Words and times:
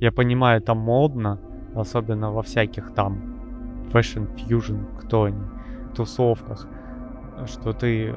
Я 0.00 0.12
понимаю, 0.12 0.60
это 0.60 0.74
модно, 0.74 1.38
особенно 1.74 2.30
во 2.32 2.42
всяких 2.42 2.92
там 2.94 3.18
Fashion 3.92 4.28
Fusion, 4.36 4.84
кто 5.00 5.24
они, 5.24 5.40
тусовках, 5.94 6.66
что 7.46 7.72
ты 7.72 8.14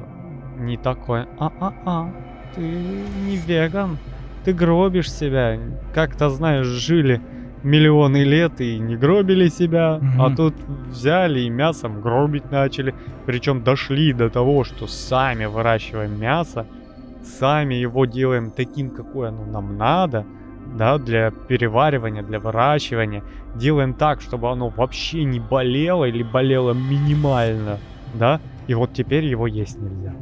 не 0.58 0.76
такой, 0.76 1.24
а-а-а, 1.38 2.10
ты 2.54 2.60
не 2.60 3.36
веган, 3.36 3.96
ты 4.44 4.52
гробишь 4.52 5.10
себя. 5.10 5.58
Как-то, 5.94 6.28
знаешь, 6.28 6.66
жили 6.66 7.20
миллионы 7.62 8.24
лет 8.24 8.60
и 8.60 8.78
не 8.78 8.96
гробили 8.96 9.48
себя, 9.48 9.98
Мгм. 10.00 10.22
а 10.22 10.36
тут 10.36 10.54
взяли 10.88 11.40
и 11.40 11.50
мясом 11.50 12.00
гробить 12.02 12.50
начали. 12.50 12.94
Причем 13.26 13.62
дошли 13.62 14.12
до 14.12 14.28
того, 14.30 14.64
что 14.64 14.86
сами 14.86 15.46
выращиваем 15.46 16.18
мясо, 16.20 16.66
сами 17.22 17.74
его 17.74 18.04
делаем 18.06 18.50
таким, 18.50 18.90
какое 18.90 19.28
оно 19.28 19.44
нам 19.44 19.76
надо, 19.76 20.24
да, 20.76 20.98
для 20.98 21.30
переваривания, 21.30 22.22
для 22.22 22.38
выращивания. 22.38 23.22
Делаем 23.54 23.94
так, 23.94 24.20
чтобы 24.20 24.50
оно 24.50 24.68
вообще 24.68 25.24
не 25.24 25.40
болело 25.40 26.04
или 26.04 26.22
болело 26.22 26.72
минимально, 26.72 27.78
да, 28.14 28.40
и 28.66 28.74
вот 28.74 28.92
теперь 28.92 29.24
его 29.24 29.46
есть 29.46 29.80
нельзя. 29.80 30.14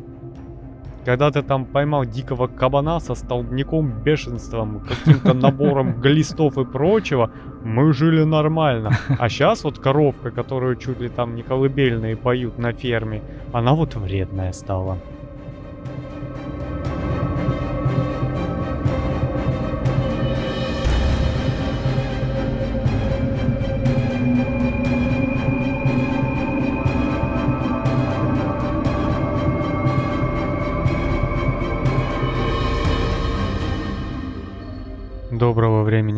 Когда 1.05 1.31
ты 1.31 1.43
там 1.43 1.65
поймал 1.65 2.05
дикого 2.05 2.49
кабана 2.49 3.01
со 3.01 3.15
столбняком, 3.15 4.03
бешенством, 4.03 4.81
каким-то 4.81 5.33
набором 5.49 6.01
глистов 6.01 6.59
и 6.59 6.65
прочего, 6.65 7.31
мы 7.65 7.95
жили 7.95 8.25
нормально. 8.25 8.91
А 9.19 9.29
сейчас 9.31 9.65
вот 9.65 9.79
коровка, 9.79 10.31
которую 10.31 10.77
чуть 10.77 11.01
ли 11.01 11.09
там 11.09 11.35
не 11.35 11.43
колыбельные 11.43 12.17
поют 12.17 12.59
на 12.59 12.73
ферме, 12.73 13.23
она 13.53 13.73
вот 13.73 13.95
вредная 13.97 14.53
стала. 14.53 14.99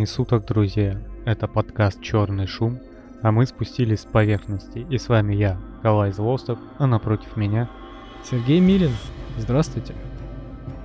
Времени 0.01 0.05
суток, 0.06 0.47
друзья. 0.47 0.98
Это 1.27 1.47
подкаст 1.47 2.01
«Черный 2.01 2.47
шум», 2.47 2.79
а 3.23 3.33
мы 3.33 3.45
спустились 3.45 4.01
с 4.01 4.05
поверхности. 4.06 4.87
И 4.89 4.97
с 4.97 5.11
вами 5.11 5.34
я, 5.34 5.59
Калай 5.83 6.11
Злостов, 6.12 6.59
а 6.79 6.87
напротив 6.87 7.37
меня. 7.37 7.69
Сергей 8.25 8.61
Мирин, 8.61 8.93
здравствуйте. 9.37 9.95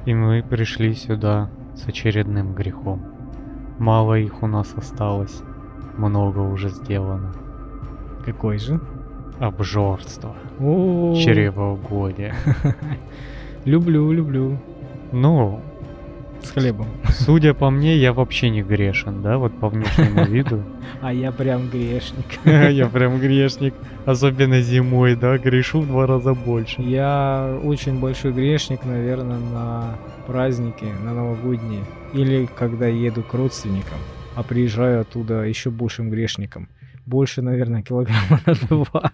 И 0.06 0.14
мы 0.14 0.44
пришли 0.44 0.94
сюда 0.94 1.50
с 1.76 1.88
очередным 1.88 2.54
грехом. 2.54 3.06
Мало 3.80 4.16
их 4.16 4.44
у 4.44 4.48
нас 4.48 4.74
осталось, 4.76 5.42
много 5.98 6.40
уже 6.40 6.68
сделано. 6.68 7.34
Какой 8.26 8.58
же? 8.58 8.82
Обжорство, 9.40 10.36
О, 10.60 11.16
чревоугодие. 11.16 12.36
люблю, 13.66 14.12
люблю. 14.12 14.60
Ну, 15.14 15.62
С 16.44 16.52
хлебом. 16.52 16.88
Судя 17.16 17.54
по 17.54 17.70
мне, 17.70 17.98
я 17.98 18.14
вообще 18.14 18.50
не 18.50 18.62
грешен, 18.62 19.22
да, 19.22 19.38
вот 19.38 19.58
по 19.60 19.70
внешнему 19.70 20.26
виду. 20.30 20.64
А 21.02 21.14
я 21.14 21.32
прям 21.32 21.70
грешник. 21.70 22.26
Я 22.46 22.88
прям 22.88 23.20
грешник, 23.20 23.74
особенно 24.06 24.62
зимой, 24.62 25.16
да, 25.16 25.38
грешу 25.38 25.82
в 25.82 25.88
два 25.88 26.06
раза 26.08 26.34
больше. 26.34 26.82
Я 26.82 27.60
очень 27.64 28.00
большой 28.00 28.32
грешник, 28.32 28.86
наверное, 28.86 29.40
на 29.40 29.98
праздники, 30.28 30.86
на 31.04 31.14
новогодние. 31.14 31.84
Или 32.14 32.48
когда 32.58 32.88
еду 32.88 33.24
к 33.24 33.34
родственникам, 33.34 33.98
а 34.36 34.44
приезжаю 34.44 35.02
оттуда 35.02 35.44
еще 35.44 35.70
большим 35.70 36.10
грешником. 36.10 36.70
Больше, 37.06 37.42
наверное, 37.42 37.84
килограмма 37.84 38.40
на 38.46 38.56
два. 38.56 39.12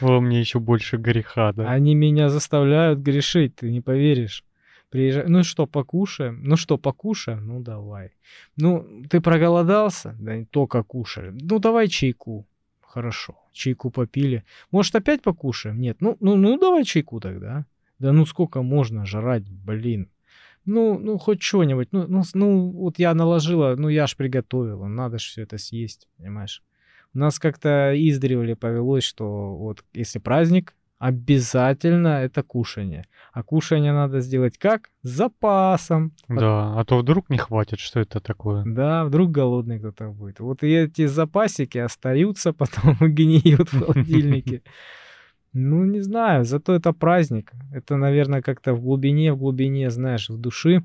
Во 0.00 0.20
мне 0.20 0.40
еще 0.40 0.58
больше 0.58 0.96
греха, 0.96 1.52
да. 1.52 1.70
Они 1.70 1.94
меня 1.94 2.28
заставляют 2.28 2.98
грешить, 2.98 3.56
ты 3.56 3.70
не 3.70 3.80
поверишь. 3.80 4.44
Приезжай. 4.90 5.24
Ну 5.28 5.44
что, 5.44 5.66
покушаем? 5.66 6.42
Ну 6.42 6.56
что, 6.56 6.78
покушаем? 6.78 7.46
Ну 7.46 7.60
давай. 7.60 8.12
Ну, 8.56 9.04
ты 9.10 9.20
проголодался? 9.20 10.16
Да 10.18 10.36
не 10.36 10.44
только 10.46 10.82
кушали. 10.82 11.30
Ну 11.30 11.58
давай 11.58 11.88
чайку. 11.88 12.46
Хорошо. 12.80 13.36
Чайку 13.52 13.90
попили. 13.90 14.44
Может, 14.70 14.94
опять 14.94 15.22
покушаем? 15.22 15.80
Нет. 15.80 15.98
Ну, 16.00 16.16
ну, 16.20 16.36
ну 16.36 16.58
давай 16.58 16.84
чайку 16.84 17.20
тогда. 17.20 17.66
Да 17.98 18.12
ну 18.12 18.24
сколько 18.24 18.62
можно 18.62 19.04
жрать, 19.04 19.48
блин. 19.50 20.08
Ну, 20.64 20.98
ну 20.98 21.18
хоть 21.18 21.42
что-нибудь. 21.42 21.88
Ну, 21.92 22.06
ну, 22.08 22.22
ну, 22.34 22.70
вот 22.70 22.98
я 22.98 23.14
наложила, 23.14 23.74
ну 23.76 23.88
я 23.88 24.06
ж 24.06 24.16
приготовила. 24.16 24.86
Надо 24.86 25.18
ж 25.18 25.22
все 25.22 25.42
это 25.42 25.58
съесть, 25.58 26.08
понимаешь? 26.16 26.62
У 27.14 27.18
нас 27.18 27.38
как-то 27.38 27.92
издревле 27.94 28.54
повелось, 28.54 29.04
что 29.04 29.56
вот 29.56 29.84
если 29.94 30.18
праздник, 30.18 30.74
обязательно 30.98 32.22
это 32.24 32.42
кушание. 32.42 33.04
А 33.32 33.42
кушание 33.42 33.92
надо 33.92 34.20
сделать 34.20 34.58
как? 34.58 34.90
С 35.02 35.10
запасом. 35.10 36.12
Да, 36.28 36.78
а 36.78 36.84
то 36.84 36.98
вдруг 36.98 37.30
не 37.30 37.38
хватит, 37.38 37.78
что 37.78 38.00
это 38.00 38.20
такое. 38.20 38.64
Да, 38.66 39.04
вдруг 39.04 39.30
голодный 39.30 39.78
кто-то 39.78 40.08
будет. 40.08 40.40
Вот 40.40 40.62
и 40.62 40.74
эти 40.74 41.06
запасики 41.06 41.78
остаются, 41.78 42.52
потом 42.54 42.96
гниют 43.00 43.72
в 43.72 43.84
холодильнике. 43.84 44.62
Ну, 45.54 45.84
не 45.84 46.00
знаю, 46.00 46.44
зато 46.44 46.74
это 46.74 46.92
праздник. 46.92 47.52
Это, 47.72 47.96
наверное, 47.96 48.42
как-то 48.42 48.74
в 48.74 48.82
глубине, 48.82 49.32
в 49.32 49.38
глубине, 49.38 49.90
знаешь, 49.90 50.28
в 50.28 50.38
души 50.38 50.84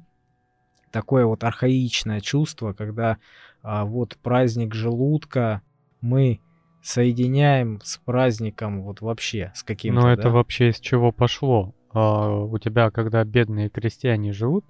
такое 0.90 1.26
вот 1.26 1.44
архаичное 1.44 2.22
чувство, 2.22 2.72
когда 2.72 3.18
а, 3.62 3.84
вот 3.84 4.18
праздник 4.24 4.74
желудка 4.74 5.62
мы 6.00 6.40
соединяем 6.84 7.80
с 7.82 7.98
праздником 7.98 8.84
вот 8.84 9.02
вообще, 9.02 9.52
с 9.56 9.64
каким-то, 9.64 10.02
Но 10.02 10.12
это 10.12 10.24
да? 10.24 10.30
вообще 10.30 10.70
из 10.70 10.80
чего 10.80 11.12
пошло? 11.12 11.74
А, 11.92 12.30
у 12.30 12.58
тебя, 12.60 12.92
когда 12.92 13.24
бедные 13.24 13.70
крестьяне 13.70 14.34
живут, 14.34 14.66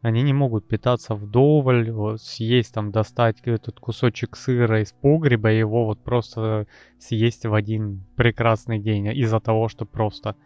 они 0.00 0.22
не 0.22 0.32
могут 0.32 0.66
питаться 0.66 1.14
вдоволь, 1.14 1.90
вот, 1.90 2.22
съесть 2.22 2.72
там, 2.72 2.90
достать 2.90 3.36
этот 3.42 3.80
кусочек 3.80 4.36
сыра 4.36 4.80
из 4.80 4.92
погреба 4.92 5.52
и 5.52 5.58
его 5.58 5.84
вот 5.84 6.02
просто 6.02 6.66
съесть 6.98 7.44
в 7.44 7.52
один 7.52 8.04
прекрасный 8.16 8.78
день 8.78 9.08
из-за 9.08 9.38
того, 9.38 9.68
что 9.68 9.84
просто, 9.84 10.36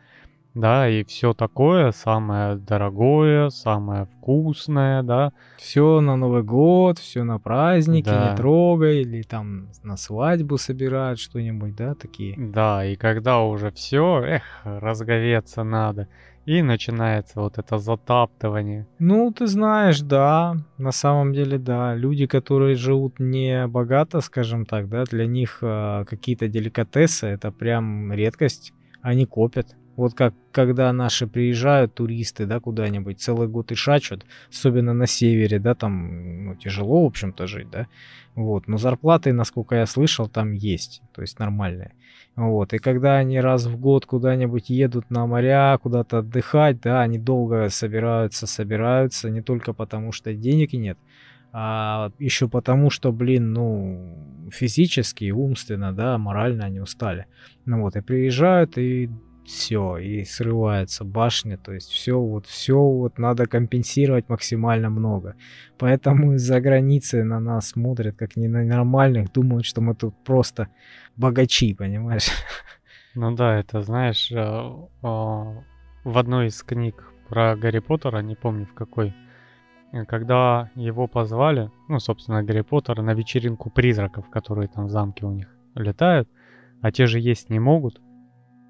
да, 0.55 0.89
и 0.89 1.05
все 1.05 1.33
такое, 1.33 1.93
самое 1.93 2.57
дорогое, 2.57 3.49
самое 3.51 4.07
вкусное, 4.07 5.03
да, 5.03 5.33
Все 5.57 6.01
на 6.01 6.17
Новый 6.17 6.43
год, 6.43 6.99
все 6.99 7.23
на 7.23 7.39
праздники, 7.39 8.09
Да. 8.09 8.31
не 8.31 8.37
трогай, 8.37 9.03
или 9.03 9.23
там 9.23 9.69
на 9.83 9.97
свадьбу 9.97 10.59
собирают 10.59 11.19
что-нибудь, 11.19 11.75
да, 11.75 11.95
такие. 11.95 12.35
Да, 12.39 12.85
и 12.85 12.97
когда 12.97 13.41
уже 13.41 13.71
все, 13.71 14.23
эх, 14.23 14.43
разговеться 14.65 15.63
надо, 15.63 16.09
и 16.45 16.61
начинается 16.63 17.41
вот 17.41 17.59
это 17.59 17.79
затаптывание. 17.79 18.87
Ну, 18.99 19.33
ты 19.33 19.47
знаешь, 19.47 20.01
да, 20.01 20.57
на 20.77 20.91
самом 20.91 21.33
деле, 21.33 21.57
да. 21.59 21.95
Люди, 21.95 22.27
которые 22.27 22.75
живут 22.75 23.21
не 23.21 23.67
богато, 23.69 24.21
скажем 24.21 24.67
так, 24.67 24.89
да, 24.89 25.05
для 25.05 25.27
них 25.27 25.59
а, 25.63 26.05
какие-то 26.05 26.49
деликатесы 26.49 27.29
это 27.29 27.53
прям 27.53 28.13
редкость. 28.13 28.73
Они 29.03 29.25
копят. 29.25 29.77
Вот 29.97 30.15
как 30.15 30.35
когда 30.53 30.93
наши 30.93 31.27
приезжают 31.27 31.95
туристы, 31.95 32.47
да, 32.47 32.61
куда-нибудь, 32.61 33.21
целый 33.21 33.49
год 33.49 33.73
и 33.73 33.75
шачут, 33.75 34.25
особенно 34.51 34.95
на 34.95 35.07
севере, 35.07 35.59
да, 35.59 35.75
там 35.75 36.45
ну, 36.47 36.55
тяжело, 36.57 37.03
в 37.03 37.07
общем-то, 37.07 37.47
жить, 37.47 37.71
да. 37.71 37.87
Вот, 38.35 38.69
но 38.69 38.79
зарплаты, 38.79 39.33
насколько 39.33 39.75
я 39.75 39.87
слышал, 39.87 40.29
там 40.29 40.53
есть, 40.53 41.03
то 41.13 41.21
есть 41.21 41.39
нормальные. 41.39 41.93
Вот, 42.37 42.73
и 42.73 42.79
когда 42.79 43.17
они 43.17 43.39
раз 43.41 43.67
в 43.67 43.79
год 43.79 44.07
куда-нибудь 44.07 44.71
едут 44.71 45.11
на 45.11 45.27
моря, 45.27 45.79
куда-то 45.83 46.19
отдыхать, 46.19 46.81
да, 46.81 47.03
они 47.03 47.19
долго 47.19 47.69
собираются, 47.69 48.47
собираются, 48.47 49.29
не 49.29 49.43
только 49.43 49.75
потому, 49.75 50.13
что 50.13 50.33
денег 50.33 50.73
нет, 50.73 50.99
а 51.53 52.11
еще 52.19 52.49
потому, 52.49 52.89
что, 52.89 53.13
блин, 53.13 53.53
ну, 53.53 54.49
физически, 54.51 55.31
умственно, 55.31 55.93
да, 55.93 56.17
морально 56.17 56.65
они 56.65 56.81
устали. 56.81 57.27
Ну 57.67 57.83
вот, 57.83 57.97
и 57.97 58.01
приезжают, 58.01 58.79
и 58.79 59.11
все, 59.45 59.97
и 59.99 60.25
срывается 60.25 61.05
башня, 61.05 61.59
то 61.59 61.73
есть 61.73 61.91
все 61.91 62.19
вот, 62.19 62.47
все 62.47 62.79
вот 62.79 63.19
надо 63.19 63.47
компенсировать 63.47 64.29
максимально 64.29 64.91
много. 64.91 65.35
Поэтому 65.79 66.35
из-за 66.35 66.61
границы 66.61 67.25
на 67.25 67.41
нас 67.41 67.71
смотрят 67.71 68.17
как 68.17 68.37
не 68.37 68.49
на 68.49 68.65
нормальных, 68.65 69.33
думают, 69.33 69.67
что 69.67 69.81
мы 69.81 69.95
тут 69.95 70.15
просто 70.25 70.69
богачи, 71.17 71.75
понимаешь? 71.75 72.29
Ну 73.15 73.35
да, 73.35 73.59
это 73.59 73.83
знаешь, 73.83 74.33
э, 74.33 74.37
а, 74.37 75.65
в 76.05 76.19
одной 76.19 76.47
из 76.47 76.63
книг 76.63 77.13
про 77.29 77.57
Гарри 77.57 77.81
Поттера, 77.81 78.23
не 78.23 78.37
помню 78.37 78.65
в 78.65 78.73
какой, 78.73 79.15
э, 79.93 80.05
когда 80.07 80.71
его 80.77 81.07
позвали, 81.09 81.71
ну, 81.89 81.99
собственно, 81.99 82.43
Гарри 82.43 82.63
Поттера 82.63 83.03
на 83.03 83.13
вечеринку 83.13 83.69
призраков, 83.69 84.31
которые 84.31 84.69
там 84.69 84.87
в 84.87 84.91
замке 84.91 85.27
у 85.27 85.33
них 85.33 85.55
летают, 85.75 86.27
а 86.81 86.91
те 86.91 87.07
же 87.07 87.21
есть 87.21 87.51
не 87.51 87.59
могут, 87.59 88.01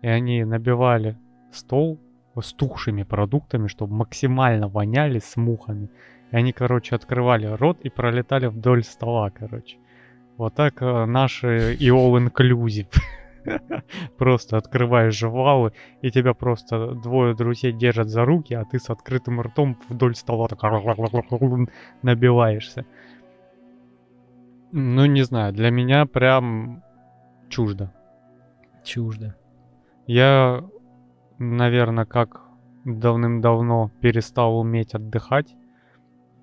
и 0.03 0.09
они 0.09 0.45
набивали 0.45 1.17
стол 1.53 1.99
стухшими 2.41 3.03
продуктами, 3.03 3.69
чтобы 3.69 3.95
максимально 3.95 4.69
воняли 4.69 5.19
с 5.19 5.37
мухами. 5.37 5.91
И 6.31 6.37
они, 6.37 6.53
короче, 6.53 6.95
открывали 6.95 7.47
рот 7.47 7.79
и 7.83 7.91
пролетали 7.91 8.47
вдоль 8.47 8.85
стола, 8.85 9.31
короче. 9.31 9.77
Вот 10.39 10.55
так 10.55 10.81
э, 10.81 11.05
наши 11.05 11.75
и 11.75 11.89
all 11.91 12.17
inclusive. 12.17 12.89
Просто 14.17 14.57
открываешь 14.57 15.19
жвалы, 15.19 15.73
и 16.01 16.11
тебя 16.11 16.33
просто 16.33 16.95
двое 16.95 17.35
друзей 17.35 17.73
держат 17.73 18.09
за 18.09 18.25
руки, 18.25 18.55
а 18.55 18.65
ты 18.65 18.79
с 18.79 18.89
открытым 18.89 19.41
ртом 19.41 19.77
вдоль 19.89 20.15
стола 20.15 20.47
так 20.47 20.63
набиваешься. 22.03 22.87
Ну, 24.71 25.07
не 25.07 25.23
знаю, 25.23 25.53
для 25.53 25.71
меня 25.71 26.07
прям 26.07 26.83
чуждо. 27.51 27.93
Чуждо. 28.85 29.37
Я, 30.13 30.63
наверное, 31.39 32.05
как 32.05 32.43
давным-давно 32.85 33.91
перестал 34.03 34.59
уметь 34.59 34.93
отдыхать, 34.95 35.57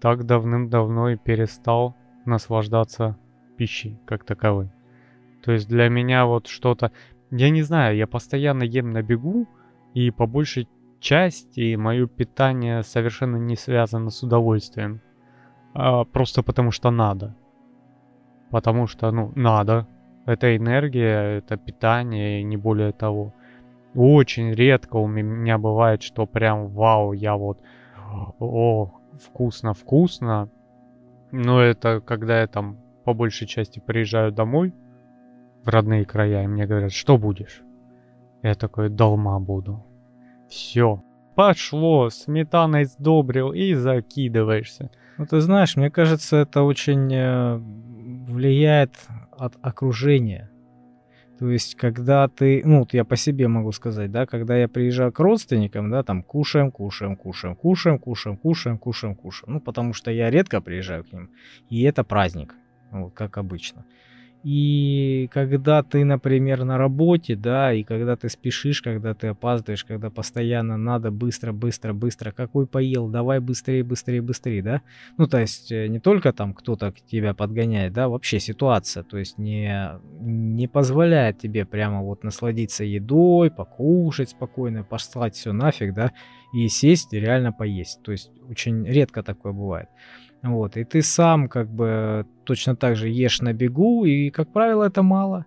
так 0.02 0.26
давным-давно 0.26 1.10
и 1.10 1.18
перестал 1.18 1.96
наслаждаться 2.26 3.16
пищей 3.58 4.00
как 4.08 4.24
таковой. 4.24 4.72
То 5.44 5.52
есть 5.52 5.70
для 5.70 5.88
меня 5.88 6.26
вот 6.26 6.48
что-то... 6.48 6.92
Я 7.30 7.52
не 7.52 7.62
знаю, 7.62 7.96
я 7.96 8.08
постоянно 8.08 8.64
ем 8.64 8.90
на 8.90 9.04
бегу, 9.04 9.48
и 9.94 10.10
по 10.10 10.26
большей 10.26 10.68
части 11.00 11.76
мое 11.76 12.08
питание 12.08 12.82
совершенно 12.82 13.38
не 13.38 13.56
связано 13.56 14.10
с 14.10 14.24
удовольствием. 14.24 15.00
А 15.76 16.06
просто 16.06 16.42
потому 16.42 16.72
что 16.72 16.90
надо. 16.90 17.36
Потому 18.50 18.88
что, 18.88 19.12
ну, 19.12 19.32
надо. 19.36 19.86
Это 20.26 20.58
энергия, 20.58 21.38
это 21.38 21.56
питание, 21.56 22.42
и 22.42 22.44
не 22.44 22.58
более 22.58 22.94
того. 22.94 23.36
Очень 23.96 24.52
редко 24.54 24.98
у 24.98 25.08
меня 25.08 25.58
бывает, 25.58 26.04
что 26.04 26.26
прям 26.26 26.68
вау, 26.68 27.14
я 27.14 27.36
вот, 27.36 27.60
о, 28.40 28.92
вкусно-вкусно. 29.20 30.50
Но 31.32 31.62
это 31.62 32.02
когда 32.02 32.42
я 32.42 32.48
там 32.48 32.78
по 33.04 33.14
большей 33.14 33.48
части 33.48 33.80
приезжаю 33.80 34.32
домой, 34.32 34.74
в 35.64 35.70
родные 35.70 36.06
края, 36.06 36.44
и 36.44 36.48
мне 36.48 36.66
говорят, 36.66 36.92
что 36.92 37.18
будешь? 37.18 37.62
Я 38.42 38.56
такой, 38.56 38.90
долма 38.90 39.40
буду. 39.40 39.86
Все, 40.48 41.04
пошло, 41.36 42.10
сметаной 42.10 42.86
сдобрил 42.86 43.52
и 43.52 43.74
закидываешься. 43.74 44.90
Ну, 45.18 45.26
ты 45.26 45.42
знаешь, 45.42 45.76
мне 45.76 45.92
кажется, 45.92 46.38
это 46.38 46.64
очень 46.64 47.14
э, 47.14 47.58
влияет 47.58 48.94
от 49.32 49.54
окружения. 49.62 50.50
То 51.40 51.50
есть, 51.50 51.76
когда 51.76 52.28
ты, 52.28 52.62
ну, 52.66 52.80
вот 52.80 52.94
я 52.94 53.06
по 53.06 53.16
себе 53.16 53.48
могу 53.48 53.72
сказать, 53.72 54.12
да, 54.12 54.26
когда 54.26 54.58
я 54.58 54.68
приезжаю 54.68 55.14
к 55.14 55.20
родственникам, 55.20 55.90
да, 55.90 56.04
там 56.04 56.22
кушаем, 56.22 56.70
кушаем, 56.70 57.16
кушаем, 57.16 57.56
кушаем, 57.56 57.98
кушаем, 57.98 58.36
кушаем, 58.36 58.78
кушаем, 58.78 59.16
кушаем. 59.16 59.54
Ну, 59.54 59.62
потому 59.62 59.94
что 59.94 60.12
я 60.12 60.30
редко 60.30 60.60
приезжаю 60.60 61.06
к 61.06 61.14
ним, 61.14 61.30
и 61.70 61.82
это 61.84 62.04
праздник, 62.04 62.56
вот, 62.92 63.14
как 63.14 63.38
обычно. 63.38 63.86
И 64.44 65.30
когда 65.34 65.84
ты, 65.84 66.06
например, 66.06 66.64
на 66.64 66.78
работе, 66.78 67.36
да, 67.36 67.74
и 67.74 67.84
когда 67.84 68.16
ты 68.16 68.30
спешишь, 68.30 68.82
когда 68.82 69.14
ты 69.14 69.28
опаздываешь, 69.28 69.84
когда 69.84 70.10
постоянно 70.10 70.78
надо 70.78 71.12
быстро, 71.12 71.52
быстро, 71.52 71.92
быстро, 71.92 72.32
какой 72.32 72.66
поел, 72.66 73.10
давай 73.10 73.40
быстрее, 73.40 73.84
быстрее, 73.84 74.22
быстрее, 74.22 74.64
да. 74.64 74.82
Ну, 75.18 75.28
то 75.28 75.40
есть 75.40 75.74
э, 75.74 75.88
не 75.88 76.00
только 76.00 76.32
там 76.32 76.54
кто-то 76.54 76.94
тебя 77.06 77.34
подгоняет, 77.34 77.92
да, 77.92 78.08
вообще 78.08 78.40
ситуация, 78.40 79.04
то 79.04 79.18
есть 79.18 79.38
не, 79.38 80.00
не 80.22 80.68
позволяет 80.68 81.40
тебе 81.40 81.66
прямо 81.66 82.02
вот 82.02 82.24
насладиться 82.24 82.86
едой, 82.86 83.52
покушать 83.52 84.30
спокойно, 84.30 84.86
послать 84.86 85.36
все 85.36 85.52
нафиг, 85.52 85.94
да, 85.94 86.14
и 86.54 86.70
сесть 86.70 87.14
и 87.14 87.20
реально 87.20 87.52
поесть. 87.52 88.02
То 88.04 88.14
есть 88.14 88.32
очень 88.50 88.86
редко 88.86 89.22
такое 89.22 89.52
бывает. 89.52 89.90
Вот, 90.42 90.78
и 90.78 90.84
ты 90.84 91.02
сам 91.02 91.50
как 91.50 91.70
бы 91.70 92.26
точно 92.46 92.76
так 92.76 92.96
же 92.96 93.10
ешь 93.10 93.42
на 93.42 93.54
бегу, 93.54 94.06
и, 94.06 94.30
как 94.30 94.52
правило, 94.54 94.86
это 94.86 95.04
мало. 95.04 95.46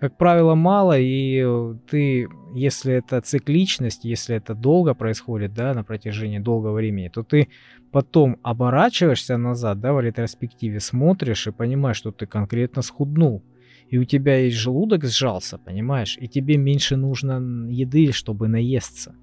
Как 0.00 0.16
правило, 0.16 0.56
мало, 0.56 0.98
и 0.98 1.46
ты, 1.88 2.26
если 2.54 2.94
это 2.94 3.20
цикличность, 3.20 4.04
если 4.04 4.34
это 4.34 4.54
долго 4.54 4.94
происходит, 4.94 5.54
да, 5.54 5.74
на 5.74 5.84
протяжении 5.84 6.40
долгого 6.40 6.72
времени, 6.72 7.08
то 7.08 7.22
ты 7.22 7.48
потом 7.92 8.38
оборачиваешься 8.42 9.36
назад, 9.36 9.80
да, 9.80 9.92
в 9.92 10.00
ретроспективе, 10.00 10.80
смотришь 10.80 11.46
и 11.46 11.52
понимаешь, 11.52 11.98
что 11.98 12.10
ты 12.10 12.26
конкретно 12.26 12.82
схуднул. 12.82 13.44
И 13.90 13.98
у 13.98 14.04
тебя 14.04 14.38
есть 14.38 14.56
желудок 14.56 15.04
сжался, 15.04 15.58
понимаешь, 15.58 16.16
и 16.18 16.26
тебе 16.26 16.56
меньше 16.56 16.96
нужно 16.96 17.68
еды, 17.70 18.10
чтобы 18.10 18.48
наесться. 18.48 19.14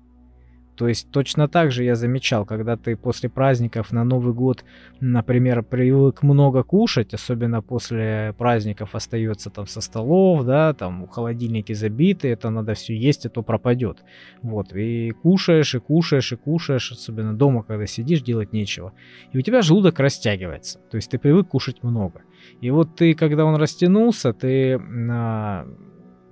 То 0.80 0.88
есть 0.88 1.12
точно 1.12 1.50
так 1.50 1.74
же 1.74 1.84
я 1.84 1.96
замечал, 1.96 2.46
когда 2.46 2.78
ты 2.78 2.96
после 2.96 3.28
праздников 3.28 3.92
на 3.92 4.06
Новый 4.06 4.34
год, 4.34 4.64
например, 5.02 5.62
привык 5.62 6.24
много 6.24 6.64
кушать, 6.64 7.14
особенно 7.14 7.62
после 7.62 8.34
праздников 8.38 8.96
остается 8.96 9.50
там 9.50 9.68
со 9.68 9.81
столов, 9.81 10.46
да, 10.46 10.74
там 10.74 11.06
холодильники 11.10 11.74
забиты, 11.74 12.30
это 12.30 12.50
надо 12.50 12.76
все 12.76 12.96
есть, 12.96 13.26
а 13.26 13.30
то 13.30 13.44
пропадет. 13.44 14.06
Вот, 14.42 14.74
и 14.74 15.12
кушаешь, 15.12 15.76
и 15.76 15.80
кушаешь, 15.80 16.31
и 16.31 16.38
кушаешь, 16.38 16.94
особенно 16.94 17.34
дома, 17.34 17.64
когда 17.64 17.86
сидишь, 17.86 18.22
делать 18.22 18.54
нечего. 18.54 18.94
И 19.34 19.38
у 19.38 19.42
тебя 19.42 19.62
желудок 19.62 20.00
растягивается, 20.00 20.80
то 20.90 20.96
есть 20.96 21.12
ты 21.12 21.20
привык 21.20 21.50
кушать 21.50 21.84
много. 21.84 22.22
И 22.62 22.72
вот 22.72 22.96
ты, 22.96 23.16
когда 23.16 23.44
он 23.44 23.58
растянулся, 23.58 24.32
ты 24.32 24.80
а, 25.12 25.68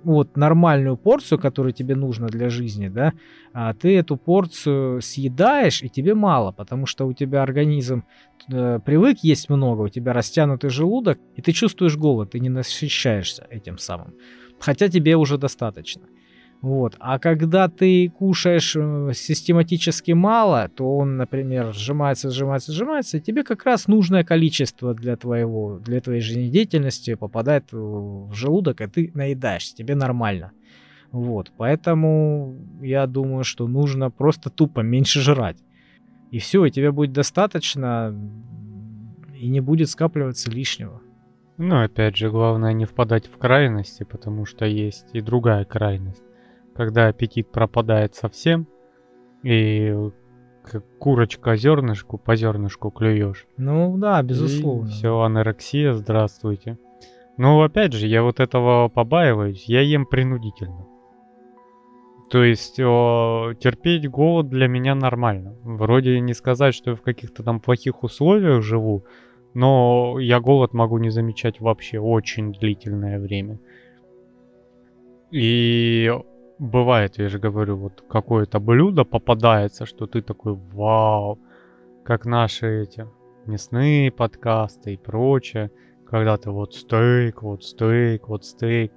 вот 0.08 0.36
нормальную 0.36 0.96
порцию, 0.96 1.38
которую 1.38 1.72
тебе 1.72 1.94
нужно 1.94 2.28
для 2.28 2.48
жизни, 2.48 2.88
да, 2.88 3.12
а 3.52 3.74
ты 3.74 3.96
эту 3.96 4.16
порцию 4.16 5.02
съедаешь, 5.02 5.82
и 5.82 5.88
тебе 5.88 6.14
мало, 6.14 6.52
потому 6.52 6.86
что 6.86 7.06
у 7.06 7.12
тебя 7.12 7.42
организм 7.42 8.04
э, 8.50 8.80
привык 8.84 9.18
есть 9.22 9.50
много, 9.50 9.82
у 9.82 9.88
тебя 9.88 10.12
растянутый 10.12 10.70
желудок, 10.70 11.18
и 11.36 11.42
ты 11.42 11.52
чувствуешь 11.52 11.96
голод, 11.96 12.30
ты 12.30 12.40
не 12.40 12.48
насыщаешься 12.48 13.46
этим 13.50 13.78
самым. 13.78 14.14
Хотя 14.58 14.88
тебе 14.88 15.16
уже 15.16 15.38
достаточно. 15.38 16.02
Вот. 16.60 16.96
А 16.98 17.20
когда 17.20 17.68
ты 17.68 18.08
кушаешь 18.10 18.74
э, 18.76 19.12
систематически 19.14 20.10
мало, 20.10 20.68
то 20.68 20.96
он, 20.96 21.16
например, 21.16 21.72
сжимается, 21.72 22.30
сжимается, 22.30 22.72
сжимается, 22.72 23.18
и 23.18 23.20
тебе 23.20 23.44
как 23.44 23.64
раз 23.64 23.86
нужное 23.86 24.24
количество 24.24 24.92
для 24.92 25.16
твоего, 25.16 25.78
для 25.78 26.00
твоей 26.00 26.20
жизнедеятельности 26.20 27.14
попадает 27.14 27.70
в 27.70 28.32
желудок, 28.32 28.80
и 28.80 28.88
ты 28.88 29.10
наедаешься, 29.14 29.76
тебе 29.76 29.94
нормально. 29.94 30.50
Вот. 31.12 31.52
Поэтому 31.56 32.56
я 32.82 33.06
думаю, 33.06 33.44
что 33.44 33.68
нужно 33.68 34.10
просто 34.10 34.50
тупо 34.50 34.80
меньше 34.80 35.20
жрать. 35.20 35.58
И 36.32 36.40
все, 36.40 36.64
и 36.64 36.70
тебе 36.72 36.90
будет 36.90 37.12
достаточно, 37.12 38.14
и 39.34 39.48
не 39.48 39.60
будет 39.60 39.88
скапливаться 39.88 40.50
лишнего. 40.50 41.00
Ну, 41.56 41.82
опять 41.82 42.16
же, 42.16 42.30
главное 42.30 42.72
не 42.72 42.84
впадать 42.84 43.26
в 43.26 43.38
крайности, 43.38 44.02
потому 44.02 44.44
что 44.44 44.66
есть 44.66 45.06
и 45.12 45.20
другая 45.20 45.64
крайность 45.64 46.22
когда 46.78 47.08
аппетит 47.08 47.50
пропадает 47.50 48.14
совсем, 48.14 48.68
и 49.42 49.92
как 50.62 50.84
курочка 50.98 51.56
зернышку 51.56 52.18
по 52.18 52.36
зернышку 52.36 52.92
клюешь. 52.92 53.48
Ну 53.56 53.98
да, 53.98 54.22
безусловно. 54.22 54.88
Все, 54.88 55.18
анорексия, 55.18 55.92
здравствуйте. 55.92 56.78
Но 57.36 57.60
опять 57.60 57.94
же, 57.94 58.06
я 58.06 58.22
вот 58.22 58.38
этого 58.38 58.88
побаиваюсь, 58.88 59.64
я 59.64 59.80
ем 59.80 60.06
принудительно. 60.06 60.86
То 62.30 62.44
есть 62.44 62.78
о, 62.78 63.54
терпеть 63.58 64.08
голод 64.08 64.48
для 64.48 64.68
меня 64.68 64.94
нормально. 64.94 65.56
Вроде 65.64 66.20
не 66.20 66.32
сказать, 66.32 66.76
что 66.76 66.90
я 66.90 66.96
в 66.96 67.02
каких-то 67.02 67.42
там 67.42 67.58
плохих 67.58 68.04
условиях 68.04 68.62
живу, 68.62 69.04
но 69.52 70.20
я 70.20 70.38
голод 70.38 70.74
могу 70.74 70.98
не 70.98 71.10
замечать 71.10 71.58
вообще 71.58 71.98
очень 71.98 72.52
длительное 72.52 73.18
время. 73.18 73.58
И 75.32 76.08
бывает, 76.58 77.18
я 77.18 77.28
же 77.28 77.38
говорю, 77.38 77.76
вот 77.76 78.04
какое-то 78.08 78.60
блюдо 78.60 79.04
попадается, 79.04 79.86
что 79.86 80.06
ты 80.06 80.22
такой, 80.22 80.54
вау, 80.54 81.38
как 82.04 82.26
наши 82.26 82.82
эти 82.82 83.06
мясные 83.46 84.10
подкасты 84.10 84.94
и 84.94 84.96
прочее, 84.96 85.70
когда 86.06 86.36
ты 86.36 86.50
вот 86.50 86.74
стейк, 86.74 87.42
вот 87.42 87.64
стейк, 87.64 88.28
вот 88.28 88.44
стейк. 88.44 88.92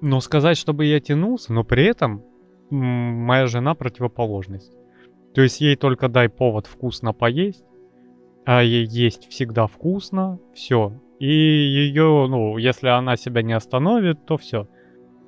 Но 0.00 0.20
сказать, 0.20 0.56
чтобы 0.56 0.84
я 0.84 1.00
тянулся, 1.00 1.52
но 1.52 1.64
при 1.64 1.84
этом 1.84 2.22
моя 2.70 3.46
жена 3.46 3.74
противоположность. 3.74 4.72
То 5.34 5.42
есть 5.42 5.60
ей 5.60 5.76
только 5.76 6.08
дай 6.08 6.28
повод 6.28 6.66
вкусно 6.66 7.12
поесть, 7.12 7.64
а 8.44 8.62
ей 8.62 8.86
есть 8.86 9.28
всегда 9.28 9.66
вкусно, 9.66 10.38
все. 10.54 10.92
И 11.18 11.26
ее, 11.26 12.26
ну, 12.28 12.56
если 12.58 12.88
она 12.88 13.16
себя 13.16 13.42
не 13.42 13.52
остановит, 13.52 14.24
то 14.24 14.36
все 14.36 14.68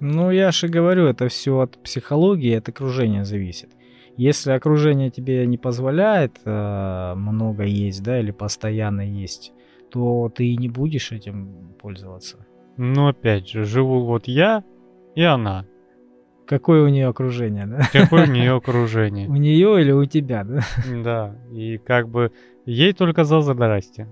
ну, 0.00 0.30
я 0.30 0.50
же 0.50 0.68
говорю, 0.68 1.06
это 1.06 1.28
все 1.28 1.60
от 1.60 1.82
психологии, 1.82 2.54
от 2.54 2.68
окружения 2.68 3.24
зависит. 3.24 3.70
Если 4.16 4.52
окружение 4.52 5.10
тебе 5.10 5.46
не 5.46 5.56
позволяет 5.56 6.40
э, 6.44 7.14
много 7.16 7.64
есть, 7.64 8.02
да, 8.02 8.18
или 8.18 8.32
постоянно 8.32 9.02
есть, 9.02 9.52
то 9.90 10.30
ты 10.34 10.56
не 10.56 10.68
будешь 10.68 11.12
этим 11.12 11.74
пользоваться. 11.80 12.46
Ну, 12.76 13.08
опять 13.08 13.48
же, 13.48 13.64
живу 13.64 14.04
вот 14.04 14.26
я 14.26 14.64
и 15.14 15.22
она. 15.22 15.66
какое 16.46 16.82
у 16.82 16.88
нее 16.88 17.08
окружение, 17.08 17.66
да? 17.66 17.82
Какое 17.92 18.24
у 18.24 18.30
нее 18.30 18.52
окружение. 18.56 19.28
У 19.28 19.36
нее 19.36 19.80
или 19.80 19.92
у 19.92 20.04
тебя, 20.04 20.44
да? 20.44 20.60
Да, 21.04 21.36
и 21.52 21.78
как 21.78 22.08
бы 22.08 22.32
ей 22.66 22.92
только 22.92 23.24
за 23.24 23.40
здрасте. 23.40 24.08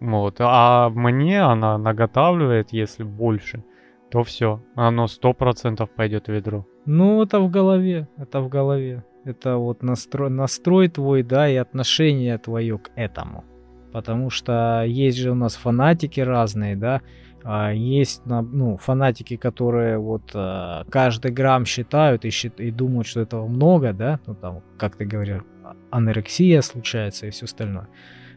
Вот. 0.00 0.36
А 0.40 0.90
мне 0.90 1.40
она 1.40 1.78
наготавливает, 1.78 2.72
если 2.72 3.04
больше, 3.04 3.64
то 4.10 4.22
все, 4.22 4.62
оно 4.74 5.06
сто 5.08 5.32
процентов 5.32 5.90
пойдет 5.90 6.28
в 6.28 6.32
ведро. 6.32 6.66
Ну, 6.84 7.22
это 7.22 7.40
в 7.40 7.50
голове, 7.50 8.08
это 8.16 8.40
в 8.40 8.48
голове. 8.48 9.04
Это 9.24 9.56
вот 9.56 9.82
настрой, 9.82 10.30
настрой 10.30 10.88
твой, 10.88 11.24
да, 11.24 11.48
и 11.48 11.56
отношение 11.56 12.38
твое 12.38 12.78
к 12.78 12.90
этому. 12.94 13.44
Потому 13.92 14.30
что 14.30 14.84
есть 14.86 15.18
же 15.18 15.32
у 15.32 15.34
нас 15.34 15.56
фанатики 15.56 16.20
разные, 16.20 16.76
да, 16.76 17.00
а 17.42 17.72
есть 17.72 18.22
ну, 18.24 18.76
фанатики, 18.76 19.36
которые 19.36 19.98
вот 19.98 20.30
а, 20.34 20.84
каждый 20.90 21.30
грамм 21.30 21.64
считают 21.64 22.24
и, 22.24 22.30
счит, 22.30 22.60
и 22.60 22.70
думают, 22.70 23.06
что 23.06 23.20
этого 23.20 23.46
много, 23.46 23.92
да, 23.92 24.20
ну 24.26 24.34
там, 24.34 24.62
как 24.78 24.96
ты 24.96 25.04
говорил, 25.04 25.42
а, 25.64 25.76
анорексия 25.90 26.60
случается 26.60 27.26
и 27.26 27.30
все 27.30 27.44
остальное. 27.44 27.88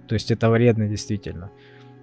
То 0.08 0.14
есть 0.14 0.32
это 0.32 0.50
вредно 0.50 0.88
действительно. 0.88 1.52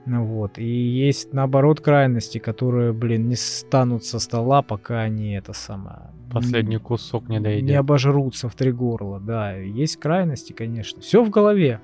Ну 0.07 0.25
вот. 0.25 0.59
И 0.59 0.65
есть 0.65 1.33
наоборот 1.33 1.81
крайности, 1.81 2.39
которые, 2.39 2.93
блин, 2.93 3.29
не 3.29 3.35
станут 3.35 4.05
со 4.05 4.21
стола, 4.21 4.63
пока 4.63 5.01
они 5.01 5.35
это 5.35 5.53
самое... 5.53 6.11
Последний 6.33 6.79
кусок 6.79 7.29
не 7.29 7.41
доедят. 7.41 7.69
Не 7.69 7.75
обожрутся 7.75 8.49
в 8.49 8.55
три 8.55 8.73
горла, 8.73 9.21
да. 9.21 9.53
Есть 9.53 9.97
крайности, 9.97 10.53
конечно. 10.53 11.01
Все 11.01 11.25
в 11.25 11.31
голове. 11.31 11.81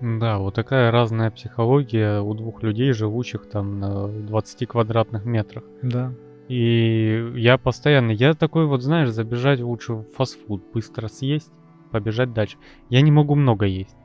Да, 0.00 0.38
вот 0.38 0.54
такая 0.54 0.90
разная 0.90 1.30
психология 1.30 2.20
у 2.20 2.32
двух 2.34 2.62
людей, 2.62 2.92
живущих 2.92 3.48
там 3.50 3.80
на 3.80 4.08
20 4.08 4.66
квадратных 4.66 5.26
метрах. 5.26 5.64
Да. 5.82 6.14
И 6.48 7.32
я 7.36 7.58
постоянно, 7.58 8.10
я 8.10 8.34
такой 8.34 8.66
вот, 8.66 8.82
знаешь, 8.82 9.10
забежать 9.10 9.60
лучше 9.60 9.92
в 9.94 10.04
фастфуд, 10.16 10.64
быстро 10.72 11.08
съесть, 11.08 11.52
побежать 11.90 12.32
дальше. 12.32 12.56
Я 12.88 13.02
не 13.02 13.10
могу 13.10 13.34
много 13.34 13.66
есть. 13.66 13.96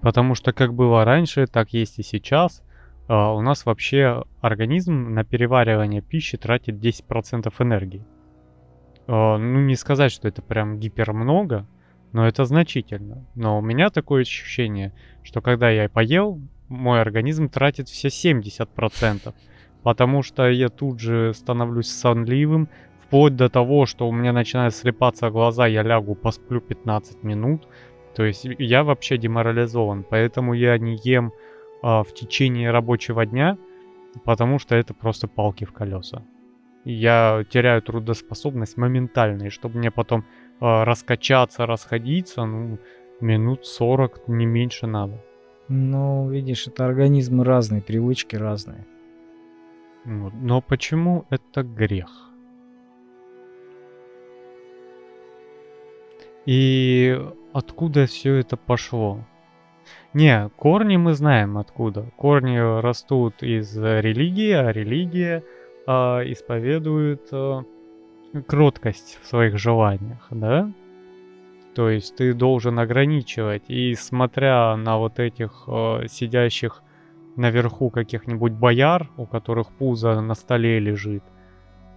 Потому 0.00 0.34
что 0.34 0.52
как 0.52 0.74
было 0.74 1.04
раньше, 1.04 1.46
так 1.46 1.70
есть 1.72 1.98
и 1.98 2.02
сейчас. 2.02 2.62
Uh, 3.08 3.36
у 3.36 3.40
нас 3.40 3.66
вообще 3.66 4.24
организм 4.40 5.14
на 5.14 5.24
переваривание 5.24 6.00
пищи 6.00 6.38
тратит 6.38 6.76
10% 6.76 7.52
энергии. 7.58 8.06
Uh, 9.06 9.36
ну, 9.36 9.60
не 9.60 9.74
сказать, 9.74 10.12
что 10.12 10.28
это 10.28 10.42
прям 10.42 10.78
гипер 10.78 11.12
много, 11.12 11.66
но 12.12 12.26
это 12.26 12.44
значительно. 12.44 13.26
Но 13.34 13.58
у 13.58 13.62
меня 13.62 13.90
такое 13.90 14.22
ощущение, 14.22 14.92
что 15.22 15.40
когда 15.40 15.70
я 15.70 15.88
поел, 15.88 16.40
мой 16.68 17.00
организм 17.00 17.48
тратит 17.48 17.88
все 17.88 18.08
70%. 18.08 19.34
Потому 19.82 20.22
что 20.22 20.48
я 20.48 20.68
тут 20.68 21.00
же 21.00 21.32
становлюсь 21.34 21.90
сонливым, 21.90 22.68
вплоть 23.06 23.34
до 23.34 23.48
того, 23.48 23.86
что 23.86 24.08
у 24.08 24.12
меня 24.12 24.32
начинают 24.32 24.74
слепаться 24.74 25.30
глаза, 25.30 25.66
я 25.66 25.82
лягу, 25.82 26.14
посплю 26.14 26.60
15 26.60 27.24
минут. 27.24 27.66
То 28.14 28.24
есть 28.24 28.46
я 28.58 28.82
вообще 28.82 29.16
деморализован, 29.16 30.04
поэтому 30.08 30.54
я 30.54 30.78
не 30.78 30.96
ем 30.96 31.32
а, 31.82 32.02
в 32.02 32.12
течение 32.12 32.70
рабочего 32.70 33.24
дня, 33.24 33.56
потому 34.24 34.58
что 34.58 34.74
это 34.74 34.94
просто 34.94 35.28
палки 35.28 35.64
в 35.64 35.72
колеса. 35.72 36.22
Я 36.84 37.44
теряю 37.50 37.82
трудоспособность 37.82 38.76
моментально, 38.76 39.44
и 39.44 39.50
чтобы 39.50 39.78
мне 39.78 39.90
потом 39.90 40.20
э, 40.60 40.84
раскачаться, 40.84 41.66
расходиться, 41.66 42.44
ну, 42.46 42.78
минут 43.20 43.66
40, 43.66 44.28
не 44.28 44.46
меньше 44.46 44.86
надо. 44.86 45.22
Ну, 45.68 46.28
видишь, 46.30 46.66
это 46.66 46.86
организмы 46.86 47.44
разные, 47.44 47.82
привычки 47.82 48.34
разные. 48.36 48.86
Но 50.04 50.62
почему 50.62 51.26
это 51.28 51.62
грех? 51.62 52.30
И 56.46 57.20
откуда 57.52 58.06
все 58.06 58.36
это 58.36 58.56
пошло? 58.56 59.24
Не, 60.12 60.48
корни 60.56 60.96
мы 60.96 61.14
знаем 61.14 61.58
откуда. 61.58 62.10
Корни 62.16 62.58
растут 62.80 63.42
из 63.42 63.76
религии, 63.76 64.52
а 64.52 64.72
религия 64.72 65.44
э, 65.86 65.92
исповедует 66.32 67.28
э, 67.32 67.62
кроткость 68.46 69.18
в 69.22 69.26
своих 69.26 69.58
желаниях, 69.58 70.26
да? 70.30 70.72
То 71.74 71.88
есть 71.88 72.16
ты 72.16 72.34
должен 72.34 72.78
ограничивать. 72.78 73.62
И 73.68 73.94
смотря 73.94 74.76
на 74.76 74.98
вот 74.98 75.18
этих 75.18 75.64
э, 75.68 76.06
сидящих 76.08 76.82
наверху 77.36 77.90
каких-нибудь 77.90 78.52
бояр, 78.52 79.08
у 79.16 79.26
которых 79.26 79.68
пузо 79.68 80.20
на 80.20 80.34
столе 80.34 80.80
лежит, 80.80 81.22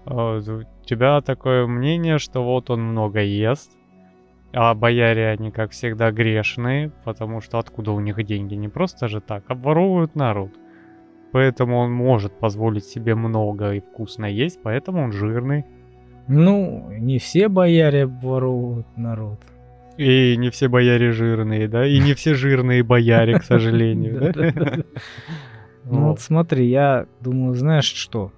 э, 0.06 0.40
у 0.40 0.86
тебя 0.86 1.22
такое 1.22 1.66
мнение, 1.66 2.20
что 2.20 2.44
вот 2.44 2.70
он 2.70 2.82
много 2.84 3.22
ест, 3.22 3.72
а 4.54 4.74
бояре, 4.76 5.30
они, 5.30 5.52
как 5.52 5.72
всегда, 5.72 6.12
грешные, 6.12 6.92
потому 7.04 7.42
что 7.42 7.58
откуда 7.60 7.92
у 7.92 8.00
них 8.00 8.24
деньги? 8.24 8.56
Не 8.56 8.70
просто 8.70 9.08
же 9.08 9.20
так, 9.20 9.44
обворовывают 9.48 10.16
народ. 10.16 10.52
Поэтому 11.32 11.78
он 11.78 11.92
может 11.92 12.40
позволить 12.40 12.86
себе 12.86 13.16
много 13.16 13.72
и 13.72 13.80
вкусно 13.80 14.26
есть, 14.26 14.60
поэтому 14.62 15.04
он 15.04 15.12
жирный. 15.12 15.66
Ну, 16.28 16.90
не 16.92 17.18
все 17.18 17.50
бояре 17.50 18.06
воруют 18.06 18.86
народ. 18.96 19.40
И 19.98 20.38
не 20.38 20.50
все 20.52 20.68
бояре 20.68 21.12
жирные, 21.12 21.68
да? 21.68 21.86
И 21.88 22.00
не 22.00 22.14
все 22.14 22.34
жирные 22.36 22.84
бояре, 22.84 23.40
к 23.40 23.44
сожалению, 23.44 24.34
да? 24.34 24.84
Ну 25.86 26.10
вот 26.10 26.22
смотри, 26.22 26.68
я 26.68 27.08
думаю, 27.20 27.56
знаешь 27.56 27.92
что? 27.92 28.32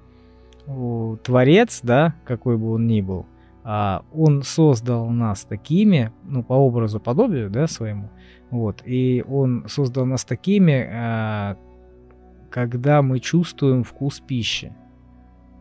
Творец, 1.24 1.81
да, 1.84 2.15
какой 2.24 2.57
бы 2.57 2.72
он 2.72 2.88
ни 2.88 3.01
был, 3.01 3.27
а, 3.67 4.05
он 4.13 4.43
создал 4.43 5.10
нас 5.10 5.43
такими, 5.43 6.12
ну, 6.24 6.43
по 6.43 6.53
образу, 6.53 7.00
подобию, 7.00 7.50
да, 7.50 7.65
своему, 7.65 8.12
вот, 8.51 8.84
и 8.86 9.25
он 9.27 9.65
создал 9.67 10.05
нас 10.05 10.24
такими, 10.24 10.88
а, 10.93 11.57
когда 12.51 13.01
мы 13.01 13.19
чувствуем 13.19 13.84
вкус 13.84 14.19
пищи, 14.19 14.72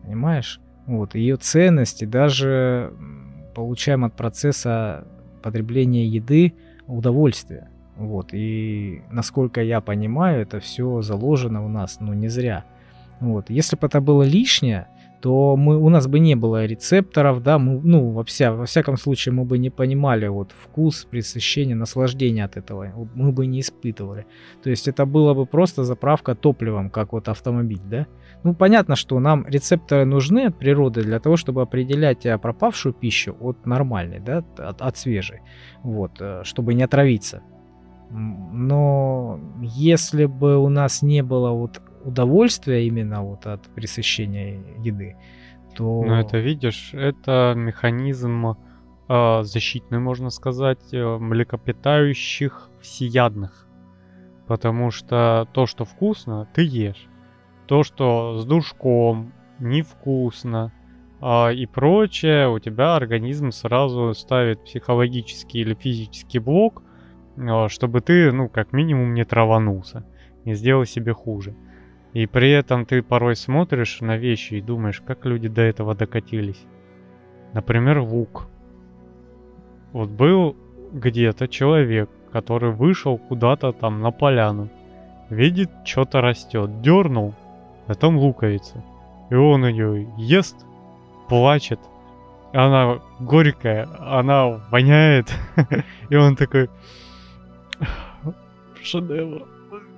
понимаешь? 0.03 0.61
Вот, 0.87 1.15
ее 1.15 1.37
ценности 1.37 2.05
даже 2.05 2.93
получаем 3.55 4.05
от 4.05 4.15
процесса 4.15 5.09
потребления 5.43 6.07
еды 6.07 6.53
удовольствие. 6.87 7.71
Вот, 7.97 8.35
и 8.35 9.03
насколько 9.11 9.63
я 9.63 9.81
понимаю, 9.81 10.43
это 10.43 10.61
все 10.61 11.01
заложено 11.01 11.65
у 11.65 11.69
нас, 11.69 12.01
ну, 12.01 12.13
не 12.13 12.29
зря. 12.29 12.67
Вот, 13.25 13.51
если 13.51 13.77
бы 13.77 13.87
это 13.87 14.01
было 14.01 14.23
лишнее, 14.23 14.89
то 15.25 15.57
мы, 15.57 15.79
у 15.79 15.89
нас 15.89 16.07
бы 16.07 16.19
не 16.19 16.35
было 16.35 16.67
рецепторов, 16.67 17.43
да, 17.43 17.59
мы, 17.59 17.81
ну, 17.83 18.11
во, 18.11 18.25
вся, 18.25 18.53
во 18.53 18.67
всяком 18.67 18.99
случае, 18.99 19.33
мы 19.33 19.47
бы 19.47 19.57
не 19.57 19.71
понимали 19.71 20.27
вот 20.29 20.53
вкус, 20.53 21.07
пресыщение, 21.11 21.75
наслаждение 21.75 22.45
от 22.45 22.59
этого, 22.59 23.09
мы 23.15 23.33
бы 23.33 23.47
не 23.47 23.61
испытывали. 23.61 24.27
То 24.63 24.69
есть 24.69 24.87
это 24.87 25.07
было 25.07 25.33
бы 25.33 25.47
просто 25.47 25.83
заправка 25.85 26.35
топливом, 26.35 26.91
как 26.91 27.15
вот 27.15 27.31
автомобиль, 27.31 27.81
да. 27.91 28.07
Ну, 28.43 28.55
понятно, 28.55 28.97
что 28.97 29.19
нам 29.19 29.47
рецепторы 29.47 30.05
нужны 30.05 30.41
от 30.49 30.59
природы 30.59 31.03
для 31.03 31.19
того, 31.19 31.37
чтобы 31.37 31.63
определять 31.63 32.27
э, 32.27 32.37
пропавшую 32.37 32.93
пищу 32.93 33.35
от 33.41 33.65
нормальной, 33.65 34.21
да, 34.21 34.45
от, 34.59 34.83
от 34.83 34.99
свежей, 34.99 35.41
вот, 35.83 36.21
э, 36.21 36.43
чтобы 36.45 36.75
не 36.75 36.83
отравиться. 36.83 37.41
Но 38.11 39.41
если 39.63 40.27
бы 40.27 40.59
у 40.59 40.69
нас 40.69 41.01
не 41.01 41.23
было 41.23 41.51
вот 41.53 41.81
удовольствия 42.05 42.87
именно 42.87 43.23
вот 43.23 43.47
от 43.47 43.63
пресыщения 43.75 44.61
еды, 44.79 45.17
то... 45.75 46.03
Ну 46.05 46.15
это 46.15 46.39
видишь, 46.39 46.91
это 46.93 47.55
механизм 47.57 48.57
э, 49.09 49.43
защитный, 49.43 49.99
можно 49.99 50.31
сказать, 50.31 50.93
э, 50.93 51.19
млекопитающих 51.19 52.71
всеядных. 52.81 53.67
Потому 54.47 54.91
что 54.91 55.49
то, 55.53 55.67
что 55.67 55.85
вкусно, 55.85 56.47
ты 56.55 56.63
ешь. 56.63 57.09
То, 57.67 57.83
что 57.83 58.39
с 58.39 58.45
душком, 58.45 59.33
невкусно 59.59 60.73
э, 61.21 61.55
и 61.55 61.67
прочее, 61.67 62.49
у 62.49 62.59
тебя 62.59 62.97
организм 62.97 63.51
сразу 63.51 64.15
ставит 64.15 64.65
психологический 64.65 65.61
или 65.61 65.75
физический 65.75 66.39
блок, 66.39 66.83
э, 67.37 67.69
чтобы 67.69 68.01
ты, 68.01 68.33
ну, 68.33 68.49
как 68.49 68.73
минимум, 68.73 69.15
не 69.15 69.25
траванулся, 69.25 70.07
не 70.45 70.55
сделал 70.55 70.85
себе 70.85 71.13
хуже. 71.13 71.55
И 72.15 72.27
при 72.27 72.53
этом 72.53 72.87
ты 72.87 73.03
порой 73.03 73.35
смотришь 73.35 74.01
на 74.01 74.17
вещи 74.17 74.55
и 74.55 74.61
думаешь, 74.61 75.03
как 75.05 75.27
люди 75.27 75.49
до 75.49 75.63
этого 75.63 75.97
докатились. 75.97 76.65
Например, 77.53 77.99
лук. 77.99 78.47
Вот 79.93 80.11
был 80.11 80.57
где-то 80.93 81.49
человек, 81.49 82.09
который 82.33 82.71
вышел 82.71 83.19
куда-то 83.19 83.73
там 83.73 84.01
на 84.01 84.13
поляну, 84.13 84.69
видит, 85.29 85.71
что-то 85.85 86.21
растет, 86.21 86.81
дернул, 86.83 87.35
а 87.89 87.95
там 87.95 88.17
луковица. 88.17 88.85
И 89.31 89.35
он 89.35 89.67
ее 89.67 90.09
ест, 90.17 90.57
плачет, 91.29 91.81
она 92.53 93.01
горькая, 93.19 93.89
она 93.99 94.61
воняет, 94.71 95.35
и 96.11 96.15
он 96.15 96.37
такой, 96.37 96.71
шедевр 98.81 99.49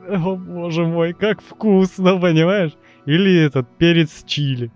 о 0.08 0.36
боже 0.36 0.86
мой, 0.86 1.12
как 1.12 1.42
вкусно, 1.42 2.18
понимаешь? 2.18 2.72
Или 3.06 3.44
этот 3.44 3.68
перец 3.78 4.24
чили, 4.24 4.70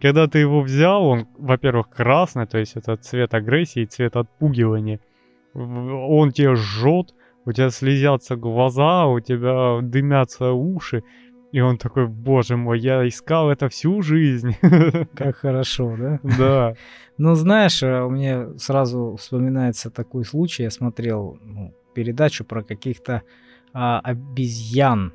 когда 0.00 0.26
ты 0.26 0.38
его 0.38 0.60
взял, 0.60 1.04
он, 1.06 1.26
во-первых, 1.38 1.88
красный, 1.88 2.46
то 2.46 2.58
есть 2.58 2.76
это 2.76 2.96
цвет 2.96 3.32
агрессии, 3.34 3.84
цвет 3.84 4.16
отпугивания. 4.16 5.00
Он 5.54 6.30
тебя 6.30 6.54
жжет, 6.56 7.14
у 7.46 7.52
тебя 7.52 7.70
слезятся 7.70 8.36
глаза, 8.36 9.06
у 9.06 9.20
тебя 9.20 9.80
дымятся 9.80 10.52
уши. 10.52 11.04
И 11.52 11.60
он 11.60 11.78
такой, 11.78 12.08
боже 12.08 12.56
мой, 12.56 12.80
я 12.80 13.06
искал 13.06 13.48
это 13.48 13.68
всю 13.68 14.02
жизнь. 14.02 14.56
Как 15.14 15.36
хорошо, 15.36 15.96
да? 15.98 16.20
Да. 16.22 16.74
Ну, 17.16 17.36
знаешь, 17.36 17.80
э, 17.80 18.02
у 18.02 18.10
меня 18.10 18.48
сразу 18.58 19.14
вспоминается 19.20 19.88
такой 19.88 20.24
случай. 20.24 20.64
Я 20.64 20.70
смотрел 20.70 21.38
ну, 21.44 21.72
передачу 21.94 22.44
про 22.44 22.64
каких-то 22.64 23.22
а, 23.74 24.00
обезьян. 24.00 25.12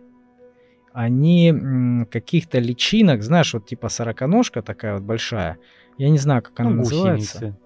Они 0.91 2.05
каких-то 2.11 2.59
личинок, 2.59 3.23
знаешь, 3.23 3.53
вот 3.53 3.65
типа 3.65 3.89
сороконожка 3.89 4.61
такая 4.61 4.95
вот 4.95 5.03
большая. 5.03 5.57
Я 5.97 6.09
не 6.09 6.17
знаю, 6.17 6.43
как 6.43 6.59
она 6.59 6.71
ну, 6.71 6.75
называется. 6.77 7.37
Гусеницы. 7.37 7.57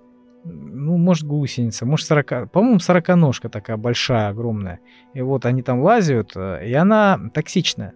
Ну, 0.45 0.97
может, 0.97 1.25
гусеница, 1.25 1.85
может, 1.85 2.05
сорока... 2.05 2.47
По-моему, 2.47 2.79
сороконожка 2.79 3.49
такая 3.49 3.77
большая, 3.77 4.27
огромная. 4.27 4.81
И 5.13 5.21
вот 5.21 5.45
они 5.45 5.63
там 5.63 5.81
лазят, 5.81 6.33
э, 6.35 6.67
и 6.67 6.73
она 6.73 7.19
токсичная. 7.33 7.93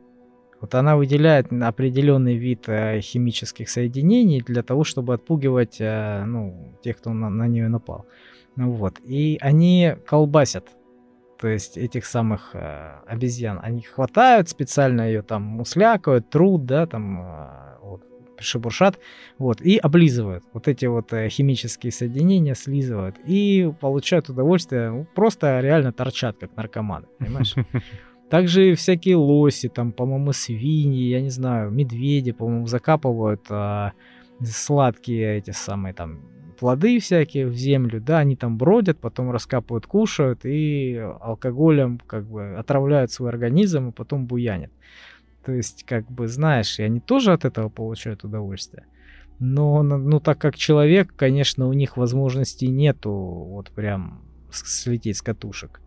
Вот 0.62 0.74
она 0.74 0.96
выделяет 0.96 1.51
определенный 1.51 2.36
вид 2.36 2.63
э, 2.68 3.01
химических 3.01 3.70
соединений 3.70 4.42
для 4.42 4.63
того, 4.63 4.84
чтобы 4.84 5.13
отпугивать 5.13 5.77
э, 5.80 6.24
ну, 6.25 6.74
тех, 6.82 6.98
кто 6.98 7.12
на, 7.12 7.30
на 7.30 7.48
нее 7.48 7.68
напал. 7.68 8.06
Ну 8.56 8.72
вот. 8.72 9.00
И 9.04 9.38
они 9.42 9.96
колбасят. 10.08 10.76
То 11.39 11.48
есть 11.48 11.77
этих 11.77 12.06
самых 12.06 12.51
э, 12.53 13.00
обезьян. 13.06 13.60
Они 13.62 13.82
хватают 13.82 14.50
специально 14.50 15.01
ее 15.01 15.22
там 15.22 15.44
муслякают, 15.44 16.29
труд, 16.29 16.65
да, 16.65 16.88
там 16.88 17.22
э, 17.22 17.77
вот, 17.82 18.03
шебуршат, 18.39 19.00
вот, 19.38 19.62
и 19.62 19.77
облизывают. 19.77 20.44
Вот 20.53 20.67
эти 20.67 20.86
вот 20.86 21.13
э, 21.13 21.29
химические 21.29 21.91
соединения 21.91 22.56
слизывают. 22.56 23.17
И 23.25 23.72
получают 23.79 24.29
удовольствие, 24.29 24.89
ну, 24.89 25.08
просто 25.15 25.60
реально 25.60 25.91
торчат, 25.91 26.38
как 26.39 26.56
наркоманы, 26.56 27.08
понимаешь? 27.20 27.53
Также 28.29 28.74
всякие 28.75 29.15
лоси, 29.15 29.70
там, 29.70 29.91
по-моему, 29.91 30.34
свиньи, 30.34 31.10
я 31.10 31.22
не 31.22 31.29
знаю, 31.29 31.72
медведи, 31.72 32.34
по-моему, 32.34 32.67
закапывают 32.67 33.46
а, 33.50 33.94
сладкие 34.44 35.38
эти 35.38 35.51
самые 35.51 35.94
там 35.94 36.37
плоды 36.60 37.00
всякие 37.00 37.48
в 37.48 37.56
землю, 37.56 38.02
да, 38.02 38.20
они 38.20 38.36
там 38.36 38.58
бродят, 38.58 39.00
потом 39.00 39.32
раскапывают, 39.32 39.86
кушают 39.86 40.46
и 40.46 40.96
алкоголем 40.96 42.00
как 42.06 42.26
бы 42.26 42.56
отравляют 42.58 43.12
свой 43.12 43.30
организм 43.30 43.90
и 43.90 43.92
потом 43.92 44.26
буянят. 44.26 44.72
То 45.46 45.54
есть, 45.54 45.84
как 45.86 46.10
бы, 46.12 46.28
знаешь, 46.28 46.80
и 46.80 46.84
они 46.84 47.00
тоже 47.00 47.32
от 47.32 47.46
этого 47.46 47.70
получают 47.70 48.24
удовольствие. 48.24 48.86
Но, 49.40 49.84
ну, 49.84 50.20
так 50.20 50.40
как 50.40 50.56
человек, 50.56 51.14
конечно, 51.16 51.68
у 51.68 51.74
них 51.74 51.96
возможностей 51.96 52.68
нету 52.68 53.12
вот 53.12 53.70
прям 53.72 54.22
слететь 54.52 55.18
с 55.18 55.22
катушек 55.22 55.80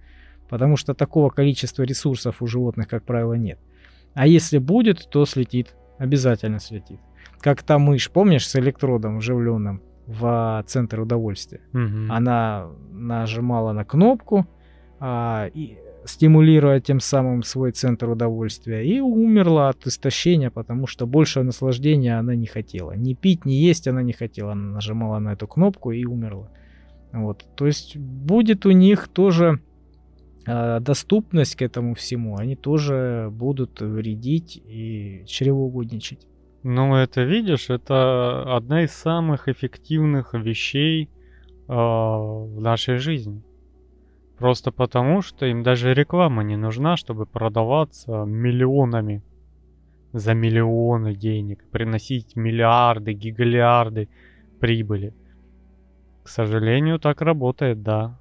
потому 0.51 0.77
что 0.77 0.95
такого 0.95 1.31
количества 1.31 1.85
ресурсов 1.85 2.43
у 2.43 2.47
животных, 2.47 2.89
как 2.89 3.05
правило, 3.05 3.35
нет. 3.35 3.59
А 4.15 4.27
если 4.27 4.59
будет, 4.59 5.09
то 5.09 5.25
слетит, 5.25 5.77
обязательно 5.97 6.59
слетит. 6.59 6.99
Как 7.39 7.63
та 7.63 7.79
мышь, 7.79 8.11
помнишь, 8.11 8.49
с 8.49 8.57
электродом 8.57 9.19
вживленным 9.19 9.81
в 10.11 10.65
центр 10.67 11.01
удовольствия? 11.01 11.61
Угу. 11.73 12.11
Она 12.13 12.69
нажимала 12.93 13.73
на 13.73 13.85
кнопку, 13.85 14.47
а, 14.99 15.49
и 15.55 15.79
стимулируя 16.05 16.81
тем 16.81 17.01
самым 17.01 17.43
свой 17.43 17.73
центр 17.73 18.09
удовольствия, 18.09 18.85
и 18.85 19.01
умерла 19.01 19.69
от 19.69 19.87
истощения, 19.87 20.51
потому 20.51 20.87
что 20.87 21.07
большего 21.07 21.45
наслаждения 21.45 22.19
она 22.19 22.35
не 22.35 22.47
хотела. 22.47 22.93
Ни 22.93 23.15
пить, 23.15 23.45
ни 23.45 23.53
есть 23.53 23.87
она 23.87 24.03
не 24.03 24.13
хотела. 24.13 24.53
Она 24.53 24.75
нажимала 24.75 25.19
на 25.19 25.33
эту 25.33 25.47
кнопку 25.47 25.93
и 25.93 26.05
умерла. 26.05 26.51
Вот. 27.13 27.47
То 27.55 27.67
есть 27.67 27.97
будет 27.97 28.67
у 28.67 28.71
них 28.71 29.09
тоже 29.09 29.61
а, 30.47 30.81
доступность 30.81 31.57
к 31.57 31.63
этому 31.63 31.95
всему, 31.95 32.37
они 32.37 32.57
тоже 32.57 33.29
будут 33.31 33.81
вредить 33.81 34.61
и 34.65 35.25
чревоугодничать. 35.27 36.27
Ну, 36.63 36.95
это 36.95 37.23
видишь, 37.23 37.71
это 37.71 38.55
одна 38.55 38.83
из 38.83 38.93
самых 38.93 39.49
эффективных 39.49 40.35
вещей 40.35 41.05
э, 41.05 41.73
в 41.73 42.61
нашей 42.61 42.99
жизни. 42.99 43.43
Просто 44.39 44.71
потому, 44.71 45.23
что 45.23 45.47
им 45.47 45.63
даже 45.63 45.95
реклама 45.95 46.43
не 46.43 46.57
нужна, 46.57 46.97
чтобы 46.97 47.25
продаваться 47.25 48.25
миллионами 48.25 49.23
за 50.13 50.35
миллионы 50.35 51.15
денег, 51.15 51.65
приносить 51.71 52.37
миллиарды, 52.37 53.13
гигалиарды 53.13 54.09
прибыли. 54.59 55.15
К 56.23 56.29
сожалению, 56.29 56.99
так 56.99 57.23
работает, 57.23 57.83
да. 57.83 58.19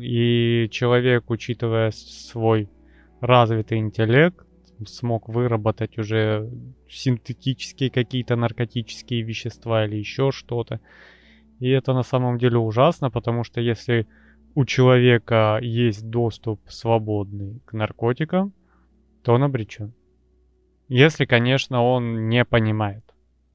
И 0.00 0.68
человек, 0.70 1.30
учитывая 1.30 1.90
свой 1.90 2.68
развитый 3.20 3.78
интеллект, 3.78 4.47
смог 4.86 5.28
выработать 5.28 5.98
уже 5.98 6.50
синтетические 6.88 7.90
какие-то 7.90 8.36
наркотические 8.36 9.22
вещества 9.22 9.84
или 9.84 9.96
еще 9.96 10.30
что-то. 10.30 10.80
И 11.60 11.68
это 11.68 11.92
на 11.92 12.02
самом 12.02 12.38
деле 12.38 12.58
ужасно, 12.58 13.10
потому 13.10 13.44
что 13.44 13.60
если 13.60 14.06
у 14.54 14.64
человека 14.64 15.58
есть 15.60 16.08
доступ 16.08 16.60
свободный 16.68 17.60
к 17.64 17.72
наркотикам, 17.72 18.52
то 19.22 19.34
он 19.34 19.42
обречен. 19.42 19.92
Если, 20.88 21.26
конечно, 21.26 21.82
он 21.82 22.28
не 22.28 22.44
понимает, 22.44 23.04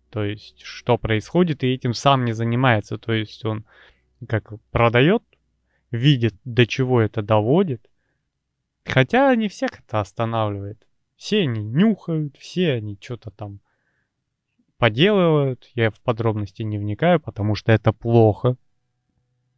то 0.09 0.23
есть, 0.23 0.61
что 0.61 0.97
происходит, 0.97 1.63
и 1.63 1.73
этим 1.73 1.93
сам 1.93 2.25
не 2.25 2.33
занимается. 2.33 2.97
То 2.97 3.13
есть 3.13 3.43
он 3.45 3.65
как 4.27 4.53
продает 4.71 5.23
видит, 5.93 6.35
до 6.43 6.67
чего 6.67 7.01
это 7.01 7.21
доводит. 7.21 7.89
Хотя 8.85 9.33
не 9.35 9.47
всех 9.47 9.79
это 9.79 10.01
останавливает. 10.01 10.85
Все 11.23 11.43
они 11.43 11.63
нюхают, 11.63 12.35
все 12.35 12.73
они 12.73 12.97
что-то 12.99 13.31
там 13.31 13.61
поделывают. 14.77 15.71
Я 15.73 15.89
в 15.89 16.01
подробности 16.01 16.63
не 16.63 16.77
вникаю, 16.77 17.21
потому 17.21 17.55
что 17.55 17.71
это 17.71 17.93
плохо. 17.93 18.57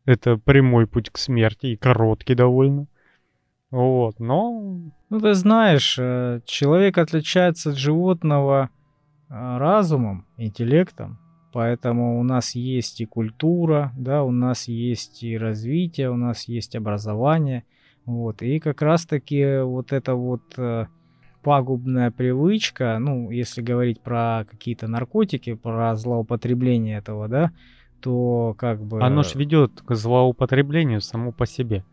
Это 0.06 0.38
прямой 0.38 0.86
путь 0.86 1.10
к 1.10 1.17
смерти 1.17 1.65
и 1.65 1.75
короткий 1.75 2.36
довольно. 2.36 2.86
Вот, 3.71 4.19
но... 4.19 4.91
Ну, 5.10 5.19
ты 5.19 5.34
знаешь, 5.34 5.97
э, 5.97 6.41
человек 6.45 6.99
отличается 6.99 7.71
от 7.71 7.78
животного 7.78 8.69
э, 9.28 9.34
разумом, 9.34 10.28
интеллектом. 10.38 11.17
Поэтому 11.51 12.19
у 12.19 12.23
нас 12.23 12.54
есть 12.54 13.01
и 13.01 13.06
культура, 13.06 13.91
да, 13.97 14.23
у 14.23 14.30
нас 14.30 14.67
есть 14.67 15.23
и 15.23 15.36
развитие, 15.36 16.12
у 16.12 16.15
нас 16.15 16.47
есть 16.47 16.75
образование. 16.75 17.63
Вот. 18.06 18.43
И 18.43 18.60
как 18.60 18.84
раз-таки 18.84 19.62
вот 19.63 19.93
эта 19.93 20.13
вот 20.13 20.43
э, 20.58 20.86
пагубная 21.45 22.10
привычка, 22.10 22.97
ну, 22.99 23.29
если 23.29 23.62
говорить 23.62 24.01
про 24.01 24.45
какие-то 24.49 24.88
наркотики, 24.88 25.53
про 25.53 25.95
злоупотребление 25.95 26.97
этого, 26.97 27.27
да, 27.27 27.51
то 28.01 28.55
как 28.58 28.84
бы... 28.84 28.99
Оно 28.99 29.21
ж 29.21 29.36
ведет 29.36 29.79
к 29.86 29.93
злоупотреблению 29.93 31.01
само 31.01 31.31
по 31.31 31.45
себе. 31.45 31.86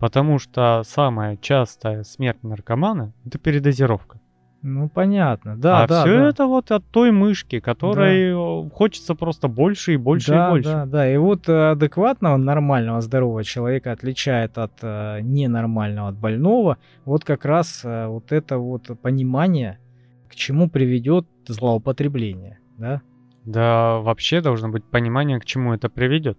Потому 0.00 0.40
что 0.40 0.82
самая 0.84 1.36
частая 1.36 2.02
смерть 2.02 2.42
наркомана– 2.42 3.12
это 3.24 3.38
передозировка. 3.38 4.20
Ну, 4.62 4.88
понятно, 4.88 5.56
да, 5.56 5.82
а 5.82 5.86
да. 5.88 6.02
все 6.02 6.18
да. 6.18 6.28
это 6.28 6.46
вот 6.46 6.70
от 6.70 6.84
той 6.86 7.10
мышки, 7.10 7.58
которой 7.58 8.32
да. 8.32 8.70
хочется 8.72 9.16
просто 9.16 9.48
больше 9.48 9.94
и 9.94 9.96
больше 9.96 10.30
да, 10.30 10.46
и 10.46 10.50
больше. 10.50 10.70
Да, 10.70 10.86
да, 10.86 11.12
и 11.12 11.16
вот 11.16 11.48
э, 11.48 11.70
адекватного, 11.72 12.36
нормального, 12.36 13.00
здорового 13.00 13.42
человека 13.42 13.90
отличает 13.90 14.58
от 14.58 14.74
э, 14.82 15.18
ненормального, 15.22 16.10
от 16.10 16.16
больного, 16.16 16.78
вот 17.04 17.24
как 17.24 17.44
раз 17.44 17.80
э, 17.84 18.06
вот 18.06 18.30
это 18.30 18.58
вот 18.58 18.88
понимание, 19.02 19.80
к 20.28 20.36
чему 20.36 20.70
приведет 20.70 21.26
злоупотребление, 21.48 22.60
да? 22.78 23.02
Да, 23.44 23.98
вообще 23.98 24.40
должно 24.40 24.68
быть 24.68 24.84
понимание, 24.84 25.40
к 25.40 25.44
чему 25.44 25.74
это 25.74 25.90
приведет. 25.90 26.38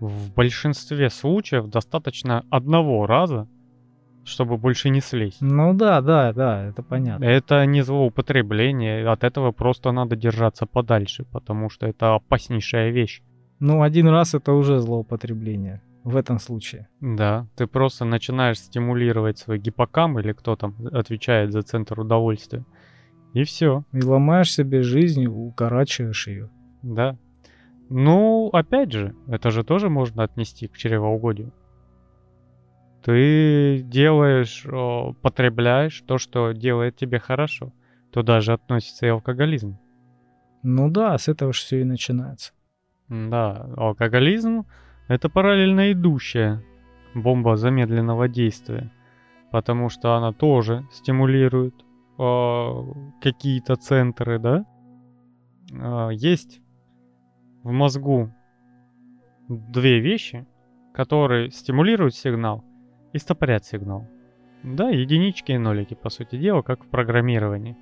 В 0.00 0.34
большинстве 0.34 1.10
случаев 1.10 1.68
достаточно 1.68 2.44
одного 2.50 3.06
раза 3.06 3.46
чтобы 4.24 4.56
больше 4.56 4.90
не 4.90 5.00
слезть. 5.00 5.40
Ну 5.40 5.74
да, 5.74 6.00
да, 6.00 6.32
да, 6.32 6.64
это 6.66 6.82
понятно. 6.82 7.24
Это 7.24 7.64
не 7.66 7.82
злоупотребление, 7.82 9.08
от 9.08 9.24
этого 9.24 9.52
просто 9.52 9.92
надо 9.92 10.16
держаться 10.16 10.66
подальше, 10.66 11.24
потому 11.24 11.70
что 11.70 11.86
это 11.86 12.14
опаснейшая 12.14 12.90
вещь. 12.90 13.22
Ну, 13.58 13.82
один 13.82 14.08
раз 14.08 14.34
это 14.34 14.52
уже 14.52 14.78
злоупотребление 14.78 15.82
в 16.04 16.16
этом 16.16 16.38
случае. 16.38 16.88
Да, 17.00 17.46
ты 17.56 17.66
просто 17.66 18.04
начинаешь 18.04 18.58
стимулировать 18.58 19.38
свой 19.38 19.58
гиппокам 19.58 20.18
или 20.18 20.32
кто 20.32 20.56
там 20.56 20.74
отвечает 20.92 21.52
за 21.52 21.62
центр 21.62 22.00
удовольствия. 22.00 22.64
И 23.34 23.44
все. 23.44 23.84
И 23.92 24.02
ломаешь 24.02 24.52
себе 24.52 24.82
жизнь, 24.82 25.26
укорачиваешь 25.26 26.26
ее. 26.26 26.50
Да. 26.82 27.16
Ну, 27.90 28.48
опять 28.52 28.92
же, 28.92 29.14
это 29.28 29.50
же 29.50 29.62
тоже 29.62 29.88
можно 29.88 30.22
отнести 30.22 30.68
к 30.68 30.76
чревоугодию 30.76 31.52
ты 33.02 33.82
делаешь, 33.82 34.64
потребляешь 35.22 36.02
то, 36.06 36.18
что 36.18 36.52
делает 36.52 36.96
тебе 36.96 37.18
хорошо. 37.18 37.72
Туда 38.12 38.40
же 38.40 38.52
относится 38.52 39.06
и 39.06 39.10
алкоголизм. 39.10 39.78
Ну 40.62 40.90
да, 40.90 41.16
с 41.16 41.28
этого 41.28 41.52
же 41.52 41.60
все 41.60 41.80
и 41.80 41.84
начинается. 41.84 42.52
Да, 43.08 43.70
алкоголизм— 43.76 44.66
это 45.08 45.28
параллельно 45.28 45.92
идущая 45.92 46.62
бомба 47.14 47.56
замедленного 47.56 48.28
действия, 48.28 48.92
потому 49.50 49.88
что 49.88 50.14
она 50.14 50.32
тоже 50.32 50.86
стимулирует 50.92 51.74
э, 52.18 52.72
какие-то 53.20 53.76
центры, 53.76 54.38
да? 54.38 54.64
Э, 55.72 56.10
есть 56.12 56.60
в 57.62 57.70
мозгу 57.72 58.32
две 59.48 60.00
вещи, 60.00 60.46
которые 60.92 61.50
стимулируют 61.50 62.14
сигнал 62.14 62.64
и 63.12 63.18
стопорят 63.18 63.64
сигнал. 63.64 64.06
Да, 64.62 64.90
единички 64.90 65.52
и 65.52 65.58
нолики, 65.58 65.94
по 65.94 66.10
сути 66.10 66.36
дела, 66.36 66.62
как 66.62 66.84
в 66.84 66.88
программировании. 66.88 67.76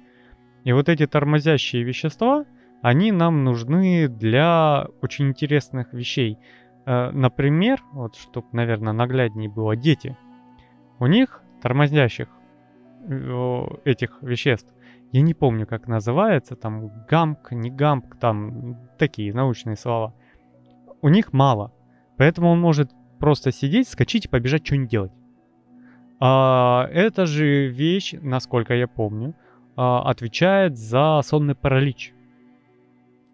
И 0.64 0.72
вот 0.72 0.88
эти 0.88 1.06
тормозящие 1.06 1.82
вещества, 1.82 2.44
они 2.82 3.10
нам 3.10 3.44
нужны 3.44 4.08
для 4.08 4.86
очень 5.02 5.28
интересных 5.28 5.92
вещей. 5.92 6.38
Э, 6.86 7.10
например, 7.10 7.82
вот 7.92 8.16
чтобы, 8.16 8.46
наверное, 8.52 8.92
нагляднее 8.92 9.50
было, 9.50 9.76
дети. 9.76 10.16
У 11.00 11.06
них 11.06 11.42
тормозящих 11.62 12.28
э, 13.08 13.62
этих 13.84 14.22
веществ, 14.22 14.72
я 15.10 15.22
не 15.22 15.34
помню, 15.34 15.66
как 15.66 15.88
называется, 15.88 16.54
там 16.54 16.90
гамк, 17.08 17.50
не 17.52 17.70
гамк, 17.70 18.16
там 18.18 18.76
такие 18.98 19.32
научные 19.32 19.76
слова. 19.76 20.14
У 21.00 21.08
них 21.08 21.32
мало. 21.32 21.72
Поэтому 22.18 22.50
он 22.50 22.60
может 22.60 22.90
просто 23.18 23.52
сидеть, 23.52 23.88
скачать 23.88 24.26
и 24.26 24.28
побежать 24.28 24.66
что-нибудь 24.66 24.90
делать. 24.90 25.12
А, 26.20 26.88
эта 26.92 27.26
же 27.26 27.68
вещь, 27.68 28.14
насколько 28.20 28.74
я 28.74 28.88
помню, 28.88 29.34
а, 29.76 30.02
отвечает 30.02 30.76
за 30.76 31.20
сонный 31.24 31.54
паралич. 31.54 32.12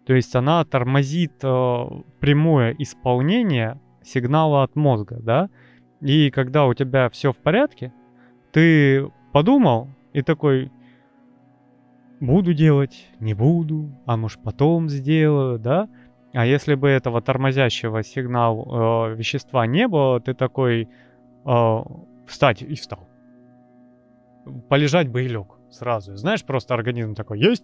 То 0.05 0.13
есть 0.13 0.35
она 0.35 0.63
тормозит 0.65 1.33
а, 1.43 2.03
прямое 2.19 2.75
исполнение 2.77 3.79
сигнала 4.03 4.63
от 4.63 4.75
мозга, 4.75 5.17
да? 5.19 5.49
И 6.01 6.29
когда 6.29 6.65
у 6.65 6.73
тебя 6.73 7.09
все 7.09 7.31
в 7.31 7.37
порядке, 7.37 7.91
ты 8.51 9.09
подумал 9.31 9.89
и 10.13 10.21
такой, 10.21 10.71
буду 12.19 12.53
делать, 12.53 13.07
не 13.19 13.33
буду, 13.33 13.89
а 14.05 14.15
может 14.15 14.41
потом 14.43 14.89
сделаю, 14.89 15.57
да? 15.57 15.89
А 16.33 16.45
если 16.45 16.75
бы 16.75 16.89
этого 16.89 17.21
тормозящего 17.21 18.03
сигнал 18.03 19.07
э, 19.09 19.15
вещества 19.15 19.65
не 19.65 19.87
было, 19.87 20.19
ты 20.19 20.33
такой 20.33 20.89
э, 21.45 21.77
встать 22.27 22.61
и 22.61 22.75
встал. 22.75 23.07
Полежать 24.69 25.09
бы 25.09 25.23
и 25.23 25.27
лег 25.27 25.55
сразу. 25.71 26.15
Знаешь, 26.15 26.43
просто 26.43 26.73
организм 26.73 27.15
такой, 27.15 27.39
есть? 27.39 27.63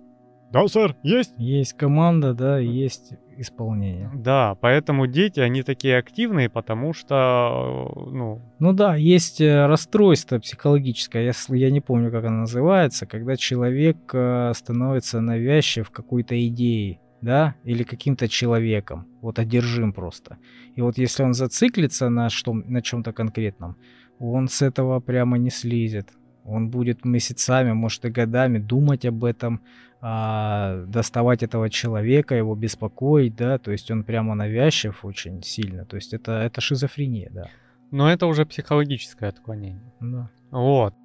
Да, 0.52 0.68
сэр, 0.68 0.98
есть. 1.02 1.34
Есть 1.38 1.74
команда, 1.74 2.34
да, 2.34 2.60
есть 2.60 3.14
исполнение. 3.38 4.12
Да, 4.14 4.56
поэтому 4.60 5.08
дети, 5.08 5.40
они 5.40 5.64
такие 5.64 5.98
активные, 5.98 6.50
потому 6.50 6.94
что, 6.94 7.90
ну... 8.12 8.42
Ну 8.60 8.74
да, 8.74 8.96
есть 8.96 9.40
э, 9.40 9.66
расстройство 9.66 10.40
психологическое, 10.40 11.24
я, 11.24 11.56
я 11.56 11.72
не 11.72 11.80
помню, 11.80 12.12
как 12.12 12.26
оно 12.26 12.42
называется, 12.42 13.06
когда 13.06 13.38
человек 13.38 13.98
э, 14.14 14.52
становится 14.54 15.22
навязчив 15.22 15.90
какой-то 15.90 16.36
идеей, 16.48 17.00
да, 17.22 17.56
или 17.64 17.84
каким-то 17.84 18.28
человеком, 18.28 19.08
вот 19.22 19.40
одержим 19.40 19.94
просто. 19.94 20.38
И 20.76 20.82
вот 20.82 20.98
если 20.98 21.24
он 21.24 21.34
зациклится 21.34 22.10
на, 22.10 22.30
что, 22.30 22.54
на 22.54 22.82
чем-то 22.82 23.14
конкретном, 23.14 23.78
он 24.22 24.48
с 24.48 24.62
этого 24.62 25.00
прямо 25.00 25.38
не 25.38 25.50
слезет. 25.50 26.10
Он 26.44 26.70
будет 26.70 27.06
месяцами, 27.06 27.74
может 27.74 28.06
и 28.06 28.10
годами 28.10 28.60
думать 28.60 29.06
об 29.06 29.24
этом, 29.24 29.62
а, 30.00 30.84
доставать 30.88 31.44
этого 31.44 31.70
человека, 31.70 32.36
его 32.36 32.56
беспокоить, 32.56 33.36
да, 33.36 33.58
то 33.58 33.72
есть 33.72 33.92
он 33.92 34.04
прямо 34.04 34.36
навязчив 34.36 35.06
очень 35.06 35.44
сильно, 35.44 35.86
то 35.86 35.96
есть 35.96 36.14
это, 36.14 36.32
это 36.32 36.62
шизофрения, 36.62 37.30
да. 37.32 37.50
Но 37.92 38.12
это 38.12 38.26
уже 38.26 38.46
психологическое 38.46 39.28
отклонение. 39.28 39.94
Да. 40.00 40.30
Вот. 40.50 40.96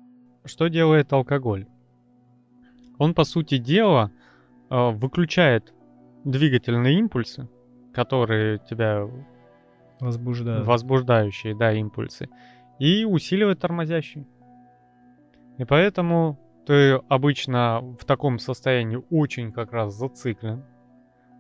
Что 0.45 0.69
делает 0.69 1.13
алкоголь? 1.13 1.67
Он, 2.99 3.13
по 3.13 3.25
сути 3.25 3.59
дела, 3.59 4.11
а, 4.71 4.91
выключает 4.91 5.75
двигательные 6.25 6.99
импульсы, 6.99 7.49
которые 7.93 8.59
тебя 8.71 9.07
возбуждают. 10.01 10.67
Возбуждающие, 10.67 11.55
да, 11.55 11.73
импульсы 11.73 12.29
и 12.79 13.05
усиливает 13.05 13.61
тормозящий. 13.61 14.27
И 15.59 15.65
поэтому 15.65 16.39
ты 16.67 17.01
обычно 17.09 17.81
в 17.81 18.05
таком 18.05 18.39
состоянии 18.39 19.03
очень 19.11 19.53
как 19.53 19.73
раз 19.73 19.95
зациклен, 19.95 20.65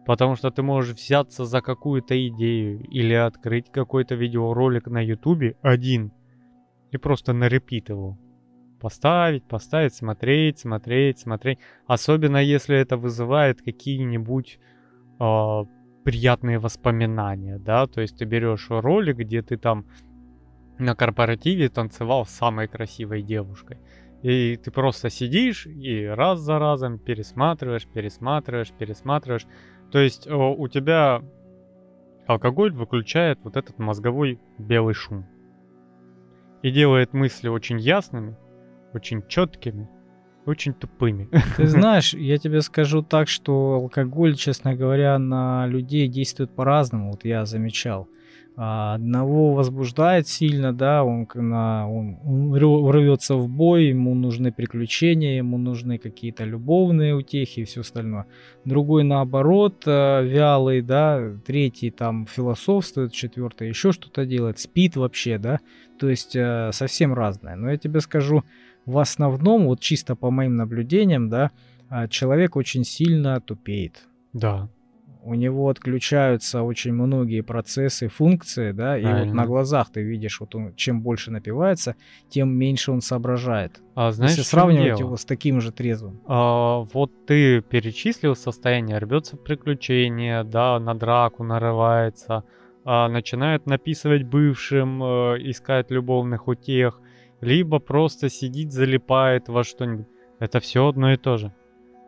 потому 0.07 0.37
что 0.37 0.51
ты 0.51 0.63
можешь 0.63 0.95
взяться 0.95 1.45
за 1.45 1.61
какую-то 1.61 2.15
идею 2.29 2.81
или 2.85 3.13
открыть 3.13 3.71
какой-то 3.71 4.15
видеоролик 4.15 4.87
на 4.87 5.05
ютубе 5.05 5.57
один 5.63 6.13
и 6.93 6.97
просто 6.97 7.33
на 7.33 7.49
репит 7.49 7.89
его. 7.89 8.17
Поставить, 8.81 9.45
поставить, 9.45 9.95
смотреть, 9.95 10.61
смотреть, 10.61 11.19
смотреть. 11.19 11.59
Особенно 11.87 12.37
если 12.37 12.77
это 12.77 12.97
вызывает 12.97 13.63
какие-нибудь 13.63 14.61
э, 15.19 15.65
приятные 16.05 16.59
воспоминания, 16.59 17.59
да, 17.59 17.87
то 17.87 18.01
есть 18.01 18.19
ты 18.19 18.27
берешь 18.27 18.67
ролик, 18.69 19.17
где 19.17 19.43
ты 19.43 19.57
там 19.57 19.87
на 20.79 20.95
корпоративе 20.95 21.69
танцевал 21.69 22.27
с 22.27 22.31
самой 22.31 22.69
красивой 22.69 23.23
девушкой. 23.23 23.79
И 24.23 24.57
ты 24.57 24.71
просто 24.71 25.11
сидишь 25.11 25.67
и 25.67 26.05
раз 26.05 26.41
за 26.41 26.59
разом 26.59 26.99
пересматриваешь, 26.99 27.87
пересматриваешь, 27.87 28.73
пересматриваешь. 28.73 29.47
То 29.91 29.99
есть 29.99 30.27
у 30.27 30.69
тебя 30.69 31.23
алкоголь 32.27 32.73
выключает 32.73 33.39
вот 33.45 33.57
этот 33.57 33.79
мозговой 33.79 34.41
белый 34.59 34.95
шум. 34.95 35.27
И 36.63 36.71
делает 36.71 37.13
мысли 37.13 37.49
очень 37.49 37.79
ясными, 37.79 38.37
очень 38.93 39.23
четкими, 39.29 39.89
очень 40.47 40.75
тупыми. 40.75 41.29
Ты 41.57 41.67
знаешь, 41.67 42.15
я 42.15 42.39
тебе 42.39 42.63
скажу 42.63 43.03
так, 43.03 43.29
что 43.29 43.75
алкоголь, 43.75 44.35
честно 44.35 44.75
говоря, 44.75 45.19
на 45.19 45.67
людей 45.67 46.09
действует 46.09 46.55
по-разному. 46.55 47.13
Вот 47.13 47.25
я 47.25 47.45
замечал. 47.45 48.09
Одного 48.59 49.53
возбуждает 49.53 50.29
сильно, 50.29 50.73
да, 50.73 51.05
он, 51.05 51.29
на, 51.35 51.87
он, 51.91 52.19
он 52.25 52.55
рвется 52.55 53.35
в 53.35 53.51
бой, 53.51 53.89
ему 53.89 54.15
нужны 54.15 54.51
приключения, 54.51 55.37
ему 55.37 55.59
нужны 55.59 55.99
какие-то 55.99 56.45
любовные 56.45 57.15
утехи 57.15 57.61
и 57.61 57.65
все 57.65 57.83
остальное. 57.83 58.25
Другой 58.65 59.05
наоборот, 59.05 59.83
э, 59.85 60.25
вялый, 60.25 60.81
да, 60.81 61.35
третий 61.45 61.91
там 61.91 62.27
философствует, 62.27 63.13
четвертый 63.13 63.69
еще 63.69 63.93
что-то 63.93 64.25
делает, 64.25 64.59
спит 64.59 64.97
вообще, 64.97 65.37
да, 65.37 65.61
то 65.99 66.09
есть 66.09 66.35
э, 66.35 66.71
совсем 66.73 67.13
разное. 67.13 67.57
Но 67.57 67.71
я 67.71 67.77
тебе 67.77 68.01
скажу, 68.01 68.43
в 68.87 68.97
основном, 68.97 69.67
вот 69.67 69.81
чисто 69.81 70.17
по 70.17 70.31
моим 70.31 70.57
наблюдениям, 70.57 71.29
да, 71.29 71.51
а, 71.91 72.09
человек 72.09 72.57
очень 72.57 72.85
сильно 72.85 73.39
тупеет. 73.39 74.07
Да 74.33 74.71
у 75.27 75.35
него 75.35 75.69
отключаются 75.69 76.63
очень 76.63 76.93
многие 76.93 77.41
процессы, 77.41 78.09
функции, 78.09 78.71
да, 78.71 78.93
Правильно. 78.93 79.09
и 79.09 79.25
вот 79.27 79.35
на 79.35 79.45
глазах 79.45 79.91
ты 79.91 80.03
видишь, 80.03 80.41
вот 80.41 80.55
он 80.55 80.75
чем 80.77 81.03
больше 81.03 81.33
напивается, 81.33 81.97
тем 82.29 82.57
меньше 82.57 82.93
он 82.93 83.01
соображает. 83.01 83.83
А 83.97 84.13
знаешь, 84.13 84.33
Если 84.37 84.43
сравнивать 84.43 85.01
его 85.01 85.17
с 85.17 85.25
таким 85.25 85.61
же 85.61 85.73
трезвым. 85.73 86.21
А, 86.27 86.81
вот 86.93 87.11
ты 87.27 87.61
перечислил 87.61 88.37
состояние, 88.37 88.99
рвется 88.99 89.37
в 89.37 89.43
приключения, 89.43 90.45
да, 90.45 90.79
на 90.79 90.95
драку 90.95 91.43
нарывается, 91.43 92.45
а, 92.85 93.09
начинает 93.09 93.67
написывать 93.67 94.23
бывшим, 94.23 95.03
а, 95.03 95.35
искать 95.39 95.91
любовных 95.91 96.47
утех, 96.47 97.01
либо 97.41 97.81
просто 97.81 98.29
сидит, 98.29 98.73
залипает 98.73 99.49
во 99.49 99.65
что-нибудь. 99.65 100.07
Это 100.39 100.61
все 100.61 100.87
одно 100.87 101.13
и 101.13 101.17
то 101.17 101.37
же. 101.37 101.53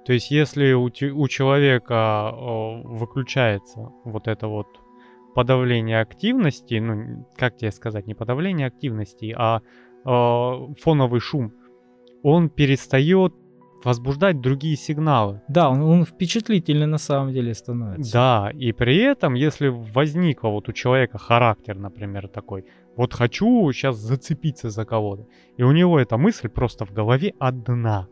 То 0.08 0.14
есть, 0.14 0.30
если 0.30 0.72
у, 0.72 0.84
у 0.86 1.28
человека 1.28 2.32
выключается 2.34 3.90
вот 4.04 4.26
это 4.26 4.48
вот 4.48 4.66
подавление 5.34 6.00
активности, 6.00 6.76
ну, 6.76 7.26
как 7.36 7.58
тебе 7.58 7.70
сказать, 7.70 8.06
не 8.06 8.14
подавление 8.14 8.68
активности, 8.68 9.34
а 9.36 9.60
э, 9.60 10.74
фоновый 10.80 11.20
шум, 11.20 11.52
он 12.22 12.48
перестает 12.48 13.34
возбуждать 13.84 14.40
другие 14.40 14.76
сигналы. 14.76 15.42
Да, 15.46 15.68
он, 15.68 15.82
он 15.82 16.04
впечатлительный 16.06 16.86
на 16.86 16.96
самом 16.96 17.34
деле 17.34 17.52
становится. 17.52 18.10
Да, 18.10 18.50
и 18.54 18.72
при 18.72 18.96
этом, 18.96 19.34
если 19.34 19.68
возникло 19.68 20.48
вот 20.48 20.70
у 20.70 20.72
человека 20.72 21.18
характер, 21.18 21.76
например, 21.76 22.28
такой, 22.28 22.64
вот 22.96 23.12
хочу 23.12 23.70
сейчас 23.72 23.96
зацепиться 23.98 24.70
за 24.70 24.86
кого-то, 24.86 25.26
и 25.58 25.62
у 25.64 25.72
него 25.72 26.00
эта 26.00 26.16
мысль 26.16 26.48
просто 26.48 26.86
в 26.86 26.92
голове 26.92 27.34
одна. 27.38 28.08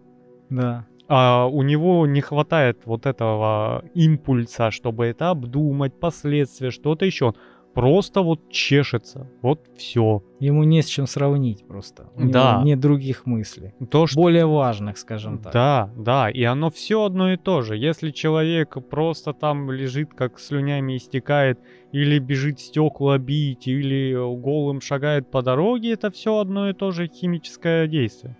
Да 0.51 0.87
а 1.09 1.47
у 1.47 1.63
него 1.63 2.07
не 2.07 2.21
хватает 2.21 2.79
вот 2.85 3.07
этого 3.07 3.85
импульса, 3.95 4.71
чтобы 4.71 5.07
это 5.07 5.31
обдумать, 5.31 5.99
последствия, 6.01 6.71
что-то 6.71 7.05
еще. 7.07 7.33
просто 7.75 8.23
вот 8.23 8.41
чешется. 8.51 9.27
Вот 9.43 9.61
все. 9.77 10.23
Ему 10.41 10.65
не 10.65 10.81
с 10.81 10.87
чем 10.87 11.07
сравнить 11.07 11.67
просто. 11.69 12.05
У 12.17 12.21
него 12.23 12.33
Да. 12.33 12.63
нет 12.65 12.81
других 12.81 13.27
мыслей. 13.27 13.75
То, 13.91 14.07
что 14.07 14.19
Более 14.23 14.47
важных, 14.47 14.97
скажем 14.97 15.39
так. 15.39 15.53
Да, 15.53 15.91
да, 15.95 16.31
и 16.31 16.43
оно 16.45 16.71
все 16.71 17.05
одно 17.05 17.35
и 17.35 17.37
то 17.37 17.61
же. 17.61 17.77
Если 17.77 18.13
человек 18.13 18.77
просто 18.89 19.35
там 19.35 19.71
лежит, 19.71 20.15
как 20.15 20.39
слюнями 20.41 20.97
истекает, 20.97 21.59
или 21.93 22.19
бежит 22.19 22.61
стекла 22.61 23.19
бить, 23.19 23.69
или 23.69 24.15
голым 24.41 24.81
шагает 24.81 25.31
по 25.31 25.43
дороге, 25.43 25.93
это 25.93 26.11
все 26.11 26.39
одно 26.39 26.71
и 26.71 26.73
то 26.73 26.93
же 26.93 27.09
химическое 27.09 27.87
действие. 27.89 28.37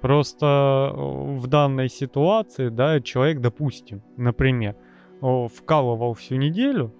Просто 0.00 0.92
э, 0.94 1.36
в 1.38 1.46
данной 1.46 1.88
ситуации, 1.88 2.68
да, 2.68 3.00
человек, 3.00 3.40
допустим, 3.40 4.02
например, 4.16 4.76
вкалывал 5.20 6.14
всю 6.14 6.36
неделю 6.36 6.94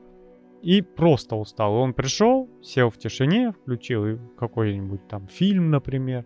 и 0.63 0.81
просто 0.83 1.37
устал. 1.37 1.75
Он 1.75 1.95
пришел, 1.95 2.49
сел 2.63 2.91
в 2.91 2.99
тишине, 2.99 3.53
включил 3.53 4.19
какой-нибудь 4.39 5.07
там 5.07 5.29
фильм, 5.29 5.71
например, 5.71 6.25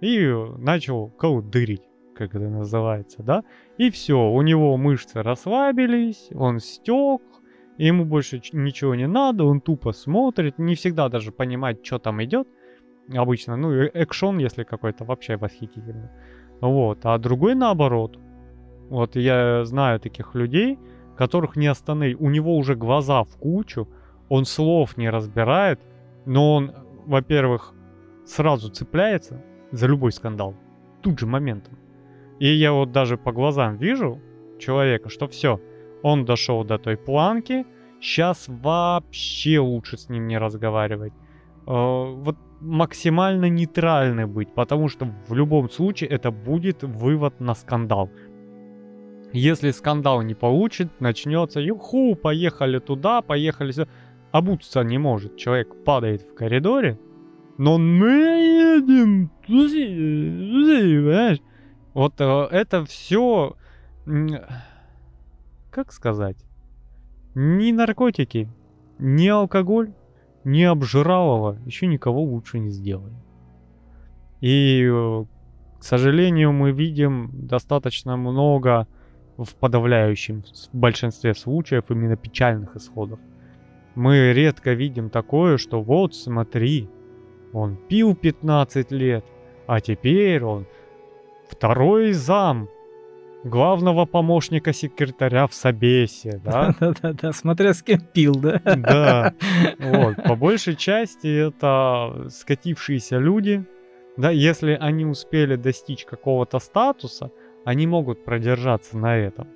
и 0.00 0.26
начал 0.58 1.10
колдырить, 1.10 1.82
как 2.14 2.34
это 2.34 2.48
называется, 2.48 3.22
да? 3.22 3.42
И 3.76 3.90
все, 3.90 4.30
у 4.30 4.40
него 4.42 4.76
мышцы 4.76 5.22
расслабились, 5.22 6.28
он 6.34 6.60
стек, 6.60 7.22
ему 7.76 8.04
больше 8.04 8.40
ничего 8.52 8.94
не 8.94 9.06
надо, 9.06 9.44
он 9.44 9.60
тупо 9.60 9.92
смотрит, 9.92 10.58
не 10.58 10.76
всегда 10.76 11.08
даже 11.08 11.32
понимает, 11.32 11.84
что 11.84 11.98
там 11.98 12.22
идет. 12.22 12.48
Обычно, 13.12 13.56
ну, 13.56 13.72
э- 13.72 13.90
экшон, 13.94 14.38
если 14.38 14.64
какой-то, 14.64 15.04
вообще 15.04 15.36
восхитительно. 15.36 16.10
Вот, 16.60 17.00
а 17.04 17.18
другой 17.18 17.54
наоборот. 17.54 18.18
Вот 18.88 19.16
я 19.16 19.64
знаю 19.64 20.00
таких 20.00 20.34
людей, 20.34 20.78
которых 21.16 21.56
не 21.56 21.66
остановить. 21.66 22.20
У 22.20 22.30
него 22.30 22.56
уже 22.56 22.74
глаза 22.74 23.22
в 23.22 23.36
кучу, 23.38 23.88
он 24.28 24.44
слов 24.44 24.96
не 24.96 25.10
разбирает, 25.10 25.80
но 26.26 26.54
он, 26.54 26.72
во-первых, 27.06 27.74
сразу 28.24 28.70
цепляется 28.70 29.42
за 29.70 29.86
любой 29.86 30.12
скандал. 30.12 30.54
Тут 31.02 31.18
же 31.18 31.26
моментом. 31.26 31.78
И 32.38 32.48
я 32.48 32.72
вот 32.72 32.92
даже 32.92 33.16
по 33.16 33.32
глазам 33.32 33.76
вижу 33.76 34.20
человека, 34.58 35.08
что 35.08 35.26
все, 35.28 35.60
он 36.02 36.24
дошел 36.24 36.64
до 36.64 36.78
той 36.78 36.96
планки, 36.96 37.66
сейчас 38.00 38.46
вообще 38.48 39.58
лучше 39.58 39.96
с 39.96 40.08
ним 40.08 40.26
не 40.26 40.38
разговаривать. 40.38 41.12
Э, 41.66 42.14
Вот 42.14 42.36
максимально 42.64 43.48
нейтральный 43.48 44.26
быть, 44.26 44.52
потому 44.54 44.88
что 44.88 45.06
в 45.28 45.34
любом 45.34 45.70
случае 45.70 46.10
это 46.10 46.30
будет 46.30 46.82
вывод 46.82 47.40
на 47.40 47.54
скандал. 47.54 48.10
Если 49.32 49.70
скандал 49.72 50.22
не 50.22 50.34
получит, 50.34 51.00
начнется 51.00 51.60
юху, 51.60 52.14
поехали 52.14 52.78
туда, 52.78 53.20
поехали 53.20 53.72
сюда. 53.72 53.88
Обуться 54.32 54.82
не 54.82 54.98
может. 54.98 55.36
Человек 55.36 55.84
падает 55.84 56.22
в 56.22 56.34
коридоре, 56.34 56.98
но 57.58 57.78
мы 57.78 58.10
едем? 58.10 59.30
Вот 61.92 62.20
э, 62.20 62.48
это 62.50 62.84
все, 62.84 63.56
как 65.70 65.92
сказать, 65.92 66.36
ни 67.34 67.70
наркотики, 67.72 68.48
ни 68.98 69.28
алкоголь, 69.28 69.92
ни 70.44 70.62
обжиралово 70.62 71.58
еще 71.66 71.86
никого 71.86 72.22
лучше 72.22 72.58
не 72.58 72.70
сделали. 72.70 73.14
И, 74.40 74.82
э, 74.84 75.24
к 75.78 75.82
сожалению, 75.82 76.52
мы 76.52 76.72
видим 76.72 77.30
достаточно 77.32 78.16
много 78.16 78.86
в 79.36 79.54
подавляющем 79.54 80.44
с- 80.44 80.68
большинстве 80.72 81.34
случаев 81.34 81.84
именно 81.90 82.16
печальных 82.16 82.76
исходов. 82.76 83.18
Мы 83.94 84.32
редко 84.32 84.72
видим 84.72 85.08
такое, 85.10 85.56
что 85.56 85.82
вот 85.82 86.14
смотри, 86.14 86.88
он 87.52 87.76
пил 87.88 88.14
15 88.14 88.90
лет, 88.92 89.24
а 89.66 89.80
теперь 89.80 90.42
он 90.42 90.66
второй 91.48 92.12
зам 92.12 92.68
главного 93.44 94.06
помощника 94.06 94.72
секретаря 94.72 95.46
в 95.46 95.54
Собесе, 95.54 96.40
да? 96.44 96.74
Да-да-да, 96.80 97.32
смотря 97.32 97.74
с 97.74 97.82
кем 97.82 98.00
пил, 98.00 98.34
да? 98.34 98.60
Да, 98.64 99.34
вот, 99.78 100.16
по 100.24 100.34
большей 100.34 100.74
части 100.74 101.48
это 101.48 102.28
скатившиеся 102.30 103.18
люди, 103.18 103.64
да, 104.16 104.30
если 104.30 104.76
они 104.80 105.04
успели 105.04 105.56
достичь 105.56 106.04
какого-то 106.04 106.58
статуса, 106.58 107.30
они 107.64 107.86
могут 107.86 108.24
продержаться 108.24 108.96
на 108.96 109.16
этом. 109.16 109.48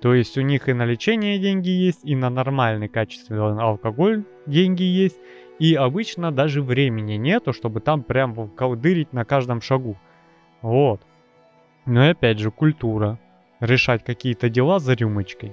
То 0.00 0.14
есть 0.14 0.38
у 0.38 0.42
них 0.42 0.68
и 0.68 0.72
на 0.72 0.84
лечение 0.84 1.38
деньги 1.38 1.70
есть, 1.70 2.04
и 2.04 2.14
на 2.14 2.30
нормальный 2.30 2.88
качественный 2.88 3.60
алкоголь 3.60 4.24
деньги 4.46 4.84
есть, 4.84 5.18
и 5.58 5.74
обычно 5.74 6.30
даже 6.30 6.62
времени 6.62 7.14
нету, 7.14 7.52
чтобы 7.52 7.80
там 7.80 8.04
прям 8.04 8.48
колдырить 8.50 9.12
на 9.12 9.24
каждом 9.24 9.60
шагу. 9.60 9.96
Вот. 10.62 11.02
Но 11.88 12.04
и 12.04 12.10
опять 12.10 12.38
же, 12.38 12.50
культура. 12.50 13.18
Решать 13.60 14.04
какие-то 14.04 14.48
дела 14.48 14.78
за 14.78 14.92
рюмочкой. 14.94 15.52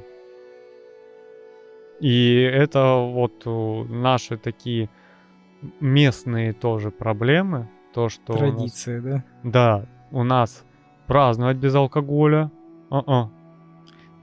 И 2.00 2.42
это 2.42 2.96
вот 2.98 3.44
э, 3.46 3.84
наши 3.90 4.38
такие 4.38 4.90
местные 5.80 6.54
тоже 6.54 6.92
проблемы. 6.92 7.68
То, 7.94 8.10
что... 8.10 8.34
у 8.34 8.36
нас- 8.36 8.52
Традиция, 8.56 9.02
да? 9.02 9.24
да, 9.44 9.86
у 10.12 10.24
нас 10.24 10.66
праздновать 11.08 11.58
без 11.58 11.74
алкоголя. 11.74 12.52
А-а. 12.92 13.30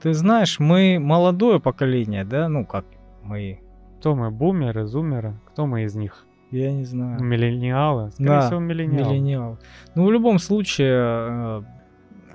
Ты 0.01 0.13
знаешь, 0.13 0.59
мы 0.59 0.99
молодое 0.99 1.59
поколение, 1.59 2.23
да? 2.23 2.47
Ну, 2.47 2.65
как 2.65 2.85
мы, 3.23 3.59
Кто 3.99 4.15
мы, 4.15 4.29
бумеры, 4.31 4.85
зумеры? 4.85 5.33
Кто 5.47 5.65
мы 5.65 5.83
из 5.83 5.95
них? 5.95 6.25
я 6.51 6.71
не 6.71 6.85
знаю. 6.85 7.19
Миллениалы? 7.23 8.11
Скорее 8.11 8.27
Да, 8.27 8.41
всего, 8.41 8.59
миллениалы. 8.59 9.09
Миллениал. 9.13 9.57
Ну, 9.95 10.05
в 10.05 10.11
любом 10.11 10.37
случае, 10.37 10.93
э, 10.93 11.61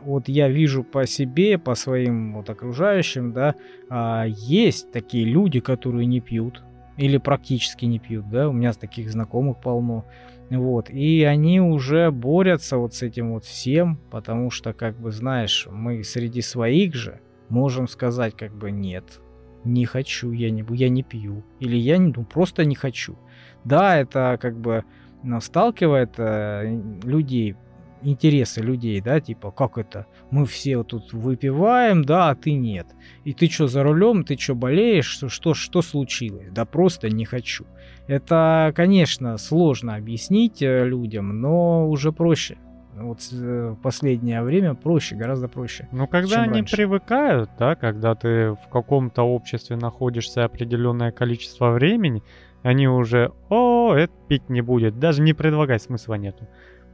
вот 0.03 0.29
я 0.29 0.49
вижу 0.49 0.85
по 0.85 1.07
себе, 1.07 1.59
по 1.59 1.75
своим 1.75 2.35
вот 2.35 2.51
окружающим, 2.51 3.33
да, 3.33 3.55
а, 3.89 4.25
есть 4.27 4.93
такие 4.93 5.25
люди, 5.25 5.61
которые 5.61 6.07
не 6.07 6.21
пьют 6.21 6.63
или 6.97 7.17
практически 7.19 7.85
не 7.85 7.99
пьют, 7.99 8.29
да, 8.29 8.49
у 8.49 8.53
меня 8.53 8.73
таких 8.73 9.11
знакомых 9.11 9.61
полно, 9.61 10.05
вот, 10.51 10.91
и 10.91 11.23
они 11.23 11.61
уже 11.61 12.11
борются 12.11 12.79
вот 12.79 12.95
с 12.95 13.03
этим 13.03 13.33
вот 13.33 13.45
всем, 13.45 14.01
потому 14.11 14.51
что, 14.51 14.73
как 14.73 14.99
бы, 14.99 15.13
знаешь, 15.13 15.69
мы 15.71 16.03
среди 16.03 16.43
своих 16.43 16.95
же 16.95 17.21
можем 17.49 17.87
сказать, 17.87 18.35
как 18.37 18.53
бы, 18.53 18.71
нет, 18.71 19.21
не 19.65 19.85
хочу, 19.85 20.33
я 20.33 20.51
не, 20.51 20.65
я 20.71 20.89
не 20.89 21.03
пью, 21.03 21.45
или 21.61 21.77
я 21.77 21.99
не, 21.99 22.13
ну, 22.15 22.25
просто 22.25 22.65
не 22.65 22.75
хочу. 22.75 23.17
Да, 23.65 23.99
это 23.99 24.39
как 24.41 24.59
бы 24.59 24.85
ну, 25.23 25.41
сталкивает 25.41 26.15
э, 26.19 26.81
людей, 27.03 27.57
интересы 28.03 28.61
людей, 28.61 29.01
да, 29.01 29.21
типа, 29.21 29.51
как 29.51 29.79
это, 29.79 30.07
мы 30.31 30.47
все 30.47 30.79
вот 30.79 30.89
тут 30.89 31.13
выпиваем, 31.13 32.05
да, 32.05 32.31
а 32.31 32.35
ты 32.35 32.53
нет. 32.53 32.87
И 33.25 33.33
ты 33.33 33.49
что, 33.49 33.67
за 33.67 33.83
рулем, 33.83 34.25
ты 34.25 34.37
что, 34.39 34.55
болеешь, 34.55 35.07
что, 35.07 35.29
что, 35.29 35.55
что 35.55 35.83
случилось? 35.83 36.49
Да 36.51 36.65
просто 36.65 37.09
не 37.09 37.25
хочу. 37.25 37.67
Это, 38.07 38.73
конечно, 38.75 39.37
сложно 39.37 39.97
объяснить 39.97 40.63
э, 40.63 40.85
людям, 40.85 41.41
но 41.41 41.89
уже 41.89 42.13
проще. 42.13 42.57
Вот 42.95 43.21
э, 43.33 43.75
в 43.79 43.83
последнее 43.83 44.43
время 44.43 44.75
проще, 44.75 45.15
гораздо 45.15 45.49
проще. 45.49 45.89
Ну, 45.93 46.07
когда 46.09 46.43
они 46.43 46.55
раньше. 46.55 46.77
привыкают, 46.77 47.51
да, 47.59 47.75
когда 47.75 48.15
ты 48.15 48.53
в 48.53 48.69
каком-то 48.71 49.23
обществе 49.23 49.77
находишься 49.77 50.45
определенное 50.45 51.13
количество 51.13 51.71
времени, 51.71 52.23
они 52.63 52.89
уже, 52.89 53.33
о, 53.49 53.95
это 53.95 54.13
пить 54.27 54.49
не 54.49 54.63
будет, 54.63 54.99
даже 54.99 55.23
не 55.23 55.33
предлагать 55.33 55.83
смысла 55.83 56.15
нету. 56.15 56.49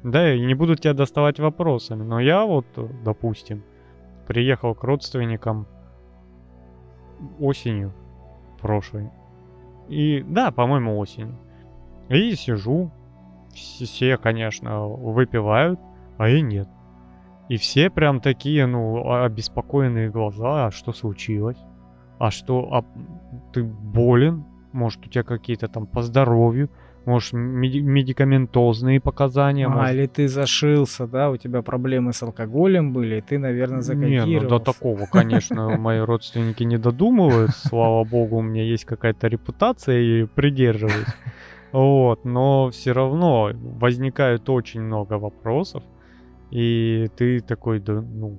Да, 0.04 0.34
и 0.34 0.40
не 0.40 0.54
будут 0.54 0.80
тебя 0.82 0.92
доставать 0.92 1.40
вопросами. 1.40 2.02
Но 2.02 2.20
я 2.20 2.44
вот, 2.44 2.66
допустим, 3.02 3.64
приехал 4.28 4.74
к 4.74 4.84
родственникам 4.84 5.66
осенью 7.40 7.92
прошлой. 8.60 9.10
И, 9.88 10.22
да, 10.28 10.50
по-моему, 10.50 10.98
осенью. 10.98 11.38
И 12.10 12.34
сижу, 12.34 12.90
все- 13.54 14.18
конечно, 14.18 14.86
выпивают, 14.86 15.80
а 16.18 16.28
я 16.28 16.42
нет. 16.42 16.68
И 17.48 17.56
все 17.56 17.88
прям 17.90 18.20
такие, 18.20 18.66
ну, 18.66 19.06
а- 19.08 19.24
обеспокоенные 19.24 20.10
глаза, 20.10 20.66
а 20.66 20.70
что 20.70 20.92
случилось? 20.92 21.58
А 22.18 22.30
что, 22.30 22.68
а 22.72 22.84
ты 23.52 23.64
болен? 23.64 24.44
Может, 24.72 25.06
у 25.06 25.10
тебя 25.10 25.24
какие-то 25.24 25.68
там 25.68 25.86
по 25.86 26.02
здоровью? 26.02 26.68
Может, 27.06 27.32
меди- 27.34 27.80
медикаментозные 27.80 29.00
показания? 29.00 29.66
А, 29.66 29.70
может, 29.70 29.94
или 29.94 30.06
ты 30.06 30.28
зашился, 30.28 31.06
да, 31.06 31.30
у 31.30 31.36
тебя 31.36 31.62
проблемы 31.62 32.12
с 32.12 32.22
алкоголем 32.22 32.92
были, 32.92 33.16
и 33.16 33.20
ты, 33.20 33.38
наверное, 33.38 33.82
Не, 33.82 34.20
ну 34.24 34.40
до 34.40 34.58
закодировался. 34.58 34.64
такого, 34.64 35.06
конечно, 35.06 35.68
мои 35.78 36.00
родственники 36.00 36.62
не 36.64 36.78
додумываются. 36.78 37.68
Слава 37.68 38.04
богу, 38.04 38.36
у 38.38 38.42
меня 38.42 38.62
есть 38.62 38.84
какая-то 38.84 39.28
репутация 39.28 39.98
и 40.00 40.24
придерживаюсь. 40.24 41.06
Вот, 41.72 42.24
но 42.24 42.70
все 42.70 42.92
равно 42.92 43.50
возникает 43.52 44.48
очень 44.48 44.80
много 44.80 45.14
вопросов. 45.14 45.82
И 46.50 47.08
ты 47.16 47.40
такой, 47.40 47.80
да, 47.80 48.00
ну, 48.00 48.38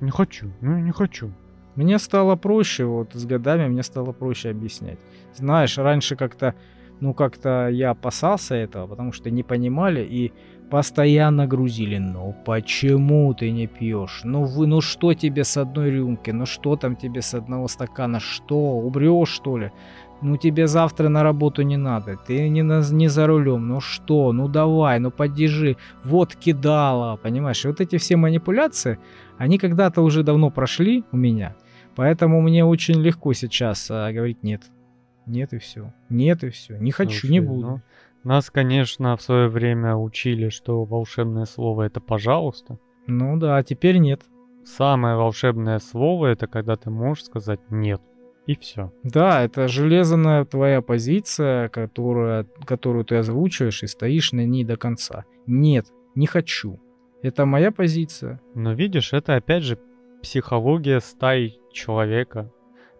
не 0.00 0.10
хочу, 0.10 0.50
ну, 0.62 0.78
не 0.78 0.92
хочу. 0.92 1.30
Мне 1.74 1.98
стало 1.98 2.36
проще, 2.36 2.86
вот 2.86 3.12
с 3.12 3.24
годами 3.26 3.68
мне 3.68 3.82
стало 3.82 4.12
проще 4.12 4.50
объяснять. 4.50 4.98
Знаешь, 5.34 5.76
раньше 5.78 6.16
как-то, 6.16 6.54
ну 7.00 7.14
как-то 7.14 7.68
я 7.68 7.90
опасался 7.90 8.54
этого, 8.54 8.86
потому 8.86 9.12
что 9.12 9.30
не 9.30 9.42
понимали 9.42 10.04
и 10.04 10.32
постоянно 10.70 11.46
грузили. 11.46 11.98
Ну 11.98 12.34
почему 12.44 13.34
ты 13.34 13.50
не 13.50 13.66
пьешь? 13.66 14.20
Ну 14.24 14.44
вы, 14.44 14.66
ну 14.66 14.80
что 14.80 15.14
тебе 15.14 15.44
с 15.44 15.56
одной 15.56 15.90
рюмки? 15.90 16.30
Ну 16.30 16.46
что 16.46 16.76
там 16.76 16.96
тебе 16.96 17.22
с 17.22 17.34
одного 17.34 17.68
стакана? 17.68 18.20
Что, 18.20 18.56
убрешь 18.56 19.28
что 19.28 19.58
ли? 19.58 19.72
Ну 20.20 20.36
тебе 20.36 20.66
завтра 20.66 21.08
на 21.08 21.22
работу 21.22 21.62
не 21.62 21.76
надо, 21.76 22.16
ты 22.16 22.48
не, 22.48 22.62
на, 22.62 22.82
не 22.90 23.06
за 23.08 23.28
рулем, 23.28 23.68
ну 23.68 23.80
что, 23.80 24.32
ну 24.32 24.48
давай, 24.48 24.98
ну 24.98 25.12
поддержи, 25.12 25.76
вот 26.02 26.34
кидала, 26.34 27.16
понимаешь? 27.16 27.64
И 27.64 27.68
вот 27.68 27.80
эти 27.80 27.98
все 27.98 28.16
манипуляции, 28.16 28.98
они 29.36 29.58
когда-то 29.58 30.02
уже 30.02 30.24
давно 30.24 30.50
прошли 30.50 31.04
у 31.12 31.16
меня, 31.16 31.54
поэтому 31.94 32.40
мне 32.40 32.64
очень 32.64 33.00
легко 33.00 33.32
сейчас 33.32 33.88
а, 33.92 34.12
говорить 34.12 34.42
нет. 34.42 34.64
Нет 35.28 35.52
и 35.52 35.58
все. 35.58 35.92
Нет 36.08 36.42
и 36.44 36.50
все. 36.50 36.76
Не 36.78 36.90
хочу, 36.90 37.20
Слушай, 37.20 37.30
не 37.30 37.40
буду. 37.40 37.66
ну, 37.66 37.80
нас, 38.24 38.50
конечно, 38.50 39.16
в 39.16 39.22
свое 39.22 39.48
время 39.48 39.94
учили, 39.96 40.48
что 40.48 40.84
волшебное 40.84 41.44
слово 41.44 41.84
это 41.84 42.00
пожалуйста. 42.00 42.78
Ну 43.06 43.36
да, 43.38 43.56
а 43.56 43.62
теперь 43.62 43.98
нет. 43.98 44.22
Самое 44.64 45.16
волшебное 45.16 45.78
слово 45.78 46.26
это 46.26 46.46
когда 46.46 46.76
ты 46.76 46.90
можешь 46.90 47.24
сказать 47.24 47.60
нет. 47.70 48.00
И 48.46 48.56
все. 48.56 48.92
Да, 49.02 49.42
это 49.42 49.68
железная 49.68 50.44
твоя 50.44 50.80
позиция, 50.80 51.68
которая, 51.68 52.46
которую 52.64 53.04
ты 53.04 53.16
озвучиваешь 53.16 53.82
и 53.82 53.86
стоишь 53.86 54.32
на 54.32 54.44
ней 54.46 54.64
до 54.64 54.76
конца. 54.76 55.24
Нет, 55.46 55.86
не 56.14 56.26
хочу. 56.26 56.80
Это 57.22 57.44
моя 57.44 57.70
позиция. 57.70 58.40
Но 58.54 58.72
видишь, 58.72 59.12
это 59.12 59.36
опять 59.36 59.64
же 59.64 59.78
психология 60.22 61.00
стаи 61.00 61.58
человека. 61.72 62.50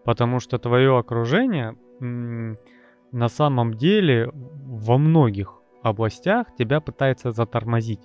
Потому 0.05 0.39
что 0.39 0.57
твое 0.59 0.97
окружение 0.97 1.75
на 1.99 3.27
самом 3.27 3.73
деле 3.73 4.31
во 4.33 4.97
многих 4.97 5.55
областях 5.83 6.47
тебя 6.57 6.81
пытается 6.81 7.31
затормозить. 7.31 8.01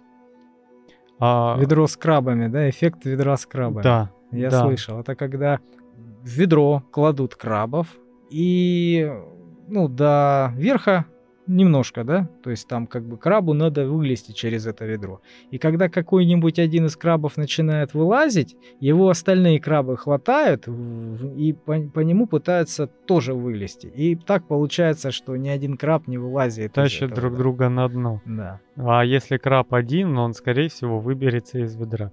А, 1.18 1.56
Ведро 1.58 1.86
с 1.86 1.96
крабами, 1.96 2.48
да? 2.48 2.68
Эффект 2.68 3.04
ведра 3.04 3.36
с 3.36 3.46
крабами. 3.46 3.82
да, 3.82 4.10
Я 4.32 4.50
да. 4.50 4.62
слышал. 4.62 5.00
Это 5.00 5.14
когда 5.14 5.60
в 6.22 6.28
ведро 6.28 6.82
кладут 6.90 7.34
крабов 7.36 7.88
и, 8.30 9.12
ну, 9.68 9.88
до 9.88 10.52
верха 10.56 11.06
немножко, 11.46 12.04
да? 12.04 12.28
То 12.42 12.50
есть 12.50 12.68
там 12.68 12.86
как 12.86 13.04
бы 13.04 13.16
крабу 13.16 13.52
надо 13.52 13.86
вылезти 13.88 14.32
через 14.32 14.66
это 14.66 14.84
ведро. 14.84 15.20
И 15.50 15.58
когда 15.58 15.88
какой-нибудь 15.88 16.58
один 16.58 16.86
из 16.86 16.96
крабов 16.96 17.36
начинает 17.36 17.94
вылазить, 17.94 18.56
его 18.80 19.08
остальные 19.08 19.60
крабы 19.60 19.96
хватают 19.96 20.66
и 20.66 21.52
по, 21.52 21.80
по 21.80 22.00
нему 22.00 22.26
пытаются 22.26 22.86
тоже 22.86 23.34
вылезти. 23.34 23.86
И 23.86 24.16
так 24.16 24.46
получается, 24.46 25.10
что 25.10 25.36
ни 25.36 25.48
один 25.48 25.76
краб 25.76 26.06
не 26.06 26.18
вылазит. 26.18 26.72
Тащат 26.72 27.12
этого, 27.12 27.20
друг 27.20 27.32
да. 27.32 27.38
друга 27.38 27.68
на 27.68 27.88
дно. 27.88 28.22
Да. 28.24 28.60
А 28.76 29.04
если 29.04 29.36
краб 29.36 29.74
один, 29.74 30.16
он, 30.18 30.32
скорее 30.34 30.68
всего, 30.68 31.00
выберется 31.00 31.58
из 31.58 31.76
ведра. 31.76 32.12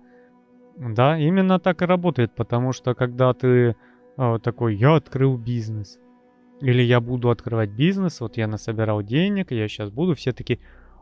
Да, 0.78 1.17
именно 1.17 1.60
так 1.60 1.82
и 1.82 1.86
работает, 1.86 2.34
потому 2.34 2.72
что 2.72 2.96
когда 2.96 3.34
ты 3.34 3.76
э, 4.17 4.39
такой, 4.41 4.76
я 4.76 4.96
открыл 4.96 5.38
бизнес, 5.38 6.00
или 6.62 6.82
я 6.82 7.02
буду 7.02 7.30
открывать 7.30 7.69
бизнес, 7.71 8.21
вот 8.21 8.38
я 8.38 8.47
насобирал 8.47 9.02
денег, 9.04 9.52
я 9.52 9.67
сейчас 9.67 9.89
буду, 9.89 10.15
все 10.15 10.32
такие, 10.32 10.60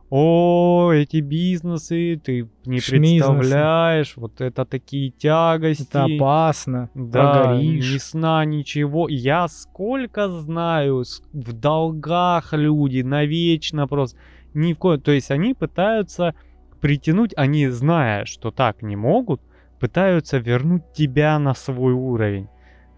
о, 0.09 0.91
эти 0.91 1.17
бизнесы, 1.17 2.19
ты 2.23 2.49
не 2.65 2.79
Шмизнесы. 2.79 3.27
представляешь, 3.27 4.13
вот 4.15 4.41
это 4.41 4.65
такие 4.65 5.11
тягости. 5.11 5.83
Это 5.83 6.05
опасно. 6.05 6.89
Да, 6.95 7.43
прогоришь. 7.43 7.93
ни 7.93 7.97
сна, 7.99 8.43
ничего. 8.43 9.07
Я 9.07 9.47
сколько 9.47 10.29
знаю, 10.29 11.03
в 11.31 11.53
долгах 11.53 12.53
люди, 12.53 13.01
навечно 13.01 13.87
просто. 13.87 14.17
Ни 14.55 14.73
в 14.73 14.79
коем... 14.79 14.99
То 14.99 15.11
есть 15.11 15.29
они 15.29 15.53
пытаются 15.53 16.33
притянуть, 16.81 17.33
они, 17.35 17.67
зная, 17.67 18.25
что 18.25 18.49
так 18.49 18.81
не 18.81 18.95
могут, 18.95 19.41
пытаются 19.79 20.39
вернуть 20.39 20.91
тебя 20.91 21.37
на 21.37 21.53
свой 21.53 21.93
уровень. 21.93 22.47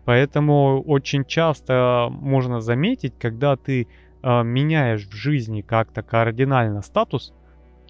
Поэтому 0.05 0.81
очень 0.81 1.25
часто 1.25 2.07
можно 2.09 2.59
заметить, 2.59 3.13
когда 3.19 3.55
ты 3.55 3.87
э, 4.23 4.43
меняешь 4.43 5.07
в 5.07 5.13
жизни 5.13 5.61
как-то 5.61 6.01
кардинально 6.01 6.81
статус, 6.81 7.33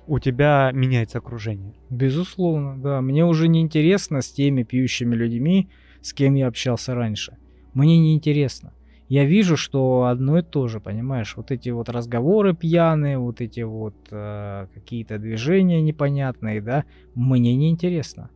у 0.08 0.20
тебя 0.20 0.72
меняется 0.74 1.20
окружение. 1.20 1.74
Безусловно, 1.90 2.78
да. 2.82 3.02
Мне 3.02 3.26
уже 3.26 3.48
не 3.48 3.62
интересно 3.62 4.22
с 4.22 4.32
теми 4.32 4.64
пьющими 4.64 5.16
людьми, 5.16 5.70
с 6.02 6.14
кем 6.14 6.36
я 6.36 6.48
общался 6.48 6.96
раньше. 6.96 7.38
Мне 7.74 7.98
не 8.00 8.14
интересно. 8.14 8.74
Я 9.08 9.26
вижу, 9.26 9.58
что 9.58 10.06
одно 10.06 10.40
и 10.40 10.42
то 10.42 10.68
же, 10.68 10.80
понимаешь, 10.80 11.36
вот 11.36 11.52
эти 11.52 11.70
вот 11.70 11.90
разговоры 11.90 12.56
пьяные, 12.56 13.18
вот 13.18 13.42
эти 13.42 13.60
вот 13.60 13.96
э, 14.10 14.68
какие-то 14.74 15.18
движения 15.20 15.82
непонятные, 15.82 16.62
да, 16.62 16.86
мне 17.14 17.56
не 17.56 17.70
интересно. 17.70 18.30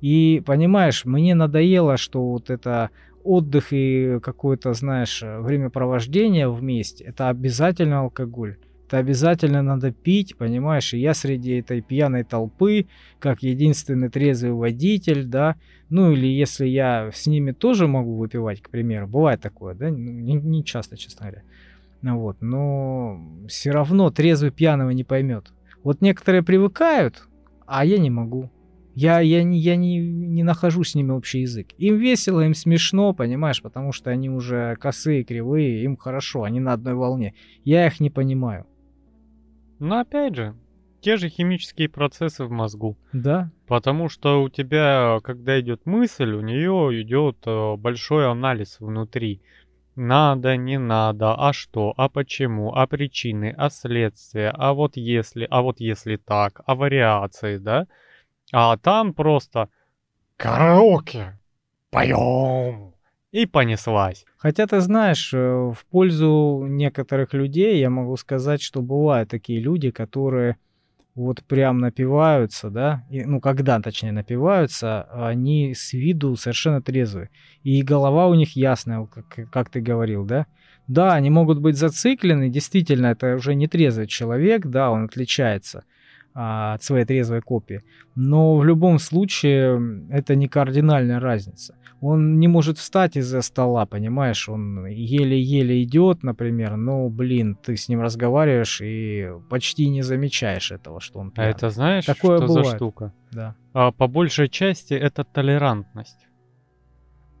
И 0.00 0.42
понимаешь, 0.44 1.04
мне 1.04 1.34
надоело, 1.34 1.96
что 1.98 2.22
вот 2.30 2.48
это 2.48 2.90
отдых 3.24 3.72
и 3.72 4.20
какое-то, 4.22 4.72
знаешь, 4.74 5.22
э, 5.22 5.40
времяпровождение 5.40 6.50
вместе, 6.50 7.04
это 7.04 7.28
обязательно 7.28 8.00
алкоголь. 8.00 8.58
Это 8.86 8.98
обязательно 8.98 9.62
надо 9.62 9.92
пить, 9.92 10.36
понимаешь? 10.36 10.92
И 10.92 10.98
я 10.98 11.14
среди 11.14 11.58
этой 11.58 11.80
пьяной 11.80 12.22
толпы, 12.22 12.86
как 13.18 13.42
единственный 13.42 14.10
трезвый 14.10 14.52
водитель, 14.52 15.24
да, 15.24 15.56
ну 15.88 16.12
или 16.12 16.26
если 16.26 16.66
я 16.66 17.10
с 17.12 17.26
ними 17.26 17.52
тоже 17.52 17.88
могу 17.88 18.16
выпивать, 18.16 18.60
к 18.60 18.68
примеру, 18.68 19.06
бывает 19.08 19.40
такое, 19.40 19.74
да, 19.74 19.88
не, 19.90 20.34
не 20.34 20.64
часто, 20.64 20.96
честно 20.96 21.26
говоря. 21.26 21.42
Ну 22.02 22.18
вот, 22.18 22.42
но 22.42 23.18
все 23.48 23.70
равно 23.70 24.10
трезвый 24.10 24.50
пьяного 24.50 24.90
не 24.90 25.04
поймет. 25.04 25.52
Вот 25.82 26.02
некоторые 26.02 26.42
привыкают, 26.42 27.26
а 27.66 27.84
я 27.84 27.98
не 27.98 28.10
могу. 28.10 28.50
Я, 28.94 29.20
я, 29.20 29.42
не, 29.42 29.58
я 29.58 29.76
не, 29.76 29.98
не 29.98 30.42
нахожу 30.42 30.84
с 30.84 30.94
ними 30.94 31.12
общий 31.12 31.40
язык. 31.40 31.68
Им 31.78 31.96
весело, 31.96 32.40
им 32.40 32.54
смешно, 32.54 33.12
понимаешь, 33.12 33.60
потому 33.60 33.92
что 33.92 34.10
они 34.10 34.30
уже 34.30 34.76
косые, 34.76 35.24
кривые, 35.24 35.82
им 35.82 35.96
хорошо, 35.96 36.44
они 36.44 36.60
на 36.60 36.72
одной 36.72 36.94
волне. 36.94 37.34
Я 37.64 37.86
их 37.86 38.00
не 38.00 38.10
понимаю. 38.10 38.66
Но 39.80 40.00
опять 40.00 40.36
же, 40.36 40.54
те 41.00 41.16
же 41.16 41.28
химические 41.28 41.88
процессы 41.88 42.44
в 42.44 42.50
мозгу. 42.50 42.96
Да, 43.12 43.50
Потому 43.66 44.08
что 44.08 44.42
у 44.42 44.50
тебя, 44.50 45.20
когда 45.22 45.58
идет 45.58 45.86
мысль, 45.86 46.32
у 46.32 46.40
нее 46.40 47.00
идет 47.02 47.38
э, 47.46 47.76
большой 47.76 48.30
анализ 48.30 48.76
внутри. 48.78 49.40
Надо, 49.96 50.56
не 50.56 50.78
надо, 50.78 51.34
а 51.34 51.52
что, 51.52 51.94
а 51.96 52.08
почему, 52.08 52.74
а 52.74 52.86
причины, 52.86 53.54
а 53.56 53.70
следствия, 53.70 54.50
а 54.50 54.74
вот 54.74 54.96
если, 54.96 55.46
а 55.48 55.62
вот 55.62 55.78
если 55.78 56.16
так, 56.16 56.60
а 56.66 56.74
вариации, 56.74 57.58
да? 57.58 57.86
А 58.56 58.76
там 58.76 59.14
просто 59.14 59.68
караоке, 60.36 61.40
поем, 61.90 62.94
и 63.32 63.46
понеслась. 63.46 64.24
Хотя 64.36 64.68
ты 64.68 64.80
знаешь, 64.80 65.34
э, 65.34 65.38
в 65.38 65.84
пользу 65.90 66.64
некоторых 66.68 67.34
людей 67.34 67.80
я 67.80 67.90
могу 67.90 68.16
сказать, 68.16 68.62
что 68.62 68.80
бывают 68.80 69.28
такие 69.28 69.58
люди, 69.58 69.90
которые 69.90 70.56
вот 71.16 71.42
прям 71.42 71.78
напиваются, 71.78 72.70
да, 72.70 73.04
и, 73.10 73.24
ну 73.24 73.40
когда 73.40 73.80
точнее 73.80 74.12
напиваются, 74.12 75.02
они 75.10 75.74
с 75.74 75.92
виду 75.92 76.36
совершенно 76.36 76.80
трезвые. 76.80 77.30
И 77.64 77.82
голова 77.82 78.28
у 78.28 78.34
них 78.34 78.54
ясная, 78.54 79.04
как, 79.06 79.50
как 79.50 79.68
ты 79.68 79.80
говорил, 79.80 80.24
да. 80.24 80.46
Да, 80.86 81.14
они 81.14 81.28
могут 81.28 81.58
быть 81.58 81.76
зациклены, 81.76 82.50
действительно, 82.50 83.06
это 83.06 83.34
уже 83.34 83.56
не 83.56 83.66
трезвый 83.66 84.06
человек, 84.06 84.64
да, 84.66 84.92
он 84.92 85.06
отличается 85.06 85.80
а, 85.80 85.93
от 86.34 86.82
своей 86.82 87.04
трезвой 87.04 87.40
копии. 87.40 87.82
Но 88.16 88.56
в 88.56 88.64
любом 88.64 88.98
случае 88.98 90.08
это 90.10 90.34
не 90.34 90.48
кардинальная 90.48 91.20
разница. 91.20 91.76
Он 92.00 92.38
не 92.38 92.48
может 92.48 92.76
встать 92.78 93.16
из-за 93.16 93.40
стола, 93.40 93.86
понимаешь? 93.86 94.48
Он 94.48 94.84
еле-еле 94.86 95.82
идет, 95.84 96.22
например, 96.22 96.76
но, 96.76 97.08
блин, 97.08 97.56
ты 97.56 97.76
с 97.76 97.88
ним 97.88 98.02
разговариваешь 98.02 98.80
и 98.82 99.30
почти 99.48 99.88
не 99.88 100.02
замечаешь 100.02 100.72
этого, 100.72 101.00
что 101.00 101.20
он 101.20 101.28
А 101.28 101.30
пьян. 101.30 101.48
это 101.50 101.70
знаешь, 101.70 102.04
Такое 102.04 102.38
что 102.38 102.48
за 102.48 102.58
бывает. 102.60 102.76
штука? 102.76 103.12
Да. 103.32 103.54
А, 103.72 103.92
по 103.92 104.06
большей 104.08 104.48
части 104.48 104.92
это 104.92 105.24
толерантность. 105.24 106.26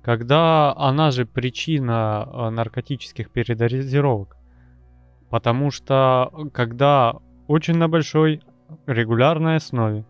Когда 0.02 0.72
она 0.76 1.10
же 1.10 1.26
причина 1.26 2.22
а, 2.22 2.50
наркотических 2.50 3.30
передозировок. 3.30 4.36
Потому 5.30 5.70
что 5.70 6.30
когда 6.52 7.16
очень 7.48 7.76
на 7.76 7.88
большой 7.88 8.40
регулярной 8.86 9.56
основе 9.56 10.04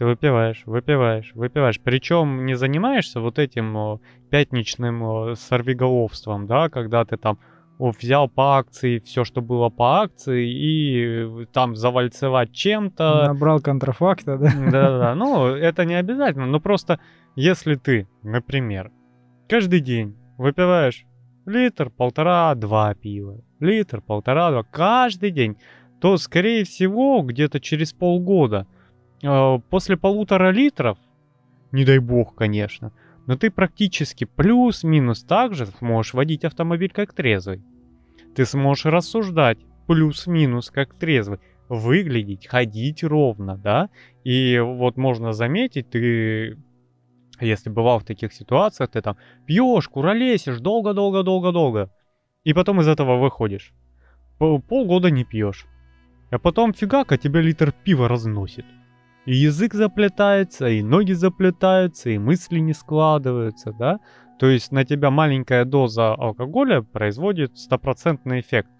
ты 0.00 0.06
выпиваешь, 0.06 0.62
выпиваешь, 0.64 1.32
выпиваешь. 1.34 1.78
Причем 1.78 2.46
не 2.46 2.54
занимаешься 2.54 3.20
вот 3.20 3.38
этим 3.38 3.76
о, 3.76 4.00
пятничным 4.30 5.02
о, 5.02 5.34
сорвиголовством, 5.34 6.46
да, 6.46 6.70
когда 6.70 7.04
ты 7.04 7.18
там 7.18 7.38
о, 7.78 7.90
взял 7.90 8.26
по 8.26 8.56
акции 8.56 9.00
все, 9.00 9.24
что 9.24 9.42
было 9.42 9.68
по 9.68 10.00
акции, 10.00 10.48
и 10.48 11.42
э, 11.42 11.46
там 11.52 11.76
завальцевать 11.76 12.50
чем-то, 12.50 13.26
Набрал 13.26 13.60
контрафакта, 13.60 14.38
да? 14.38 14.50
да-да-да. 14.54 15.14
Ну, 15.14 15.48
это 15.48 15.84
не 15.84 15.96
обязательно, 15.96 16.46
но 16.46 16.60
просто 16.60 16.98
если 17.36 17.74
ты, 17.74 18.08
например, 18.22 18.90
каждый 19.50 19.80
день 19.80 20.16
выпиваешь 20.38 21.04
литр, 21.44 21.90
полтора, 21.90 22.54
два 22.54 22.94
пива, 22.94 23.42
литр, 23.58 24.00
полтора, 24.00 24.50
два, 24.50 24.62
каждый 24.62 25.30
день, 25.30 25.58
то, 26.00 26.16
скорее 26.16 26.64
всего, 26.64 27.22
где-то 27.22 27.60
через 27.60 27.92
полгода, 27.92 28.66
э, 29.22 29.58
после 29.68 29.96
полутора 29.96 30.50
литров, 30.50 30.98
не 31.72 31.84
дай 31.84 31.98
бог, 31.98 32.34
конечно, 32.34 32.92
но 33.26 33.36
ты 33.36 33.50
практически 33.50 34.24
плюс-минус 34.24 35.22
так 35.22 35.54
же 35.54 35.66
сможешь 35.66 36.14
водить 36.14 36.44
автомобиль 36.44 36.90
как 36.90 37.12
трезвый. 37.12 37.62
Ты 38.34 38.46
сможешь 38.46 38.86
рассуждать 38.86 39.58
плюс-минус 39.86 40.70
как 40.70 40.94
трезвый, 40.94 41.38
выглядеть, 41.68 42.46
ходить 42.46 43.04
ровно, 43.04 43.56
да? 43.56 43.90
И 44.24 44.58
вот 44.58 44.96
можно 44.96 45.32
заметить, 45.32 45.90
ты 45.90 46.56
если 47.40 47.70
бывал 47.70 47.98
в 48.00 48.04
таких 48.04 48.32
ситуациях, 48.32 48.90
ты 48.90 49.00
там 49.00 49.16
пьешь, 49.46 49.88
куролесишь 49.88 50.60
долго-долго-долго-долго, 50.60 51.90
и 52.44 52.52
потом 52.52 52.80
из 52.80 52.88
этого 52.88 53.16
выходишь. 53.16 53.72
Полгода 54.38 55.10
не 55.10 55.24
пьешь. 55.24 55.66
А 56.30 56.38
потом 56.38 56.72
фигака 56.72 57.18
тебя 57.18 57.40
литр 57.40 57.72
пива 57.72 58.08
разносит. 58.08 58.64
И 59.26 59.34
язык 59.34 59.74
заплетается, 59.74 60.68
и 60.68 60.82
ноги 60.82 61.12
заплетаются, 61.12 62.10
и 62.10 62.18
мысли 62.18 62.60
не 62.60 62.72
складываются, 62.72 63.72
да? 63.72 64.00
То 64.38 64.46
есть 64.46 64.72
на 64.72 64.84
тебя 64.84 65.10
маленькая 65.10 65.64
доза 65.64 66.14
алкоголя 66.14 66.80
производит 66.80 67.58
стопроцентный 67.58 68.40
эффект. 68.40 68.70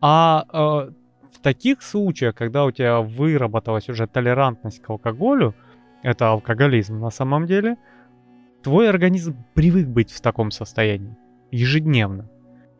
А 0.00 0.44
э, 0.52 0.92
в 1.32 1.38
таких 1.40 1.82
случаях, 1.82 2.34
когда 2.34 2.64
у 2.64 2.70
тебя 2.70 3.00
выработалась 3.00 3.88
уже 3.88 4.06
толерантность 4.06 4.82
к 4.82 4.90
алкоголю, 4.90 5.54
это 6.02 6.30
алкоголизм 6.30 7.00
на 7.00 7.10
самом 7.10 7.46
деле, 7.46 7.76
твой 8.62 8.90
организм 8.90 9.36
привык 9.54 9.86
быть 9.86 10.10
в 10.10 10.20
таком 10.20 10.50
состоянии 10.50 11.16
ежедневно. 11.50 12.28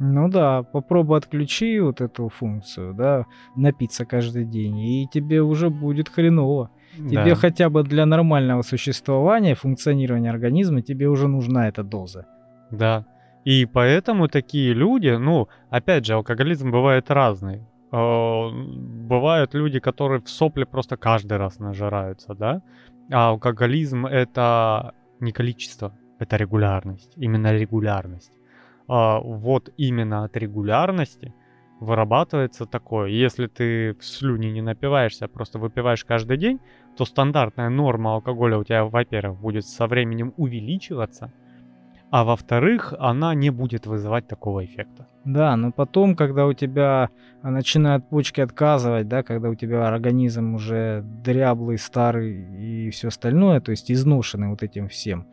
Ну 0.00 0.28
да, 0.28 0.62
попробуй 0.62 1.18
отключи 1.18 1.80
вот 1.80 2.00
эту 2.00 2.28
функцию, 2.28 2.94
да, 2.94 3.26
напиться 3.56 4.04
каждый 4.04 4.44
день, 4.44 4.78
и 4.78 5.08
тебе 5.12 5.42
уже 5.42 5.70
будет 5.70 6.08
хреново. 6.08 6.70
Тебе 6.96 7.30
да. 7.30 7.34
хотя 7.34 7.68
бы 7.68 7.82
для 7.82 8.06
нормального 8.06 8.62
существования, 8.62 9.54
функционирования 9.54 10.30
организма, 10.30 10.82
тебе 10.82 11.08
уже 11.08 11.28
нужна 11.28 11.68
эта 11.68 11.82
доза. 11.82 12.26
Да. 12.70 13.04
И 13.44 13.66
поэтому 13.66 14.28
такие 14.28 14.72
люди, 14.74 15.16
ну, 15.18 15.48
опять 15.70 16.06
же, 16.06 16.14
алкоголизм 16.14 16.70
бывает 16.70 17.10
разный. 17.10 17.66
Э, 17.92 18.50
бывают 19.08 19.54
люди, 19.54 19.80
которые 19.80 20.20
в 20.20 20.28
сопле 20.28 20.66
просто 20.66 20.96
каждый 20.96 21.38
раз 21.38 21.58
нажираются, 21.58 22.34
да? 22.34 22.62
А 23.10 23.30
алкоголизм 23.30 24.06
это 24.06 24.92
не 25.20 25.32
количество, 25.32 25.92
это 26.18 26.36
регулярность. 26.36 27.12
Именно 27.16 27.52
регулярность. 27.52 28.32
А 28.88 29.20
вот 29.20 29.70
именно 29.76 30.24
от 30.24 30.36
регулярности 30.36 31.34
вырабатывается 31.80 32.66
такое. 32.66 33.08
Если 33.08 33.46
ты 33.46 33.94
в 33.94 34.04
слюни 34.04 34.46
не 34.46 34.62
напиваешься, 34.62 35.26
а 35.26 35.28
просто 35.28 35.58
выпиваешь 35.58 36.04
каждый 36.04 36.38
день, 36.38 36.58
то 36.96 37.04
стандартная 37.04 37.68
норма 37.68 38.14
алкоголя 38.14 38.58
у 38.58 38.64
тебя, 38.64 38.84
во-первых, 38.84 39.38
будет 39.38 39.66
со 39.66 39.86
временем 39.86 40.32
увеличиваться, 40.36 41.32
а 42.10 42.24
во-вторых, 42.24 42.94
она 42.98 43.34
не 43.34 43.50
будет 43.50 43.86
вызывать 43.86 44.26
такого 44.26 44.64
эффекта. 44.64 45.06
Да, 45.24 45.54
но 45.56 45.70
потом, 45.70 46.16
когда 46.16 46.46
у 46.46 46.54
тебя 46.54 47.10
начинают 47.42 48.08
почки 48.08 48.40
отказывать, 48.40 49.08
да, 49.08 49.22
когда 49.22 49.50
у 49.50 49.54
тебя 49.54 49.86
организм 49.86 50.54
уже 50.54 51.04
дряблый, 51.22 51.76
старый 51.78 52.32
и 52.58 52.90
все 52.90 53.08
остальное, 53.08 53.60
то 53.60 53.70
есть 53.70 53.92
изношенный 53.92 54.48
вот 54.48 54.62
этим 54.62 54.88
всем, 54.88 55.26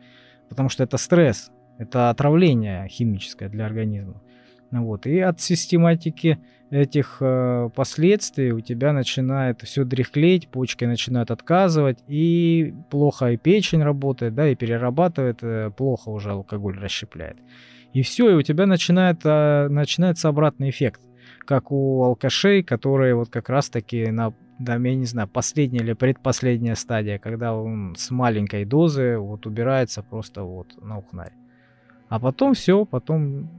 потому 0.50 0.68
что 0.68 0.84
это 0.84 0.98
стресс, 0.98 1.50
это 1.78 2.10
отравление 2.10 2.88
химическое 2.88 3.48
для 3.48 3.66
организма. 3.66 4.22
Вот. 4.70 5.06
И 5.06 5.18
от 5.20 5.40
систематики 5.40 6.38
этих 6.70 7.18
э, 7.20 7.70
последствий 7.74 8.52
у 8.52 8.60
тебя 8.60 8.92
начинает 8.92 9.62
все 9.62 9.84
дряхлеть, 9.84 10.48
почки 10.48 10.84
начинают 10.84 11.30
отказывать, 11.30 11.98
и 12.08 12.74
плохо 12.90 13.32
и 13.32 13.36
печень 13.36 13.82
работает, 13.82 14.34
да, 14.34 14.48
и 14.48 14.56
перерабатывает, 14.56 15.38
э, 15.42 15.70
плохо 15.76 16.08
уже 16.08 16.32
алкоголь 16.32 16.78
расщепляет. 16.78 17.36
И 17.92 18.02
все, 18.02 18.30
и 18.30 18.34
у 18.34 18.42
тебя 18.42 18.66
начинает, 18.66 19.20
э, 19.24 19.68
начинается 19.68 20.28
обратный 20.28 20.70
эффект, 20.70 21.00
как 21.46 21.70
у 21.70 22.02
алкашей, 22.02 22.62
которые 22.62 23.14
вот 23.14 23.30
как 23.30 23.48
раз-таки 23.48 24.10
на 24.10 24.34
да, 24.58 24.76
я 24.76 24.94
не 24.94 25.04
знаю, 25.04 25.28
последняя 25.28 25.80
или 25.80 25.92
предпоследняя 25.92 26.76
стадия, 26.76 27.18
когда 27.18 27.54
он 27.54 27.94
с 27.94 28.10
маленькой 28.10 28.64
дозы 28.64 29.18
вот 29.18 29.46
убирается 29.46 30.02
просто 30.02 30.44
вот 30.44 30.82
на 30.82 30.96
ухнарь. 30.96 31.32
А 32.08 32.20
потом 32.20 32.54
все, 32.54 32.84
потом 32.84 33.50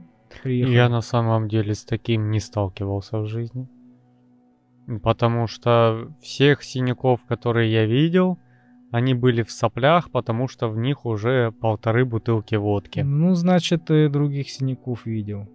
приехал. 0.42 0.72
Я 0.72 0.88
на 0.88 1.00
самом 1.00 1.48
деле 1.48 1.74
с 1.74 1.84
таким 1.84 2.30
не 2.30 2.40
сталкивался 2.40 3.18
в 3.18 3.26
жизни. 3.26 3.68
Потому 5.02 5.46
что 5.46 6.10
всех 6.22 6.62
синяков, 6.62 7.20
которые 7.28 7.70
я 7.70 7.84
видел, 7.84 8.38
они 8.90 9.12
были 9.12 9.42
в 9.42 9.50
соплях, 9.50 10.10
потому 10.10 10.48
что 10.48 10.68
в 10.68 10.78
них 10.78 11.04
уже 11.04 11.52
полторы 11.52 12.06
бутылки 12.06 12.54
водки. 12.54 13.00
Ну, 13.00 13.34
значит, 13.34 13.84
ты 13.84 14.08
других 14.08 14.48
синяков 14.48 15.04
видел. 15.04 15.46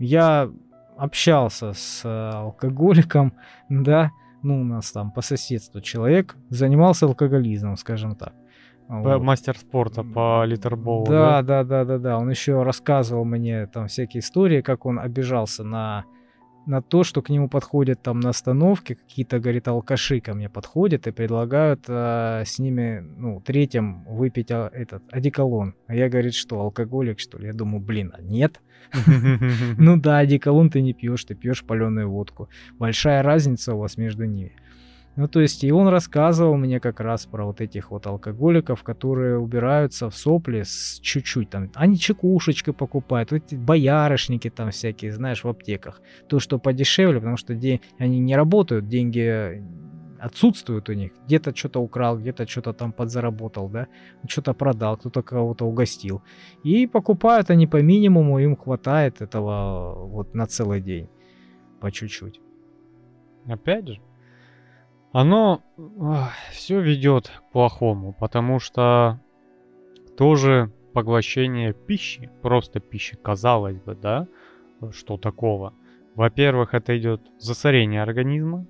Я 0.00 0.50
общался 0.96 1.74
с 1.74 2.02
э, 2.04 2.08
алкоголиком, 2.08 3.34
да, 3.68 4.10
ну, 4.42 4.60
у 4.60 4.64
нас 4.64 4.90
там 4.90 5.12
по 5.12 5.22
соседству 5.22 5.80
человек 5.80 6.36
занимался 6.48 7.06
алкоголизмом, 7.06 7.76
скажем 7.76 8.16
так. 8.16 8.34
Вот. 8.88 9.22
Мастер 9.22 9.56
спорта 9.56 10.02
по 10.02 10.44
литерболу. 10.44 11.06
Да, 11.06 11.42
да, 11.42 11.64
да, 11.64 11.84
да, 11.84 11.98
да. 11.98 12.18
Он 12.18 12.28
еще 12.28 12.62
рассказывал 12.62 13.24
мне 13.24 13.66
там 13.66 13.88
всякие 13.88 14.20
истории, 14.20 14.60
как 14.60 14.86
он 14.86 14.98
обижался 14.98 15.64
на 15.64 16.04
на 16.66 16.80
то, 16.80 17.04
что 17.04 17.22
к 17.22 17.28
нему 17.28 17.48
подходят 17.48 18.02
там 18.02 18.20
на 18.20 18.30
остановке 18.30 18.94
какие-то, 18.94 19.40
говорит, 19.40 19.68
алкаши 19.68 20.20
ко 20.20 20.34
мне 20.34 20.48
подходят 20.48 21.06
и 21.06 21.10
предлагают 21.10 21.84
э, 21.88 22.44
с 22.46 22.58
ними, 22.58 23.00
ну, 23.00 23.40
третьим 23.40 24.04
выпить 24.04 24.50
а, 24.50 24.70
этот 24.72 25.02
одеколон. 25.12 25.74
А 25.86 25.94
я, 25.94 26.08
говорит, 26.08 26.34
что, 26.34 26.60
алкоголик, 26.60 27.18
что 27.18 27.38
ли? 27.38 27.46
Я 27.46 27.52
думаю, 27.52 27.80
блин, 27.80 28.12
а 28.16 28.22
нет? 28.22 28.60
Ну 29.78 29.96
да, 29.96 30.18
одеколон 30.18 30.70
ты 30.70 30.82
не 30.82 30.92
пьешь, 30.92 31.24
ты 31.24 31.34
пьешь 31.34 31.64
паленую 31.64 32.10
водку. 32.10 32.48
Большая 32.78 33.22
разница 33.22 33.74
у 33.74 33.78
вас 33.78 33.96
между 33.96 34.24
ними. 34.24 34.52
Ну, 35.14 35.28
то 35.28 35.40
есть, 35.40 35.62
и 35.62 35.70
он 35.70 35.88
рассказывал 35.88 36.56
мне 36.56 36.80
как 36.80 36.98
раз 37.00 37.26
про 37.26 37.44
вот 37.44 37.60
этих 37.60 37.90
вот 37.90 38.06
алкоголиков, 38.06 38.82
которые 38.82 39.38
убираются 39.38 40.08
в 40.08 40.16
сопли 40.16 40.62
с 40.62 40.98
чуть-чуть 41.02 41.50
там. 41.50 41.70
Они 41.74 41.98
чекушечкой 41.98 42.72
покупают, 42.72 43.30
вот 43.30 43.42
эти 43.44 43.54
боярышники 43.54 44.48
там 44.48 44.70
всякие, 44.70 45.12
знаешь, 45.12 45.44
в 45.44 45.48
аптеках. 45.48 46.00
То, 46.28 46.38
что 46.38 46.58
подешевле, 46.58 47.18
потому 47.18 47.36
что 47.36 47.54
день, 47.54 47.82
они 47.98 48.20
не 48.20 48.34
работают, 48.34 48.88
деньги 48.88 49.62
отсутствуют 50.18 50.88
у 50.88 50.94
них. 50.94 51.12
Где-то 51.26 51.54
что-то 51.54 51.80
украл, 51.80 52.16
где-то 52.16 52.46
что-то 52.46 52.72
там 52.72 52.92
подзаработал, 52.92 53.68
да, 53.68 53.88
что-то 54.26 54.54
продал, 54.54 54.96
кто-то 54.96 55.22
кого-то 55.22 55.66
угостил. 55.66 56.22
И 56.62 56.86
покупают 56.86 57.50
они 57.50 57.66
по 57.66 57.82
минимуму, 57.82 58.38
им 58.38 58.56
хватает 58.56 59.20
этого 59.20 60.06
вот 60.06 60.34
на 60.34 60.46
целый 60.46 60.80
день, 60.80 61.10
по 61.80 61.90
чуть-чуть. 61.90 62.40
Опять 63.46 63.88
же, 63.88 64.00
оно 65.12 65.62
все 66.50 66.80
ведет 66.80 67.28
к 67.28 67.52
плохому, 67.52 68.14
потому 68.18 68.58
что 68.58 69.20
тоже 70.16 70.70
поглощение 70.92 71.72
пищи, 71.72 72.30
просто 72.42 72.80
пищи, 72.80 73.16
казалось 73.16 73.78
бы, 73.78 73.94
да, 73.94 74.26
что 74.92 75.16
такого. 75.16 75.74
Во-первых, 76.14 76.74
это 76.74 76.98
идет 76.98 77.22
засорение 77.38 78.02
организма. 78.02 78.66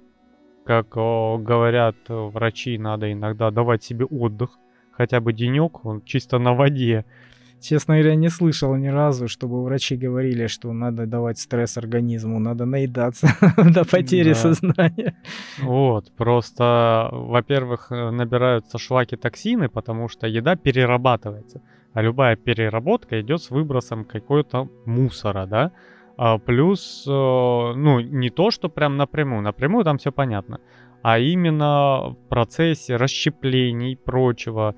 Как 0.64 0.96
о, 0.96 1.38
говорят 1.38 1.96
врачи, 2.08 2.78
надо 2.78 3.12
иногда 3.12 3.50
давать 3.50 3.82
себе 3.82 4.04
отдых, 4.04 4.58
хотя 4.92 5.20
бы 5.20 5.32
денек, 5.32 5.84
он 5.84 6.02
чисто 6.02 6.38
на 6.38 6.54
воде, 6.54 7.04
Честно 7.62 7.94
говоря, 7.94 8.16
не 8.16 8.28
слышал 8.28 8.74
ни 8.74 8.88
разу, 8.88 9.28
чтобы 9.28 9.62
врачи 9.62 9.96
говорили, 9.96 10.48
что 10.48 10.72
надо 10.72 11.06
давать 11.06 11.38
стресс 11.38 11.78
организму, 11.78 12.40
надо 12.40 12.64
наедаться 12.64 13.28
до 13.56 13.84
потери 13.84 14.32
сознания. 14.32 15.14
Вот, 15.60 16.12
просто, 16.16 17.08
во-первых, 17.12 17.92
э, 17.92 18.10
набираются 18.10 18.78
шлаки 18.78 19.16
токсины, 19.16 19.68
потому 19.68 20.08
что 20.08 20.26
еда 20.26 20.56
перерабатывается. 20.56 21.62
А 21.94 22.02
любая 22.02 22.34
переработка 22.34 23.20
идет 23.20 23.40
с 23.40 23.50
выбросом 23.50 24.04
какой-то 24.04 24.68
мусора, 24.84 25.46
да? 25.46 25.70
А 26.16 26.38
плюс, 26.38 27.04
э, 27.06 27.10
ну, 27.10 28.00
не 28.00 28.30
то, 28.30 28.50
что 28.50 28.68
прям 28.70 28.96
напрямую, 28.96 29.42
напрямую 29.42 29.84
там 29.84 29.98
все 29.98 30.10
понятно, 30.10 30.58
а 31.02 31.20
именно 31.20 32.10
в 32.10 32.16
процессе 32.28 32.96
расщеплений 32.96 33.92
и 33.92 33.96
прочего, 33.96 34.74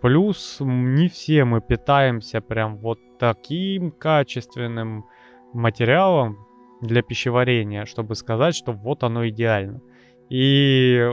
плюс 0.00 0.58
не 0.60 1.08
все 1.08 1.44
мы 1.44 1.60
питаемся 1.62 2.40
прям 2.40 2.76
вот 2.76 2.98
таким 3.18 3.90
качественным 3.90 5.06
материалом 5.54 6.36
для 6.82 7.02
пищеварения, 7.02 7.86
чтобы 7.86 8.14
сказать, 8.14 8.54
что 8.54 8.72
вот 8.72 9.02
оно 9.02 9.26
идеально. 9.28 9.80
И 10.28 11.10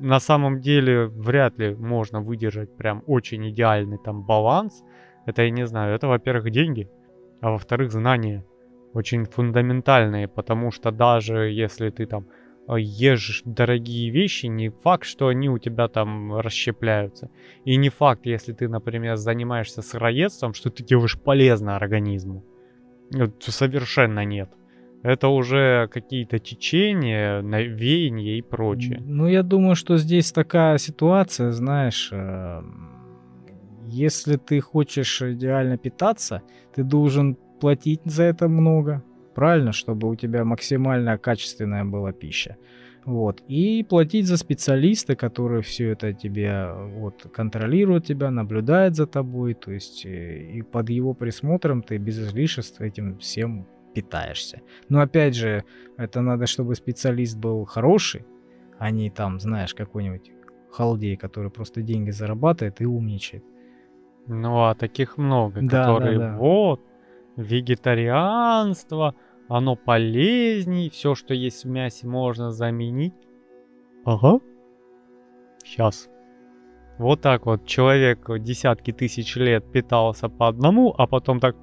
на 0.00 0.20
самом 0.20 0.60
деле 0.60 1.06
вряд 1.06 1.58
ли 1.58 1.74
можно 1.74 2.20
выдержать 2.20 2.76
прям 2.76 3.02
очень 3.06 3.48
идеальный 3.50 3.98
там 3.98 4.22
баланс 4.24 4.84
Это, 5.26 5.42
я 5.42 5.50
не 5.50 5.66
знаю, 5.66 5.94
это, 5.94 6.06
во-первых, 6.06 6.50
деньги, 6.50 6.88
а 7.40 7.50
во-вторых, 7.50 7.90
знания. 7.92 8.44
Очень 8.94 9.24
фундаментальные, 9.24 10.28
потому 10.28 10.70
что 10.70 10.90
даже 10.90 11.50
если 11.50 11.90
ты 11.90 12.06
там 12.06 12.26
ешь 12.76 13.42
дорогие 13.44 14.10
вещи, 14.10 14.46
не 14.46 14.70
факт, 14.70 15.04
что 15.04 15.28
они 15.28 15.48
у 15.48 15.58
тебя 15.58 15.88
там 15.88 16.38
расщепляются. 16.38 17.30
И 17.64 17.76
не 17.76 17.88
факт, 17.88 18.26
если 18.26 18.52
ты, 18.52 18.68
например, 18.68 19.16
занимаешься 19.16 19.82
сыроедством, 19.82 20.54
что 20.54 20.70
ты 20.70 20.84
делаешь 20.84 21.18
полезно 21.18 21.76
организму. 21.76 22.44
Совершенно 23.40 24.24
нет. 24.24 24.50
Это 25.02 25.28
уже 25.28 25.88
какие-то 25.88 26.38
течения, 26.38 27.40
навеяния 27.40 28.36
и 28.36 28.42
прочее. 28.42 29.00
Ну, 29.04 29.26
я 29.26 29.42
думаю, 29.42 29.74
что 29.74 29.96
здесь 29.96 30.30
такая 30.30 30.76
ситуация, 30.76 31.52
знаешь, 31.52 32.10
эм, 32.12 32.90
если 33.86 34.36
ты 34.36 34.60
хочешь 34.60 35.22
идеально 35.22 35.78
питаться, 35.78 36.42
ты 36.74 36.84
должен 36.84 37.36
платить 37.60 38.02
за 38.04 38.24
это 38.24 38.48
много, 38.48 39.02
правильно, 39.34 39.72
чтобы 39.72 40.08
у 40.08 40.14
тебя 40.14 40.44
максимально 40.44 41.18
качественная 41.18 41.84
была 41.84 42.12
пища. 42.12 42.56
Вот. 43.04 43.42
И 43.48 43.84
платить 43.88 44.26
за 44.26 44.36
специалиста, 44.36 45.16
которые 45.16 45.62
все 45.62 45.90
это 45.90 46.12
тебе 46.12 46.70
вот, 46.72 47.26
контролируют 47.32 48.06
тебя, 48.06 48.30
наблюдают 48.30 48.94
за 48.94 49.06
тобой. 49.06 49.54
То 49.54 49.72
есть 49.72 50.04
э, 50.04 50.42
и 50.52 50.62
под 50.62 50.90
его 50.90 51.14
присмотром 51.14 51.82
ты 51.82 51.96
без 51.96 52.18
излишеств 52.18 52.80
этим 52.80 53.18
всем 53.18 53.66
питаешься. 53.94 54.60
Но 54.88 55.00
опять 55.00 55.34
же, 55.34 55.64
это 55.96 56.20
надо, 56.20 56.46
чтобы 56.46 56.74
специалист 56.74 57.36
был 57.36 57.64
хороший, 57.64 58.24
а 58.78 58.90
не 58.90 59.10
там, 59.10 59.40
знаешь, 59.40 59.74
какой-нибудь 59.74 60.30
халдей, 60.70 61.16
который 61.16 61.50
просто 61.50 61.82
деньги 61.82 62.10
зарабатывает 62.10 62.80
и 62.80 62.86
умничает. 62.86 63.44
Ну, 64.26 64.64
а 64.64 64.74
таких 64.74 65.16
много, 65.18 65.60
да, 65.62 65.84
которые 65.84 66.18
да, 66.18 66.32
да. 66.32 66.36
вот, 66.38 66.80
вегетарианство, 67.36 69.14
оно 69.48 69.76
полезней, 69.76 70.90
все, 70.90 71.14
что 71.14 71.34
есть 71.34 71.64
в 71.64 71.68
мясе, 71.68 72.06
можно 72.06 72.50
заменить. 72.50 73.14
Ага. 74.04 74.40
Сейчас. 75.64 76.08
Вот 76.98 77.22
так 77.22 77.46
вот 77.46 77.66
человек 77.66 78.28
десятки 78.40 78.92
тысяч 78.92 79.36
лет 79.36 79.70
питался 79.72 80.28
по 80.28 80.48
одному, 80.48 80.94
а 80.96 81.06
потом 81.06 81.40
так 81.40 81.56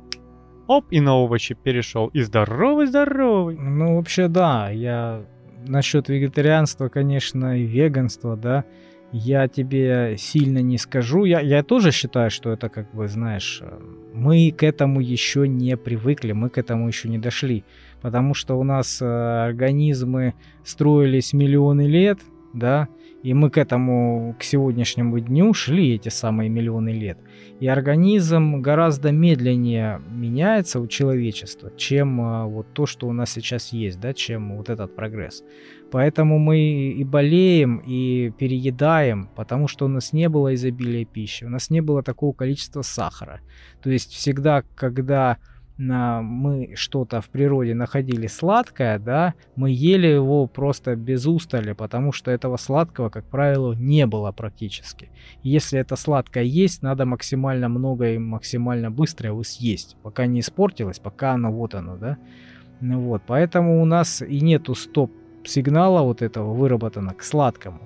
оп, 0.67 0.85
и 0.91 0.99
на 0.99 1.15
овощи 1.15 1.55
перешел. 1.55 2.07
И 2.07 2.21
здоровый-здоровый. 2.21 3.57
Ну, 3.57 3.97
вообще, 3.97 4.27
да, 4.27 4.69
я 4.69 5.25
насчет 5.67 6.09
вегетарианства, 6.09 6.89
конечно, 6.89 7.57
и 7.57 7.63
веганства, 7.63 8.35
да, 8.35 8.65
я 9.11 9.47
тебе 9.47 10.15
сильно 10.17 10.59
не 10.59 10.77
скажу. 10.77 11.25
Я, 11.25 11.39
я 11.39 11.63
тоже 11.63 11.91
считаю, 11.91 12.29
что 12.29 12.51
это, 12.51 12.69
как 12.69 12.93
бы, 12.93 13.07
знаешь, 13.07 13.61
э, 13.61 13.79
мы 14.13 14.51
к 14.51 14.63
этому 14.63 14.99
еще 14.99 15.47
не 15.47 15.77
привыкли, 15.77 16.33
мы 16.33 16.49
к 16.49 16.57
этому 16.57 16.87
еще 16.87 17.09
не 17.09 17.17
дошли. 17.17 17.63
Потому 18.01 18.33
что 18.33 18.55
у 18.55 18.63
нас 18.63 19.01
э, 19.01 19.05
организмы 19.05 20.33
строились 20.63 21.33
миллионы 21.33 21.87
лет, 21.87 22.19
да, 22.53 22.87
и 23.27 23.33
мы 23.33 23.49
к 23.49 23.57
этому, 23.57 24.37
к 24.39 24.43
сегодняшнему 24.43 25.19
дню 25.19 25.53
шли 25.53 25.95
эти 25.95 26.07
самые 26.07 26.49
миллионы 26.49 26.91
лет. 26.91 27.17
И 27.59 27.67
организм 27.67 28.61
гораздо 28.61 29.11
медленнее 29.11 29.99
меняется 30.09 30.79
у 30.79 30.87
человечества, 30.87 31.69
чем 31.75 32.21
а, 32.21 32.45
вот 32.45 32.71
то, 32.71 32.85
что 32.85 33.05
у 33.05 33.11
нас 33.11 33.31
сейчас 33.31 33.73
есть, 33.73 33.99
да, 33.99 34.13
чем 34.13 34.55
вот 34.55 34.69
этот 34.69 34.95
прогресс. 34.95 35.43
Поэтому 35.91 36.39
мы 36.39 36.57
и 36.59 37.03
болеем, 37.03 37.83
и 37.85 38.31
переедаем, 38.37 39.29
потому 39.35 39.67
что 39.67 39.87
у 39.87 39.89
нас 39.89 40.13
не 40.13 40.29
было 40.29 40.55
изобилия 40.55 41.03
пищи, 41.03 41.43
у 41.43 41.49
нас 41.49 41.69
не 41.69 41.81
было 41.81 42.03
такого 42.03 42.31
количества 42.31 42.81
сахара. 42.81 43.41
То 43.83 43.89
есть 43.89 44.13
всегда, 44.13 44.63
когда 44.73 45.35
мы 45.77 46.73
что-то 46.75 47.21
в 47.21 47.29
природе 47.29 47.75
находили 47.75 48.27
сладкое, 48.27 48.97
да, 48.97 49.35
мы 49.55 49.69
ели 49.69 50.07
его 50.07 50.47
просто 50.47 50.95
без 50.95 51.27
устали, 51.27 51.73
потому 51.73 52.11
что 52.11 52.31
этого 52.31 52.57
сладкого, 52.57 53.09
как 53.09 53.25
правило, 53.25 53.73
не 53.73 54.05
было 54.07 54.31
практически. 54.31 55.09
Если 55.43 55.79
это 55.79 55.95
сладкое 55.95 56.43
есть, 56.43 56.81
надо 56.81 57.05
максимально 57.05 57.69
много 57.69 58.13
и 58.13 58.17
максимально 58.17 58.89
быстро 58.89 59.29
его 59.29 59.43
съесть, 59.43 59.97
пока 60.01 60.25
не 60.25 60.39
испортилось, 60.39 60.99
пока 60.99 61.33
оно 61.33 61.51
вот 61.51 61.75
оно, 61.75 61.95
да. 61.97 62.17
Ну 62.81 62.99
вот, 63.01 63.21
поэтому 63.27 63.81
у 63.81 63.85
нас 63.85 64.21
и 64.21 64.41
нету 64.41 64.75
стоп-сигнала 64.75 66.01
вот 66.01 66.21
этого 66.21 66.53
выработано 66.53 67.13
к 67.13 67.23
сладкому. 67.23 67.81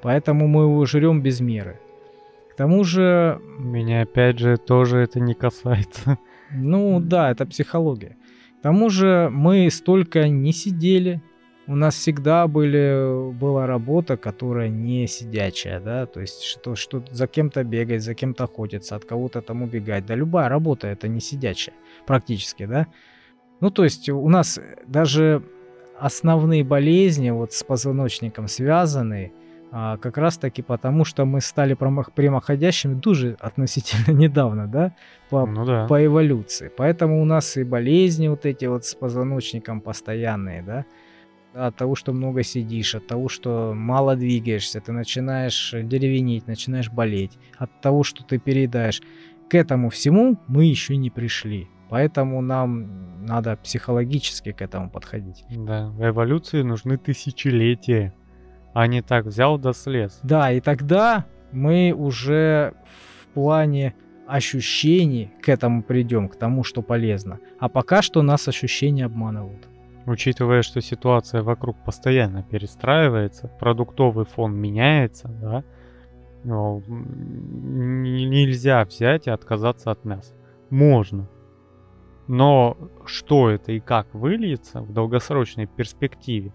Поэтому 0.00 0.48
мы 0.48 0.62
его 0.62 0.84
жрем 0.84 1.22
без 1.22 1.40
меры. 1.40 1.78
К 2.52 2.56
тому 2.56 2.82
же... 2.84 3.40
Меня 3.58 4.02
опять 4.02 4.38
же 4.38 4.56
тоже 4.56 4.98
это 4.98 5.20
не 5.20 5.34
касается. 5.34 6.18
Ну 6.54 7.00
да, 7.00 7.30
это 7.30 7.46
психология. 7.46 8.16
К 8.60 8.62
тому 8.62 8.90
же 8.90 9.28
мы 9.32 9.70
столько 9.70 10.28
не 10.28 10.52
сидели. 10.52 11.20
У 11.66 11.76
нас 11.76 11.94
всегда 11.94 12.46
были, 12.48 13.32
была 13.32 13.66
работа, 13.66 14.16
которая 14.16 14.68
не 14.68 15.06
сидячая, 15.06 15.80
да, 15.80 16.06
то 16.06 16.20
есть 16.20 16.42
что, 16.42 16.74
что 16.74 17.04
за 17.10 17.28
кем-то 17.28 17.62
бегать, 17.62 18.02
за 18.02 18.14
кем-то 18.14 18.44
охотиться, 18.44 18.96
от 18.96 19.04
кого-то 19.04 19.42
там 19.42 19.62
убегать. 19.62 20.04
Да 20.04 20.16
любая 20.16 20.48
работа 20.48 20.88
это 20.88 21.06
не 21.06 21.20
сидячая, 21.20 21.74
практически, 22.04 22.66
да. 22.66 22.88
Ну 23.60 23.70
то 23.70 23.84
есть 23.84 24.08
у 24.08 24.28
нас 24.28 24.60
даже 24.88 25.44
основные 25.98 26.64
болезни 26.64 27.30
вот 27.30 27.52
с 27.52 27.62
позвоночником 27.62 28.48
связанные, 28.48 29.32
а, 29.74 29.96
как 29.96 30.18
раз 30.18 30.36
таки 30.36 30.60
потому, 30.60 31.06
что 31.06 31.24
мы 31.24 31.40
стали 31.40 31.72
прямоходящими 31.72 33.00
тоже 33.00 33.38
относительно 33.40 34.12
недавно, 34.14 34.66
да, 34.66 34.94
по, 35.30 35.46
ну 35.46 35.64
да, 35.64 35.86
по 35.86 36.04
эволюции. 36.04 36.70
Поэтому 36.76 37.22
у 37.22 37.24
нас 37.24 37.56
и 37.56 37.64
болезни 37.64 38.28
вот 38.28 38.44
эти 38.44 38.66
вот 38.66 38.84
с 38.84 38.94
позвоночником 38.94 39.80
постоянные, 39.80 40.62
да, 40.62 40.84
от 41.54 41.74
того, 41.76 41.94
что 41.94 42.12
много 42.12 42.42
сидишь, 42.42 42.94
от 42.94 43.06
того, 43.06 43.30
что 43.30 43.72
мало 43.74 44.14
двигаешься, 44.14 44.82
ты 44.82 44.92
начинаешь 44.92 45.74
деревенеть, 45.82 46.46
начинаешь 46.46 46.90
болеть, 46.90 47.38
от 47.56 47.80
того, 47.80 48.02
что 48.02 48.24
ты 48.24 48.38
переедаешь. 48.38 49.00
К 49.48 49.54
этому 49.54 49.88
всему 49.88 50.38
мы 50.48 50.66
еще 50.66 50.96
не 50.96 51.08
пришли. 51.08 51.68
Поэтому 51.88 52.42
нам 52.42 53.24
надо 53.24 53.56
психологически 53.56 54.52
к 54.52 54.60
этому 54.60 54.90
подходить. 54.90 55.44
Да, 55.50 55.88
в 55.88 56.06
эволюции 56.06 56.62
нужны 56.62 56.96
тысячелетия 56.96 58.14
а 58.72 58.86
не 58.86 59.02
так 59.02 59.26
взял 59.26 59.58
да 59.58 59.72
слез. 59.72 60.20
Да, 60.22 60.52
и 60.52 60.60
тогда 60.60 61.26
мы 61.52 61.94
уже 61.96 62.74
в 62.84 63.26
плане 63.34 63.94
ощущений 64.26 65.30
к 65.42 65.48
этому 65.48 65.82
придем, 65.82 66.28
к 66.28 66.36
тому, 66.36 66.64
что 66.64 66.82
полезно. 66.82 67.38
А 67.58 67.68
пока 67.68 68.02
что 68.02 68.22
нас 68.22 68.48
ощущения 68.48 69.04
обманывают. 69.04 69.68
Учитывая, 70.06 70.62
что 70.62 70.80
ситуация 70.80 71.42
вокруг 71.42 71.76
постоянно 71.84 72.42
перестраивается, 72.42 73.48
продуктовый 73.60 74.24
фон 74.24 74.56
меняется, 74.56 75.28
да, 75.28 75.64
ну, 76.44 76.82
нельзя 76.88 78.84
взять 78.84 79.26
и 79.28 79.30
отказаться 79.30 79.90
от 79.92 80.04
мяса. 80.04 80.34
Можно. 80.70 81.28
Но 82.26 82.76
что 83.04 83.50
это 83.50 83.72
и 83.72 83.80
как 83.80 84.12
выльется 84.14 84.80
в 84.80 84.92
долгосрочной 84.92 85.66
перспективе, 85.66 86.52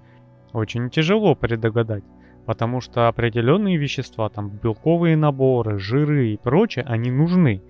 очень 0.53 0.89
тяжело 0.89 1.35
предугадать, 1.35 2.03
потому 2.45 2.81
что 2.81 3.07
определенные 3.07 3.77
вещества, 3.77 4.29
там 4.29 4.49
белковые 4.49 5.15
наборы, 5.15 5.79
жиры 5.79 6.29
и 6.29 6.37
прочее, 6.37 6.85
они 6.87 7.11
нужны. 7.11 7.61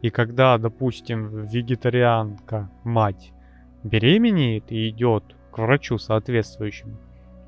И 0.00 0.10
когда, 0.10 0.58
допустим, 0.58 1.44
вегетарианка, 1.44 2.70
мать, 2.84 3.32
беременеет 3.84 4.72
и 4.72 4.88
идет 4.88 5.24
к 5.50 5.58
врачу 5.58 5.98
соответствующему, 5.98 6.96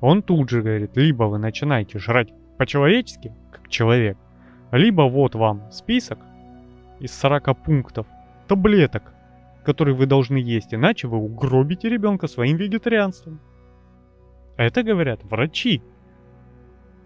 он 0.01 0.21
тут 0.21 0.49
же 0.49 0.61
говорит, 0.61 0.95
либо 0.95 1.23
вы 1.23 1.37
начинаете 1.37 1.99
жрать 1.99 2.33
по-человечески, 2.57 3.33
как 3.51 3.69
человек, 3.69 4.17
либо 4.71 5.03
вот 5.03 5.35
вам 5.35 5.71
список 5.71 6.19
из 6.99 7.11
40 7.13 7.57
пунктов 7.63 8.07
таблеток, 8.47 9.13
которые 9.63 9.95
вы 9.95 10.05
должны 10.05 10.37
есть, 10.37 10.73
иначе 10.73 11.07
вы 11.07 11.17
угробите 11.17 11.89
ребенка 11.89 12.27
своим 12.27 12.57
вегетарианством. 12.57 13.39
Это 14.57 14.83
говорят 14.83 15.23
врачи. 15.23 15.81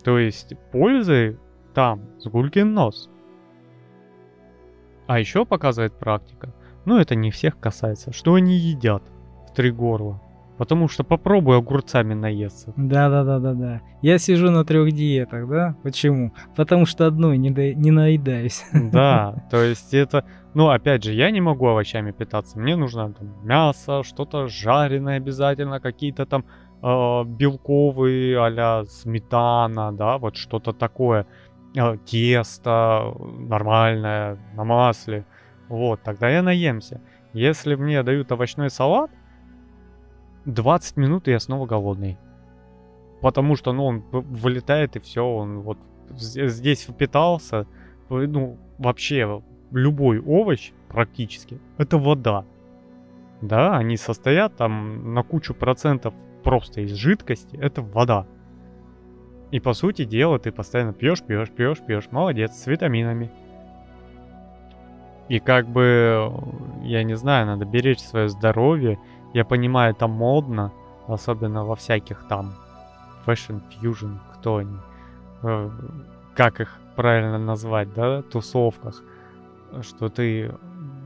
То 0.04 0.18
есть 0.18 0.54
пользы 0.72 1.40
там 1.74 2.02
с 2.20 2.28
гулькин 2.28 2.74
нос. 2.74 3.10
А 5.08 5.20
еще 5.20 5.46
показывает 5.46 5.94
практика, 5.94 6.54
ну 6.86 6.98
это 6.98 7.16
не 7.16 7.32
всех 7.32 7.60
касается, 7.60 8.14
что 8.14 8.36
они 8.36 8.56
едят 8.56 9.04
в 9.48 9.54
три 9.54 9.72
горла. 9.72 10.22
Потому 10.60 10.90
что 10.90 11.06
попробуй 11.06 11.58
огурцами 11.58 12.14
наесться. 12.14 12.74
Да, 12.76 13.10
да, 13.10 13.24
да, 13.24 13.40
да, 13.40 13.54
да. 13.54 13.82
Я 14.02 14.18
сижу 14.18 14.52
на 14.52 14.66
трех 14.66 14.92
диетах, 14.92 15.48
да? 15.48 15.78
Почему? 15.84 16.34
Потому 16.54 16.86
что 16.86 17.08
одной 17.08 17.38
не, 17.38 17.50
до... 17.50 17.74
не 17.74 17.92
наедаюсь. 17.92 18.66
Да, 18.74 19.48
то 19.52 19.64
есть 19.64 19.94
это, 19.94 20.26
ну 20.54 20.68
опять 20.68 21.06
же, 21.06 21.14
я 21.14 21.32
не 21.32 21.40
могу 21.40 21.66
овощами 21.66 22.12
питаться. 22.12 22.60
Мне 22.60 22.76
нужно 22.76 23.14
там, 23.14 23.34
мясо, 23.42 24.04
что-то 24.04 24.48
жареное 24.48 25.16
обязательно, 25.16 25.80
какие-то 25.80 26.26
там 26.26 26.44
э, 26.82 27.24
белковые 27.26 28.40
а 28.40 28.86
сметана, 28.86 29.92
да, 29.92 30.18
вот 30.18 30.36
что-то 30.36 30.74
такое. 30.74 31.26
Э, 31.76 31.98
тесто 32.06 33.14
нормальное, 33.20 34.38
на 34.56 34.64
масле. 34.64 35.26
Вот, 35.68 36.02
тогда 36.04 36.30
я 36.30 36.42
наемся. 36.42 37.02
Если 37.34 37.76
мне 37.76 38.02
дают 38.04 38.32
овощной 38.32 38.70
салат, 38.70 39.12
20 40.46 40.98
минут 40.98 41.28
и 41.28 41.32
я 41.32 41.40
снова 41.40 41.68
голодный. 41.68 42.18
Потому 43.22 43.56
что, 43.56 43.74
ну, 43.74 43.86
он 43.86 44.04
вылетает 44.12 44.96
и 44.96 45.00
все, 45.00 45.24
он 45.24 45.60
вот 45.60 45.78
здесь 46.10 46.84
впитался. 46.84 47.68
Ну, 48.10 48.58
вообще, 48.78 49.42
любой 49.72 50.20
овощ 50.20 50.72
практически, 50.88 51.60
это 51.78 51.98
вода. 51.98 52.46
Да, 53.42 53.78
они 53.78 53.98
состоят 53.98 54.58
там 54.58 55.14
на 55.14 55.24
кучу 55.24 55.54
процентов 55.54 56.14
просто 56.44 56.82
из 56.82 56.94
жидкости, 56.94 57.58
это 57.58 57.82
вода. 57.82 58.26
И 59.52 59.60
по 59.60 59.74
сути 59.74 60.06
дела 60.06 60.38
ты 60.40 60.52
постоянно 60.52 60.94
пьешь, 60.94 61.24
пьешь, 61.24 61.50
пьешь, 61.50 61.80
пьешь. 61.80 62.12
Молодец, 62.12 62.54
с 62.54 62.68
витаминами. 62.68 63.32
И 65.28 65.40
как 65.40 65.68
бы, 65.68 66.32
я 66.84 67.04
не 67.04 67.16
знаю, 67.16 67.48
надо 67.48 67.66
беречь 67.66 68.00
свое 68.00 68.30
здоровье. 68.30 69.00
Я 69.34 69.46
понимаю, 69.46 69.94
это 69.94 70.08
модно, 70.08 70.72
особенно 71.08 71.66
во 71.66 71.76
всяких 71.76 72.28
там 72.28 72.54
Fashion 73.26 73.62
Fusion, 73.70 74.18
кто 74.34 74.58
они, 74.58 74.78
э, 75.44 75.70
как 76.36 76.62
их 76.62 76.80
правильно 76.96 77.38
назвать, 77.38 77.94
да, 77.94 78.24
тусовках, 78.24 79.04
что 79.82 80.10
ты 80.10 80.52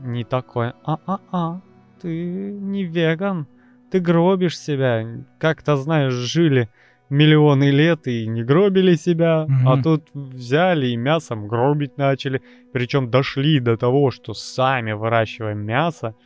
не 0.02 0.24
такой, 0.24 0.72
а-а-а, 0.84 1.60
ты 2.00 2.52
не 2.52 2.84
веган, 2.84 3.46
ты 3.94 4.00
гробишь 4.00 4.58
себя. 4.58 5.06
Как-то, 5.38 5.76
знаешь, 5.76 6.14
жили 6.14 6.68
миллионы 7.10 7.70
лет 7.70 8.08
и 8.08 8.26
не 8.26 8.42
гробили 8.42 8.96
себя, 8.96 9.46
mm-hmm. 9.48 9.68
а 9.68 9.80
тут 9.80 10.02
взяли 10.14 10.88
и 10.88 10.96
мясом 10.96 11.46
гробить 11.46 11.96
начали. 11.96 12.42
Причем 12.72 13.08
дошли 13.08 13.60
до 13.60 13.76
того, 13.76 14.10
что 14.10 14.34
сами 14.34 14.90
выращиваем 14.90 15.58
мясо, 15.58 16.16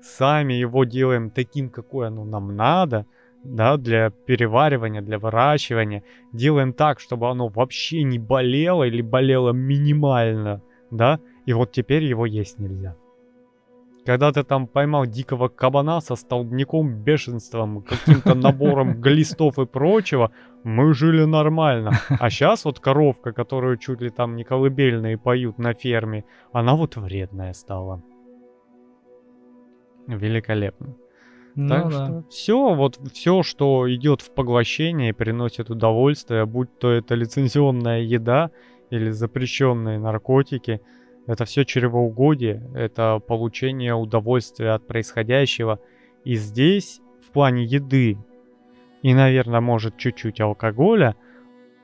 сами 0.00 0.52
его 0.52 0.84
делаем 0.84 1.30
таким, 1.30 1.68
какое 1.68 2.06
оно 2.06 2.24
нам 2.24 2.54
надо, 2.54 3.06
да, 3.42 3.76
для 3.76 4.10
переваривания, 4.10 5.02
для 5.02 5.18
выращивания. 5.18 6.04
Делаем 6.32 6.72
так, 6.72 7.00
чтобы 7.00 7.28
оно 7.28 7.48
вообще 7.48 8.04
не 8.04 8.20
болело 8.20 8.84
или 8.84 9.02
болело 9.02 9.50
минимально, 9.50 10.62
да, 10.92 11.18
и 11.44 11.52
вот 11.52 11.72
теперь 11.72 12.04
его 12.04 12.24
есть 12.24 12.60
нельзя. 12.60 12.94
Когда 14.06 14.30
ты 14.30 14.44
там 14.44 14.68
поймал 14.68 15.04
дикого 15.04 15.48
кабана 15.48 16.00
со 16.00 16.14
столбняком, 16.14 16.94
бешенством, 16.94 17.82
каким-то 17.82 18.34
набором 18.34 18.94
глистов 19.00 19.58
и 19.58 19.66
прочего, 19.66 20.30
мы 20.62 20.94
жили 20.94 21.24
нормально. 21.24 21.90
А 22.20 22.30
сейчас 22.30 22.64
вот 22.64 22.78
коровка, 22.78 23.32
которую 23.32 23.78
чуть 23.78 24.00
ли 24.00 24.10
там 24.10 24.36
не 24.36 24.44
колыбельные 24.44 25.18
поют 25.18 25.58
на 25.58 25.74
ферме, 25.74 26.24
она 26.52 26.76
вот 26.76 26.96
вредная 26.96 27.52
стала. 27.52 28.00
Великолепно. 30.06 30.94
Ну, 31.56 31.68
так 31.68 31.88
да. 31.88 31.90
что 31.90 32.24
все, 32.30 32.74
вот 32.74 33.00
все, 33.12 33.42
что 33.42 33.92
идет 33.92 34.20
в 34.20 34.32
поглощение, 34.32 35.14
приносит 35.14 35.68
удовольствие, 35.70 36.46
будь 36.46 36.78
то 36.78 36.92
это 36.92 37.16
лицензионная 37.16 38.02
еда 38.02 38.50
или 38.90 39.10
запрещенные 39.10 39.98
наркотики– 39.98 40.80
это 41.26 41.44
все 41.44 41.64
чревоугодие, 41.64 42.68
это 42.74 43.18
получение 43.18 43.94
удовольствия 43.94 44.70
от 44.70 44.86
происходящего. 44.86 45.80
И 46.24 46.36
здесь, 46.36 47.00
в 47.26 47.32
плане 47.32 47.64
еды 47.64 48.18
и, 49.02 49.14
наверное, 49.14 49.60
может 49.60 49.96
чуть-чуть 49.96 50.40
алкоголя, 50.40 51.16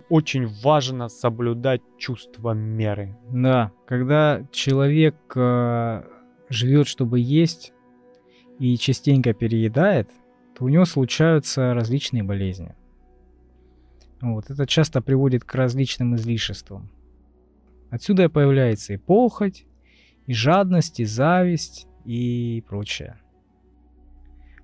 очень 0.09 0.47
важно 0.47 1.09
соблюдать 1.09 1.81
чувство 1.99 2.53
меры. 2.53 3.17
Да, 3.31 3.73
когда 3.87 4.47
человек 4.53 5.17
э, 5.35 6.03
живет, 6.49 6.87
чтобы 6.87 7.19
есть, 7.21 7.73
и 8.59 8.77
частенько 8.77 9.33
переедает, 9.33 10.09
то 10.57 10.65
у 10.65 10.69
него 10.69 10.85
случаются 10.85 11.75
различные 11.75 12.23
болезни. 12.23 12.75
Вот, 14.21 14.51
это 14.51 14.67
часто 14.67 15.03
приводит 15.03 15.45
к 15.45 15.55
различным 15.55 16.15
излишествам. 16.15 16.91
Отсюда 17.93 18.31
появляется 18.31 18.95
и 18.95 18.97
похоть, 18.97 19.67
и 20.27 20.33
жадность, 20.33 20.99
и 20.99 21.05
зависть, 21.05 21.87
и 22.07 22.65
прочее. 22.67 23.21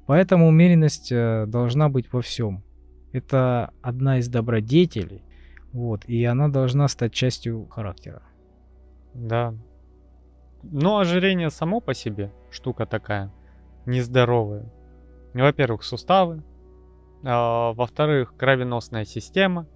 Поэтому 0.07 0.49
умеренность 0.49 1.13
э, 1.13 1.45
должна 1.47 1.91
быть 1.91 2.11
во 2.11 2.23
всем. 2.23 2.65
Это 3.13 3.71
одна 3.83 4.19
из 4.19 4.29
добродетелей, 4.29 5.23
вот, 5.75 6.07
и 6.07 6.25
она 6.25 6.49
должна 6.49 6.89
стать 6.89 7.13
частью 7.13 7.67
характера. 7.67 8.23
Да. 9.13 9.55
Но 10.63 10.97
ожирение 10.97 11.51
само 11.51 11.81
по 11.83 11.93
себе 11.93 12.33
штука 12.51 12.87
такая, 12.87 13.31
нездоровая. 13.85 14.73
Во-первых, 15.35 15.83
суставы, 15.83 16.43
а, 17.23 17.75
во-вторых, 17.75 18.35
кровеносная 18.39 19.05
система, 19.05 19.69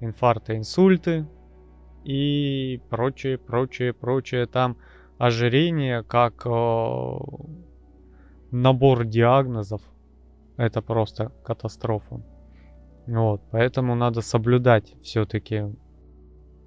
инфаркты, 0.00 0.56
инсульты, 0.56 1.28
и 2.04 2.80
прочее, 2.90 3.38
прочее, 3.38 3.92
прочее. 3.92 4.46
Там 4.46 4.76
ожирение 5.18 6.02
как 6.02 6.46
э, 6.46 7.18
набор 8.50 9.04
диагнозов. 9.04 9.82
Это 10.56 10.82
просто 10.82 11.32
катастрофа. 11.44 12.22
Вот, 13.06 13.40
поэтому 13.50 13.94
надо 13.94 14.20
соблюдать 14.20 14.94
все-таки 15.02 15.64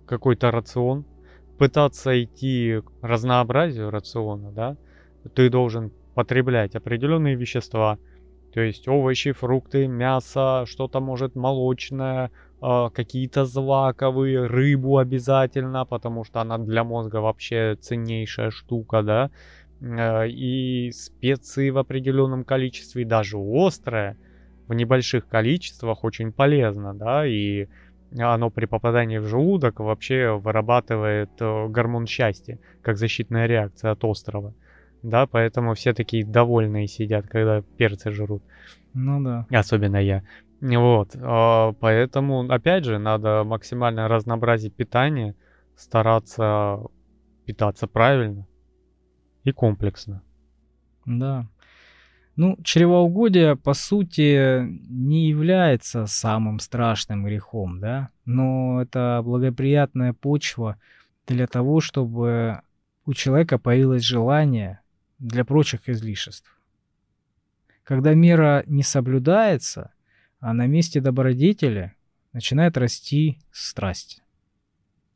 какой-то 0.05 0.51
рацион, 0.51 1.05
пытаться 1.57 2.21
идти 2.23 2.81
к 2.81 3.05
разнообразию 3.05 3.91
рациона, 3.91 4.51
да. 4.51 4.77
Ты 5.35 5.49
должен 5.49 5.91
потреблять 6.15 6.75
определенные 6.75 7.35
вещества, 7.35 7.99
то 8.53 8.59
есть 8.59 8.87
овощи, 8.87 9.31
фрукты, 9.31 9.87
мясо, 9.87 10.65
что-то 10.65 10.99
может 10.99 11.35
молочное, 11.35 12.31
какие-то 12.61 13.45
злаковые, 13.45 14.45
рыбу 14.45 14.97
обязательно, 14.97 15.85
потому 15.85 16.23
что 16.23 16.41
она 16.41 16.57
для 16.57 16.83
мозга 16.83 17.17
вообще 17.17 17.75
ценнейшая 17.81 18.51
штука, 18.51 19.01
да, 19.01 19.31
э, 19.81 20.29
и 20.29 20.91
специи 20.91 21.71
в 21.71 21.79
определенном 21.79 22.43
количестве, 22.43 23.03
даже 23.03 23.37
острое 23.37 24.15
в 24.67 24.73
небольших 24.73 25.27
количествах 25.27 26.03
очень 26.03 26.31
полезно, 26.31 26.93
да, 26.93 27.25
и 27.25 27.67
оно 28.17 28.49
при 28.49 28.65
попадании 28.65 29.17
в 29.17 29.25
желудок 29.25 29.79
вообще 29.79 30.37
вырабатывает 30.37 31.31
э, 31.39 31.67
гормон 31.67 32.05
счастья, 32.05 32.59
как 32.81 32.97
защитная 32.97 33.47
реакция 33.47 33.91
от 33.91 34.03
острова. 34.03 34.53
Да, 35.01 35.25
поэтому 35.25 35.73
все 35.73 35.93
такие 35.93 36.23
довольные 36.23 36.87
сидят, 36.87 37.27
когда 37.27 37.63
перцы 37.77 38.11
жрут. 38.11 38.43
Ну 38.93 39.23
да. 39.23 39.47
Особенно 39.49 39.97
я. 39.97 40.23
Вот, 40.61 41.15
а, 41.19 41.73
поэтому, 41.73 42.41
опять 42.51 42.85
же, 42.85 42.99
надо 42.99 43.43
максимально 43.43 44.07
разнообразить 44.07 44.75
питание, 44.75 45.35
стараться 45.75 46.79
питаться 47.45 47.87
правильно 47.87 48.47
и 49.43 49.51
комплексно. 49.51 50.21
Да. 51.05 51.47
Ну, 52.35 52.57
чревоугодие, 52.63 53.55
по 53.55 53.73
сути, 53.73 54.61
не 54.87 55.29
является 55.29 56.05
самым 56.05 56.59
страшным 56.59 57.25
грехом, 57.25 57.79
да, 57.79 58.09
но 58.25 58.83
это 58.83 59.21
благоприятная 59.23 60.13
почва 60.13 60.77
для 61.25 61.47
того, 61.47 61.81
чтобы 61.81 62.61
у 63.05 63.13
человека 63.13 63.57
появилось 63.57 64.03
желание 64.03 64.79
для 65.17 65.43
прочих 65.43 65.89
излишеств. 65.89 66.55
Когда 67.83 68.13
мера 68.13 68.63
не 68.67 68.83
соблюдается– 68.83 69.91
а 70.41 70.53
на 70.53 70.65
месте 70.65 70.99
добродетели 70.99 71.93
начинает 72.33 72.75
расти 72.75 73.39
страсть. 73.51 74.21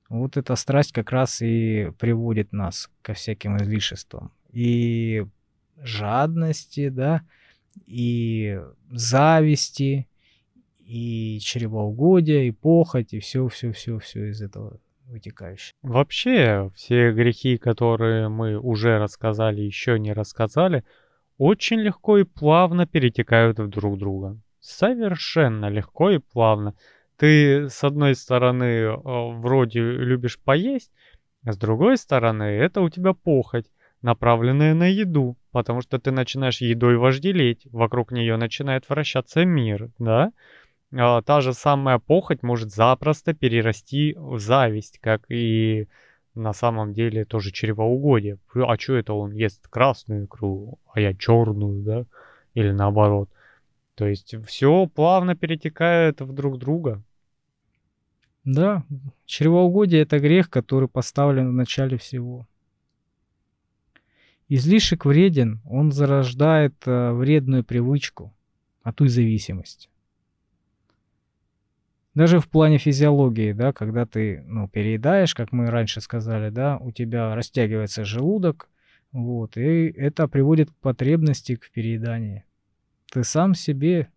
Вот 0.07 0.37
эта 0.37 0.55
страсть 0.55 0.93
как 0.93 1.11
раз 1.11 1.41
и 1.41 1.91
приводит 1.97 2.53
нас 2.53 2.89
ко 3.01 3.13
всяким 3.13 3.57
излишествам. 3.57 4.31
И 4.51 5.25
жадности, 5.81 6.89
да, 6.89 7.23
и 7.87 8.61
зависти, 8.91 10.07
и 10.79 11.39
чревоугодия, 11.41 12.43
и 12.43 12.51
похоть, 12.51 13.13
и 13.13 13.19
все-все-все-все 13.19 14.29
из 14.29 14.41
этого 14.43 14.79
вытекающее. 15.07 15.73
Вообще, 15.81 16.71
все 16.75 17.11
грехи, 17.11 17.57
которые 17.57 18.29
мы 18.29 18.59
уже 18.59 18.99
рассказали, 18.99 19.61
еще 19.61 19.97
не 19.97 20.13
рассказали, 20.13 20.83
очень 21.37 21.79
легко 21.79 22.19
и 22.19 22.23
плавно 22.23 22.85
перетекают 22.85 23.57
в 23.57 23.67
друг 23.69 23.97
друга 23.97 24.39
совершенно 24.65 25.69
легко 25.69 26.09
и 26.11 26.17
плавно. 26.17 26.75
Ты, 27.17 27.69
с 27.69 27.83
одной 27.83 28.15
стороны, 28.15 28.63
э, 28.63 28.95
вроде 28.95 29.79
любишь 29.79 30.39
поесть, 30.39 30.91
а 31.45 31.53
с 31.53 31.57
другой 31.57 31.97
стороны, 31.97 32.43
это 32.43 32.81
у 32.81 32.89
тебя 32.89 33.13
похоть, 33.13 33.67
направленная 34.01 34.73
на 34.73 34.87
еду, 34.87 35.37
потому 35.51 35.81
что 35.81 35.99
ты 35.99 36.11
начинаешь 36.11 36.61
едой 36.61 36.97
вожделеть, 36.97 37.67
вокруг 37.71 38.11
нее 38.11 38.37
начинает 38.37 38.89
вращаться 38.89 39.45
мир, 39.45 39.89
да? 39.99 40.31
А 40.93 41.21
та 41.21 41.41
же 41.41 41.53
самая 41.53 41.99
похоть 41.99 42.43
может 42.43 42.71
запросто 42.71 43.33
перерасти 43.33 44.15
в 44.17 44.39
зависть, 44.39 44.99
как 44.99 45.29
и 45.29 45.87
на 46.33 46.53
самом 46.53 46.93
деле 46.93 47.25
тоже 47.25 47.51
чревоугодие. 47.51 48.37
А 48.53 48.77
что 48.77 48.95
это 48.95 49.13
он 49.13 49.31
ест 49.31 49.67
красную 49.67 50.25
икру, 50.25 50.79
а 50.91 50.99
я 50.99 51.13
черную, 51.13 51.81
да? 51.83 52.05
Или 52.53 52.71
наоборот. 52.71 53.29
То 53.95 54.05
есть 54.07 54.35
все 54.45 54.87
плавно 54.87 55.35
перетекает 55.35 56.21
в 56.21 56.33
друг 56.33 56.59
друга. 56.59 57.01
Да, 58.43 58.83
чревоугодие 59.25 60.03
это 60.03 60.19
грех, 60.19 60.49
который 60.49 60.87
поставлен 60.87 61.49
в 61.49 61.53
начале 61.53 61.97
всего. 61.97 62.47
Излишек 64.47 65.05
вреден, 65.05 65.61
он 65.65 65.91
зарождает 65.91 66.75
э, 66.85 67.11
вредную 67.13 67.63
привычку, 67.63 68.31
а 68.83 68.93
ту 68.93 69.05
и 69.05 69.07
зависимость. 69.07 69.89
Даже 72.13 72.39
в 72.39 72.47
плане 72.47 72.77
физиологии, 72.77 73.53
да, 73.53 73.73
когда 73.73 74.05
ты, 74.05 74.43
ну, 74.45 74.69
переедаешь, 74.69 75.33
как 75.33 75.51
мы 75.51 75.71
раньше 75.71 75.99
сказали, 75.99 76.49
да, 76.49 76.77
у 76.77 76.91
тебя 76.91 77.33
растягивается 77.33 78.05
желудок, 78.05 78.69
вот, 79.11 79.57
и 79.57 79.87
это 79.87 80.27
приводит 80.27 80.69
к 80.69 80.75
потребности 80.75 81.55
к 81.55 81.71
перееданию. 81.71 82.43
Ты 83.15 83.23
сам 83.23 83.53
себе 83.53 84.11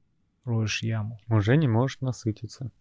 роешь 0.44 0.82
яму. 0.82 1.20
Уже 1.28 1.56
не 1.56 1.68
можешь 1.68 2.00
насытиться. 2.00 2.72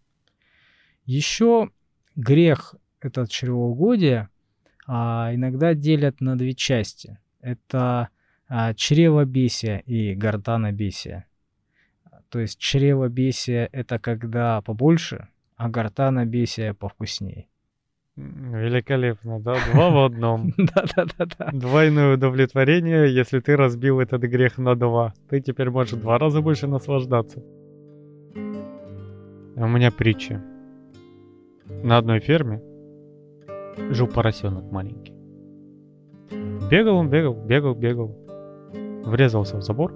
Еще 1.05 1.69
грех, 2.15 2.73
этот 2.99 3.29
чревоугодие, 3.29 4.29
а, 4.87 5.29
иногда 5.35 5.75
делят 5.75 6.19
на 6.19 6.35
две 6.35 6.55
части. 6.55 7.19
Это 7.39 8.09
а, 8.47 8.73
чревобесие 8.73 9.81
и 9.81 10.15
гортанобесие. 10.15 11.27
То 12.29 12.39
есть 12.39 12.57
чревобесие— 12.57 13.69
это 13.71 13.99
когда 13.99 14.63
побольше, 14.63 15.27
а 15.55 15.69
гортанобесие 15.69 16.73
повкуснее. 16.73 17.45
Великолепно, 18.17 19.39
да? 19.39 19.55
Два 19.71 19.89
в 19.91 20.05
одном. 20.05 20.51
Да-да-да. 20.57 21.51
Двойное 21.53 22.15
удовлетворение, 22.15 23.13
если 23.13 23.39
ты 23.39 23.55
разбил 23.55 23.99
этот 23.99 24.23
грех 24.23 24.57
на 24.57 24.75
два. 24.75 25.13
Ты 25.29 25.39
теперь 25.39 25.69
можешь 25.69 25.99
два 25.99 26.17
раза 26.17 26.41
больше 26.41 26.65
наслаждаться. 26.65 27.43
У 29.55 29.67
меня 29.67 29.91
притча. 29.91 30.43
На 31.83 31.97
одной 31.97 32.19
ферме 32.19 32.59
жил 33.91 34.07
поросенок 34.07 34.71
маленький. 34.71 35.13
Бегал 36.71 36.97
он, 36.97 37.09
бегал, 37.09 37.35
бегал, 37.35 37.75
бегал. 37.75 38.17
Врезался 39.05 39.57
в 39.57 39.61
забор. 39.61 39.93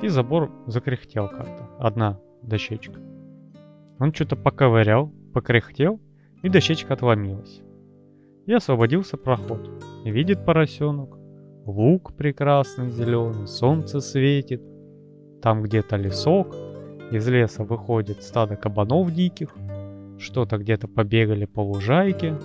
И 0.00 0.06
забор 0.06 0.52
закряхтел 0.66 1.28
как-то. 1.28 1.70
Одна 1.80 2.20
дощечка. 2.42 3.00
Он 3.98 4.12
что-то 4.12 4.36
поковырял, 4.36 5.12
покряхтел, 5.32 6.00
и 6.46 6.48
дощечка 6.48 6.94
отломилась. 6.94 7.60
И 8.46 8.52
освободился 8.52 9.16
проход. 9.16 9.68
Видит 10.04 10.44
поросенок. 10.44 11.18
Лук 11.64 12.14
прекрасный 12.16 12.90
зеленый, 12.90 13.48
солнце 13.48 14.00
светит. 14.00 14.62
Там 15.42 15.62
где-то 15.62 15.96
лесок. 15.96 16.54
Из 17.10 17.26
леса 17.26 17.64
выходит 17.64 18.22
стадо 18.22 18.54
кабанов 18.54 19.12
диких. 19.12 19.56
Что-то 20.20 20.58
где-то 20.58 20.86
побегали 20.86 21.46
по 21.46 21.60
лужайке, 21.60 22.38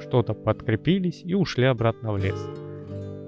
что-то 0.00 0.34
подкрепились 0.34 1.22
и 1.24 1.34
ушли 1.34 1.66
обратно 1.66 2.12
в 2.12 2.18
лес. 2.18 2.50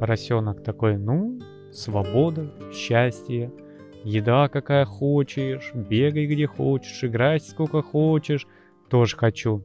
Поросенок 0.01 0.61
такой, 0.65 0.99
ну, 0.99 1.39
свобода, 1.73 2.53
счастье, 2.73 3.53
еда 4.03 4.49
какая 4.49 4.87
хочешь, 4.87 5.71
бегай 5.73 6.27
где 6.27 6.49
хочешь, 6.49 7.05
играй 7.05 7.39
сколько 7.39 7.81
хочешь, 7.81 8.49
тоже 8.91 9.17
хочу. 9.17 9.63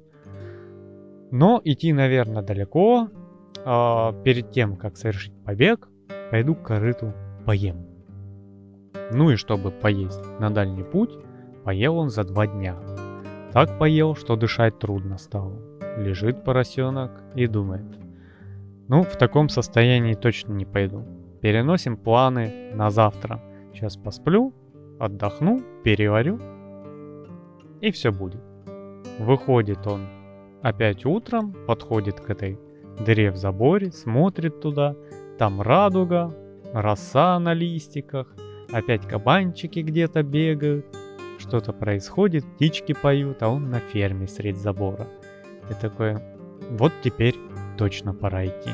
Но 1.32 1.62
идти, 1.64 1.94
наверное, 1.94 2.44
далеко. 2.44 3.10
А 3.66 4.14
перед 4.24 4.52
тем, 4.52 4.76
как 4.76 4.98
совершить 4.98 5.34
побег, 5.44 5.90
пойду 6.30 6.56
к 6.56 6.64
корыту 6.64 7.14
поем. 7.46 7.86
Ну 9.12 9.32
и 9.32 9.36
чтобы 9.36 9.72
поесть 9.72 10.24
на 10.40 10.50
дальний 10.50 10.84
путь, 10.84 11.12
поел 11.64 11.98
он 11.98 12.10
за 12.10 12.24
два 12.24 12.48
дня. 12.48 12.76
Так 13.54 13.78
поел, 13.78 14.16
что 14.16 14.36
дышать 14.36 14.80
трудно 14.80 15.18
стало. 15.18 15.60
Лежит 15.98 16.44
поросенок 16.44 17.12
и 17.36 17.48
думает. 17.48 17.86
Ну, 18.88 19.04
в 19.04 19.16
таком 19.18 19.50
состоянии 19.50 20.14
точно 20.14 20.54
не 20.54 20.66
пойду. 20.66 21.06
Переносим 21.42 21.98
планы 21.98 22.72
на 22.74 22.90
завтра. 22.90 23.42
Сейчас 23.74 23.98
посплю, 23.98 24.54
отдохну, 25.00 25.62
переварю, 25.84 26.40
и 27.82 27.92
все 27.92 28.12
будет. 28.12 28.42
Выходит 29.20 29.86
он 29.88 30.02
опять 30.62 31.06
утром, 31.06 31.56
подходит 31.68 32.20
к 32.20 32.30
этой 32.30 32.60
дыре 33.00 33.32
в 33.32 33.38
заборе, 33.38 33.92
смотрит 33.92 34.60
туда, 34.62 34.96
там 35.38 35.62
радуга, 35.62 36.36
роса 36.74 37.40
на 37.40 37.54
листиках, 37.54 38.34
опять 38.72 39.08
кабанчики 39.08 39.80
где-то 39.80 40.24
бегают, 40.24 40.86
что-то 41.40 41.74
происходит, 41.74 42.46
птички 42.56 42.94
поют, 42.94 43.42
а 43.42 43.50
он 43.50 43.70
на 43.70 43.80
ферме 43.80 44.28
средь 44.28 44.58
забора. 44.58 45.08
И 45.70 45.74
такой, 45.74 46.18
вот 46.70 46.94
теперь 47.02 47.36
точно 47.78 48.14
пора 48.14 48.46
идти. 48.46 48.70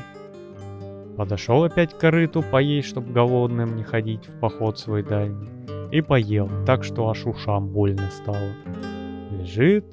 Подошел 1.15 1.63
опять 1.63 1.93
к 1.93 1.97
корыту 1.97 2.43
поесть, 2.43 2.89
чтобы 2.89 3.11
голодным 3.11 3.75
не 3.75 3.83
ходить 3.83 4.27
в 4.27 4.39
поход 4.39 4.77
свой 4.77 5.03
дальний. 5.03 5.49
И 5.91 6.01
поел, 6.01 6.49
так 6.65 6.83
что 6.83 7.09
аж 7.09 7.25
ушам 7.25 7.69
больно 7.69 8.09
стало. 8.11 8.51
Лежит, 9.31 9.85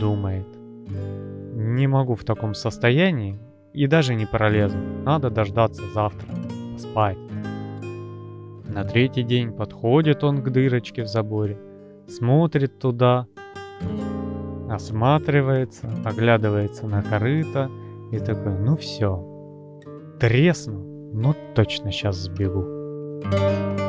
думает. 0.00 0.55
Не 0.88 1.86
могу 1.86 2.14
в 2.14 2.24
таком 2.24 2.54
состоянии 2.54 3.38
и 3.72 3.86
даже 3.86 4.14
не 4.14 4.26
пролезу. 4.26 4.78
Надо 5.04 5.30
дождаться 5.30 5.82
завтра, 5.94 6.28
спать. 6.78 7.18
На 8.68 8.84
третий 8.84 9.22
день 9.22 9.52
подходит 9.52 10.24
он 10.24 10.42
к 10.42 10.50
дырочке 10.50 11.02
в 11.02 11.06
заборе, 11.06 11.58
смотрит 12.08 12.78
туда, 12.78 13.26
осматривается, 14.68 15.88
оглядывается 16.04 16.86
на 16.86 17.02
корыто 17.02 17.70
и 18.12 18.18
такой, 18.18 18.58
ну 18.58 18.76
все, 18.76 19.24
тресну, 20.20 21.12
но 21.12 21.34
точно 21.54 21.92
сейчас 21.92 22.16
сбегу. 22.16 22.76
thank 23.22 23.80
you 23.80 23.85